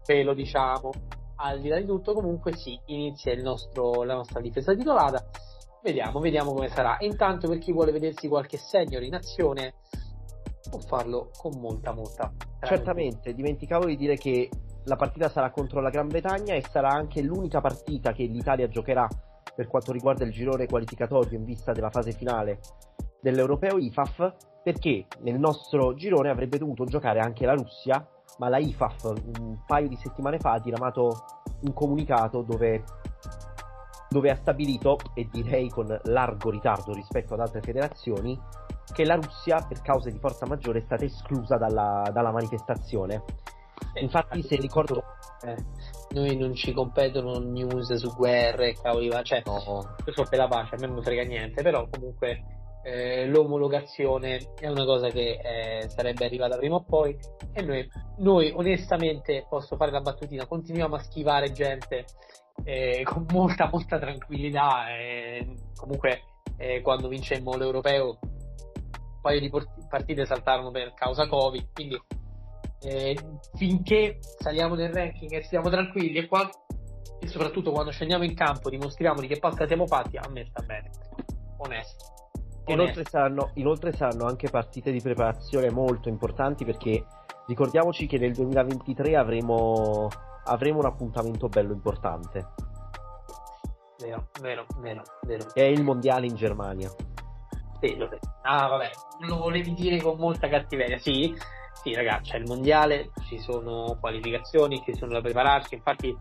ve 0.06 0.24
lo 0.24 0.34
diciamo. 0.34 0.90
Al 1.36 1.60
di 1.60 1.68
là 1.68 1.78
di 1.78 1.86
tutto, 1.86 2.14
comunque 2.14 2.56
sì, 2.56 2.76
inizia 2.86 3.32
nostro, 3.42 4.02
la 4.02 4.14
nostra 4.14 4.40
difesa 4.40 4.74
titolata 4.74 5.24
Vediamo, 5.80 6.18
vediamo 6.18 6.52
come 6.52 6.68
sarà. 6.68 6.96
Intanto 7.00 7.48
per 7.48 7.58
chi 7.58 7.72
vuole 7.72 7.92
vedersi 7.92 8.26
qualche 8.26 8.56
senior 8.56 9.02
in 9.02 9.14
azione 9.14 9.74
può 10.68 10.80
farlo 10.80 11.30
con 11.38 11.58
molta 11.60 11.92
molta. 11.92 12.32
Certamente, 12.60 13.32
dimenticavo 13.32 13.86
di 13.86 13.96
dire 13.96 14.16
che 14.16 14.50
la 14.84 14.96
partita 14.96 15.28
sarà 15.28 15.50
contro 15.50 15.80
la 15.80 15.90
Gran 15.90 16.08
Bretagna 16.08 16.54
e 16.54 16.62
sarà 16.62 16.88
anche 16.88 17.22
l'unica 17.22 17.60
partita 17.60 18.12
che 18.12 18.24
l'Italia 18.24 18.68
giocherà 18.68 19.06
per 19.54 19.66
quanto 19.66 19.92
riguarda 19.92 20.24
il 20.24 20.32
girone 20.32 20.66
qualificatorio 20.66 21.36
in 21.36 21.44
vista 21.44 21.72
della 21.72 21.90
fase 21.90 22.12
finale 22.12 22.60
dell'Europeo 23.20 23.78
IFAF 23.78 24.34
perché 24.62 25.06
nel 25.20 25.38
nostro 25.38 25.94
girone 25.94 26.30
avrebbe 26.30 26.58
dovuto 26.58 26.84
giocare 26.84 27.20
anche 27.20 27.44
la 27.44 27.54
Russia 27.54 28.06
ma 28.38 28.48
la 28.48 28.58
IFAF 28.58 29.12
un 29.36 29.64
paio 29.66 29.88
di 29.88 29.96
settimane 29.96 30.38
fa 30.38 30.52
ha 30.52 30.60
diramato 30.60 31.24
un 31.60 31.72
comunicato 31.72 32.42
dove 32.42 32.84
dove 34.08 34.30
ha 34.30 34.36
stabilito, 34.36 34.98
e 35.14 35.28
direi 35.30 35.68
con 35.68 35.86
largo 36.04 36.50
ritardo 36.50 36.92
rispetto 36.92 37.34
ad 37.34 37.40
altre 37.40 37.60
federazioni, 37.60 38.38
che 38.92 39.04
la 39.04 39.16
Russia, 39.16 39.64
per 39.68 39.82
cause 39.82 40.10
di 40.10 40.18
forza 40.18 40.46
maggiore, 40.46 40.78
è 40.78 40.82
stata 40.82 41.04
esclusa 41.04 41.56
dalla, 41.56 42.08
dalla 42.12 42.32
manifestazione. 42.32 43.22
Eh, 43.94 44.00
Infatti, 44.02 44.42
se 44.42 44.56
ricordo. 44.56 45.02
Eh, 45.42 45.56
noi 46.10 46.36
non 46.36 46.54
ci 46.54 46.72
competono 46.72 47.38
news 47.38 47.92
su 47.94 48.12
guerre, 48.14 48.74
cavoli, 48.74 49.08
va, 49.08 49.22
cioè, 49.22 49.42
No, 49.44 49.94
io 50.04 50.12
so 50.12 50.24
per 50.24 50.38
la 50.38 50.48
pace, 50.48 50.74
a 50.74 50.78
me 50.80 50.86
non 50.86 51.02
frega 51.02 51.22
niente, 51.22 51.62
però 51.62 51.86
comunque 51.88 52.42
eh, 52.82 53.26
l'omologazione 53.26 54.54
è 54.58 54.68
una 54.68 54.84
cosa 54.84 55.08
che 55.08 55.38
eh, 55.42 55.88
sarebbe 55.88 56.24
arrivata 56.24 56.56
prima 56.56 56.76
o 56.76 56.82
poi 56.82 57.16
e 57.52 57.62
noi, 57.62 57.88
noi 58.18 58.50
onestamente, 58.54 59.46
posso 59.48 59.76
fare 59.76 59.90
la 59.90 60.00
battutina, 60.00 60.46
continuiamo 60.46 60.94
a 60.94 61.00
schivare 61.00 61.52
gente 61.52 62.06
eh, 62.64 63.02
con 63.04 63.26
molta 63.30 63.68
molta 63.70 63.98
tranquillità 63.98 64.90
e 64.90 65.54
comunque 65.76 66.22
eh, 66.56 66.80
quando 66.80 67.08
vincemmo 67.08 67.56
l'europeo 67.56 68.18
un 68.20 69.20
paio 69.20 69.40
di 69.40 69.50
partite 69.88 70.24
saltarono 70.24 70.70
per 70.70 70.94
causa 70.94 71.26
Covid, 71.26 71.68
quindi 71.72 72.00
eh, 72.80 73.16
finché 73.54 74.18
saliamo 74.20 74.74
nel 74.74 74.92
ranking 74.92 75.32
e 75.32 75.42
stiamo 75.42 75.68
tranquilli 75.68 76.18
e, 76.18 76.26
qua, 76.26 76.48
e 77.20 77.26
soprattutto 77.26 77.72
quando 77.72 77.90
scendiamo 77.90 78.24
in 78.24 78.34
campo 78.34 78.70
dimostriamo 78.70 79.20
di 79.20 79.26
che 79.26 79.38
pasta 79.38 79.66
siamo 79.66 79.86
fatti, 79.86 80.16
a 80.16 80.28
me 80.30 80.46
sta 80.46 80.62
bene, 80.62 80.90
onesto. 81.58 82.16
Inoltre 82.66 83.04
saranno, 83.04 83.50
inoltre 83.54 83.92
saranno 83.92 84.26
anche 84.26 84.50
partite 84.50 84.92
di 84.92 85.00
preparazione 85.00 85.70
molto 85.70 86.10
importanti 86.10 86.66
perché 86.66 87.02
ricordiamoci 87.46 88.06
che 88.06 88.18
nel 88.18 88.34
2023 88.34 89.16
avremo, 89.16 90.08
avremo 90.44 90.78
un 90.80 90.84
appuntamento 90.84 91.48
bello 91.48 91.72
importante, 91.72 92.46
Vero, 94.00 94.28
vero, 94.40 94.64
vero, 94.78 95.02
vero. 95.26 95.46
che 95.52 95.62
è 95.62 95.68
il 95.68 95.82
mondiale 95.82 96.26
in 96.26 96.36
Germania. 96.36 96.88
Sì, 97.80 97.96
lo. 97.96 98.08
Ah, 98.42 98.68
vabbè, 98.68 98.90
lo 99.26 99.38
volevi 99.38 99.74
dire 99.74 100.00
con 100.00 100.16
molta 100.18 100.48
cattiveria. 100.48 100.98
Sì, 100.98 101.34
sì, 101.82 101.94
ragazzi, 101.94 102.30
c'è 102.30 102.38
il 102.38 102.46
mondiale, 102.46 103.10
ci 103.28 103.38
sono 103.38 103.96
qualificazioni, 104.00 104.82
ci 104.84 104.94
sono 104.94 105.12
da 105.12 105.20
prepararsi. 105.20 105.74
Infatti, 105.74 106.14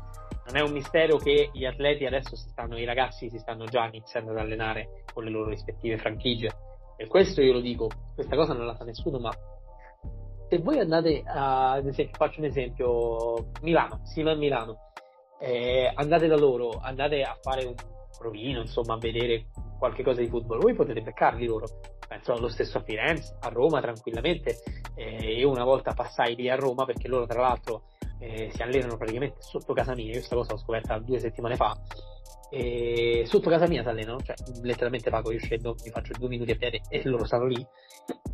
non 0.45 0.55
è 0.55 0.61
un 0.61 0.71
mistero 0.71 1.17
che 1.17 1.49
gli 1.51 1.65
atleti 1.65 2.05
adesso 2.05 2.35
si 2.35 2.47
stanno, 2.49 2.77
i 2.77 2.85
ragazzi 2.85 3.29
si 3.29 3.37
stanno 3.39 3.65
già 3.65 3.85
iniziando 3.85 4.31
ad 4.31 4.37
allenare 4.37 5.03
con 5.13 5.23
le 5.23 5.29
loro 5.29 5.49
rispettive 5.49 5.97
franchigie. 5.97 6.51
E 6.95 7.07
questo 7.07 7.41
io 7.41 7.53
lo 7.53 7.59
dico, 7.59 7.89
questa 8.15 8.35
cosa 8.35 8.53
non 8.53 8.65
la 8.65 8.75
sa 8.75 8.83
nessuno, 8.83 9.19
ma 9.19 9.31
se 10.49 10.59
voi 10.59 10.79
andate 10.79 11.23
a, 11.25 11.71
ad 11.71 11.87
esempio, 11.87 12.17
faccio 12.17 12.39
un 12.39 12.45
esempio, 12.45 13.51
Milano, 13.61 14.01
si 14.03 14.21
va 14.21 14.31
a 14.31 14.35
Milano, 14.35 14.91
eh, 15.39 15.91
andate 15.93 16.27
da 16.27 16.37
loro, 16.37 16.79
andate 16.81 17.21
a 17.23 17.37
fare 17.41 17.65
un 17.65 17.75
provino, 18.17 18.61
insomma, 18.61 18.93
a 18.93 18.97
vedere 18.97 19.47
qualche 19.77 20.03
cosa 20.03 20.21
di 20.21 20.27
football, 20.27 20.59
voi 20.59 20.73
potete 20.73 21.01
beccarli 21.01 21.45
loro. 21.45 21.65
Penso 22.07 22.33
allo 22.33 22.47
stesso 22.47 22.77
a 22.77 22.83
Firenze, 22.83 23.37
a 23.41 23.49
Roma 23.49 23.81
tranquillamente. 23.81 24.57
Eh, 24.95 25.37
io 25.37 25.49
una 25.49 25.63
volta 25.63 25.93
passai 25.93 26.35
lì 26.35 26.49
a 26.49 26.55
Roma 26.55 26.85
perché 26.85 27.07
loro 27.07 27.25
tra 27.25 27.41
l'altro 27.41 27.83
eh, 28.19 28.49
si 28.53 28.61
allenano 28.61 28.97
praticamente 28.97 29.41
sotto 29.41 29.73
casa 29.73 29.93
mia, 29.93 30.11
questa 30.11 30.35
cosa 30.35 30.53
l'ho 30.53 30.59
scoperta 30.59 30.97
due 30.99 31.19
settimane 31.19 31.55
fa. 31.55 31.75
E 32.49 33.23
sotto 33.25 33.49
casa 33.49 33.67
mia 33.67 33.81
si 33.81 33.89
allenano, 33.89 34.21
cioè 34.21 34.35
letteralmente 34.61 35.09
pago, 35.09 35.31
io 35.31 35.39
scendo, 35.39 35.75
mi 35.83 35.89
faccio 35.89 36.13
due 36.17 36.29
minuti 36.29 36.51
a 36.51 36.55
piedi 36.55 36.81
e 36.89 37.01
loro 37.03 37.25
stanno 37.25 37.45
lì. 37.45 37.65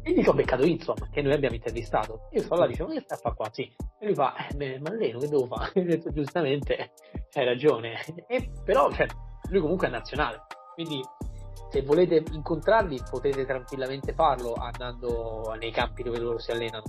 E 0.04 0.12
li 0.12 0.28
ho 0.28 0.34
beccato 0.34 0.64
insomma, 0.64 1.10
che 1.10 1.22
noi 1.22 1.34
abbiamo 1.34 1.56
intervistato. 1.56 2.28
Io 2.32 2.42
sto 2.42 2.56
là 2.56 2.66
e 2.66 2.68
dicevo, 2.68 2.90
ma 2.90 2.96
che 2.96 3.02
sta 3.02 3.16
a 3.16 3.18
fare 3.18 3.36
qua? 3.36 3.50
Sì. 3.52 3.64
E 4.00 4.06
lui 4.06 4.14
fa, 4.14 4.36
eh, 4.48 4.80
ma 4.80 4.90
alleno, 4.90 5.18
che 5.18 5.28
devo 5.28 5.48
fare? 5.48 5.72
E 5.74 5.82
ho 5.82 5.86
detto, 5.86 6.12
giustamente, 6.12 6.92
hai 7.34 7.46
ragione. 7.46 8.00
E, 8.28 8.52
però, 8.64 8.92
cioè, 8.92 9.08
lui 9.50 9.62
comunque 9.62 9.88
è 9.88 9.90
nazionale. 9.90 10.44
Quindi, 10.76 11.02
se 11.74 11.82
volete 11.82 12.24
incontrarli, 12.34 13.02
potete 13.10 13.46
tranquillamente 13.46 14.14
farlo 14.14 14.54
andando 14.54 15.56
nei 15.60 15.72
campi 15.72 16.04
dove 16.04 16.20
loro 16.20 16.38
si 16.38 16.52
allenano. 16.52 16.84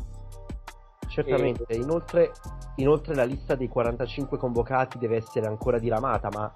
Certamente, 1.08 1.64
inoltre, 1.74 2.32
inoltre 2.76 3.14
la 3.14 3.24
lista 3.24 3.54
dei 3.54 3.68
45 3.68 4.36
convocati 4.36 4.98
deve 4.98 5.16
essere 5.16 5.46
ancora 5.46 5.78
diramata, 5.78 6.28
ma 6.30 6.54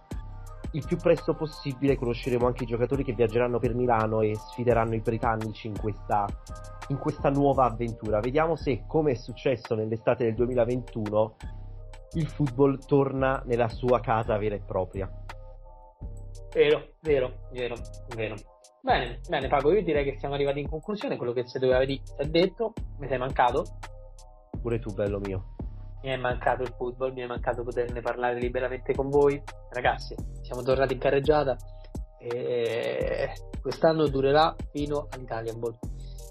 il 0.72 0.85
più 0.85 0.99
presto 0.99 1.33
possibile 1.33 1.97
conosceremo 1.97 2.47
anche 2.47 2.64
i 2.64 2.66
giocatori 2.66 3.03
che 3.03 3.14
viaggeranno 3.14 3.59
per 3.59 3.74
Milano 3.74 4.20
e 4.20 4.35
sfideranno 4.35 4.95
i 4.95 5.01
britannici 5.01 5.66
in 5.66 5.79
questa, 5.79 6.26
in 6.89 6.99
questa 6.99 7.31
nuova 7.31 7.64
avventura. 7.64 8.20
Vediamo 8.20 8.57
se, 8.57 8.85
come 8.87 9.12
è 9.12 9.14
successo 9.14 9.74
nell'estate 9.74 10.24
del 10.24 10.35
2021, 10.35 11.37
il 12.12 12.29
football 12.29 12.79
torna 12.85 13.43
nella 13.47 13.68
sua 13.68 14.01
casa 14.01 14.37
vera 14.37 14.55
e 14.55 14.61
propria. 14.61 15.11
Vero, 16.53 16.95
vero, 17.01 17.32
vero, 17.53 17.74
vero. 18.14 18.34
Bene, 18.80 19.20
bene, 19.28 19.49
Pago, 19.49 19.72
io 19.72 19.82
direi 19.82 20.05
che 20.05 20.18
siamo 20.18 20.34
arrivati 20.34 20.61
in 20.61 20.68
conclusione. 20.68 21.16
Quello 21.16 21.32
che 21.32 21.47
si 21.47 21.59
doveva 21.59 21.84
dire 21.84 22.01
si 22.05 22.14
è 22.16 22.24
detto. 22.24 22.72
Mi 22.99 23.09
sei 23.09 23.18
mancato? 23.18 23.64
Pure 24.61 24.78
tu, 24.78 24.93
bello 24.95 25.18
mio. 25.18 25.55
Mi 26.03 26.11
è 26.11 26.16
mancato 26.16 26.62
il 26.62 26.72
football, 26.76 27.12
mi 27.12 27.22
è 27.22 27.26
mancato 27.26 27.64
poterne 27.64 28.01
parlare 28.01 28.39
liberamente 28.39 28.95
con 28.95 29.09
voi. 29.11 29.43
Ragazzi, 29.70 30.14
siamo 30.43 30.62
tornati 30.62 30.95
in 30.95 31.01
carreggiata 31.01 31.57
e 32.20 33.32
quest'anno 33.61 34.09
durerà 34.09 34.55
fino 34.70 35.09
all'Italian 35.11 35.59
Ball. 35.59 35.76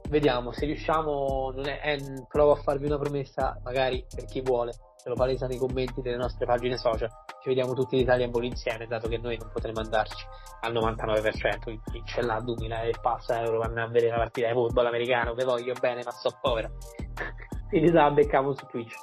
Vediamo 0.09 0.51
se 0.51 0.65
riusciamo. 0.65 1.51
Non 1.53 1.67
è, 1.67 1.79
è- 1.81 1.97
provo 2.27 2.53
a 2.53 2.61
farvi 2.61 2.85
una 2.85 2.97
promessa, 2.97 3.59
magari 3.63 4.05
per 4.13 4.25
chi 4.25 4.41
vuole, 4.41 4.71
se 5.07 5.09
lo 5.09 5.15
palesa 5.15 5.47
nei 5.47 5.57
commenti 5.57 6.01
delle 6.01 6.17
nostre 6.17 6.45
pagine 6.45 6.77
social. 6.77 7.09
Ci 7.41 7.47
vediamo 7.47 7.73
tutti 7.73 7.95
l'Italian 7.95 8.29
Ball 8.29 8.43
insieme, 8.43 8.87
dato 8.87 9.07
che 9.07 9.17
noi 9.17 9.37
non 9.37 9.49
potremo 9.51 9.79
andarci 9.79 10.25
al 10.61 10.73
99%. 10.73 11.79
Chi 11.91 12.01
ce 12.03 12.21
l'ha 12.21 12.41
2000 12.41 12.81
e 12.81 12.93
passa 13.01 13.41
euro 13.41 13.59
vanno 13.59 13.83
a 13.83 13.87
vedere 13.87 14.11
la 14.11 14.17
partita 14.17 14.47
di 14.47 14.53
football 14.53 14.87
americano. 14.87 15.33
Vi 15.33 15.45
voglio 15.45 15.73
bene, 15.79 16.03
ma 16.03 16.11
so 16.11 16.37
povera. 16.41 16.69
Quindi 17.69 17.91
la 17.91 18.11
beccamo 18.11 18.53
su 18.53 18.65
Twitch. 18.65 18.95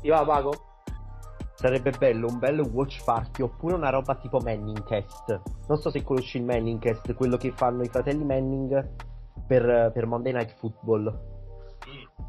Ti 0.00 0.08
va, 0.08 0.24
Pago? 0.24 0.52
Sarebbe 1.54 1.90
bello 1.90 2.26
un 2.26 2.38
bello 2.38 2.66
watch 2.72 3.04
party 3.04 3.42
oppure 3.42 3.74
una 3.74 3.90
roba 3.90 4.14
tipo 4.14 4.38
Manning 4.38 4.82
Cast. 4.84 5.42
Non 5.68 5.76
so 5.76 5.90
se 5.90 6.02
conosci 6.02 6.38
il 6.38 6.44
Manning 6.44 6.80
Cast, 6.80 7.12
quello 7.12 7.36
che 7.36 7.52
fanno 7.52 7.82
i 7.82 7.88
fratelli 7.88 8.24
Manning 8.24 8.94
per, 9.46 9.90
per 9.92 10.06
Monday 10.06 10.32
Night 10.32 10.54
Football. 10.54 11.28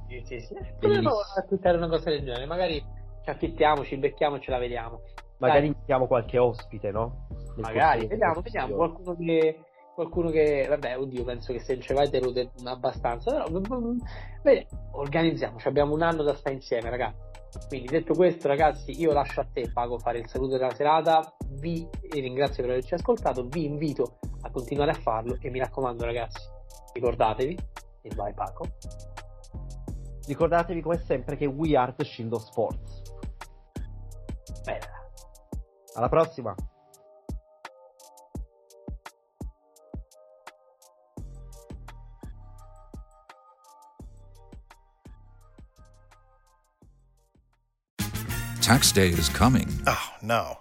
Sì, 0.07 0.21
sì, 0.25 0.39
sì. 0.41 0.55
Potremmo 0.77 1.11
affittare 1.37 1.77
una 1.77 1.87
cosa 1.87 2.09
del 2.09 2.25
genere. 2.25 2.45
Magari 2.45 2.83
ci 3.23 3.29
affittiamo, 3.29 3.83
ci 3.83 3.97
becchiamo 3.97 4.37
e 4.37 4.39
ce 4.41 4.51
la 4.51 4.57
vediamo. 4.57 5.01
Magari 5.37 5.67
invitiamo 5.67 6.05
qualche 6.07 6.37
ospite, 6.37 6.91
no? 6.91 7.27
Nel 7.55 7.65
Magari, 7.65 8.05
vediamo, 8.05 8.41
vediamo. 8.41 8.75
Qualcuno 8.75 9.15
che, 9.15 9.59
qualcuno 9.95 10.29
che, 10.29 10.67
vabbè, 10.69 10.99
oddio, 10.99 11.23
penso 11.23 11.51
che 11.51 11.59
se 11.59 11.79
ce 11.79 11.93
vai 11.95 12.09
delude 12.09 12.51
abbastanza. 12.63 13.31
Però, 13.31 13.49
mm, 13.49 13.97
bene, 14.43 14.67
organizziamoci. 14.91 15.67
Abbiamo 15.67 15.95
un 15.95 16.03
anno 16.03 16.21
da 16.21 16.35
stare 16.35 16.55
insieme, 16.55 16.91
ragazzi. 16.91 17.29
Quindi, 17.67 17.87
detto 17.87 18.13
questo, 18.13 18.47
ragazzi, 18.47 18.99
io 19.01 19.11
lascio 19.13 19.41
a 19.41 19.47
te, 19.51 19.71
Pago, 19.73 19.97
fare 19.97 20.19
il 20.19 20.27
saluto 20.27 20.57
della 20.57 20.73
serata. 20.75 21.33
Vi 21.59 21.87
ringrazio 22.11 22.61
per 22.61 22.73
averci 22.73 22.93
ascoltato. 22.93 23.47
Vi 23.47 23.65
invito 23.65 24.19
a 24.41 24.51
continuare 24.51 24.91
a 24.91 24.95
farlo. 24.95 25.37
E 25.41 25.49
mi 25.49 25.57
raccomando, 25.57 26.05
ragazzi, 26.05 26.39
ricordatevi. 26.93 27.57
E 28.03 28.11
vai, 28.15 28.33
Paco. 28.33 28.65
Ricordatevi 30.27 30.81
come 30.81 30.99
sempre 30.99 31.35
che 31.35 31.47
We 31.47 31.75
Are 31.75 31.95
the 31.95 32.05
Shield 32.05 32.33
of 32.33 32.43
Sports. 32.43 33.00
Bella. 34.63 34.87
Alla 35.95 36.09
prossima! 36.09 36.55
Tax 48.61 48.91
day 48.93 49.09
is 49.09 49.27
coming. 49.27 49.67
Oh, 49.85 50.09
no. 50.21 50.60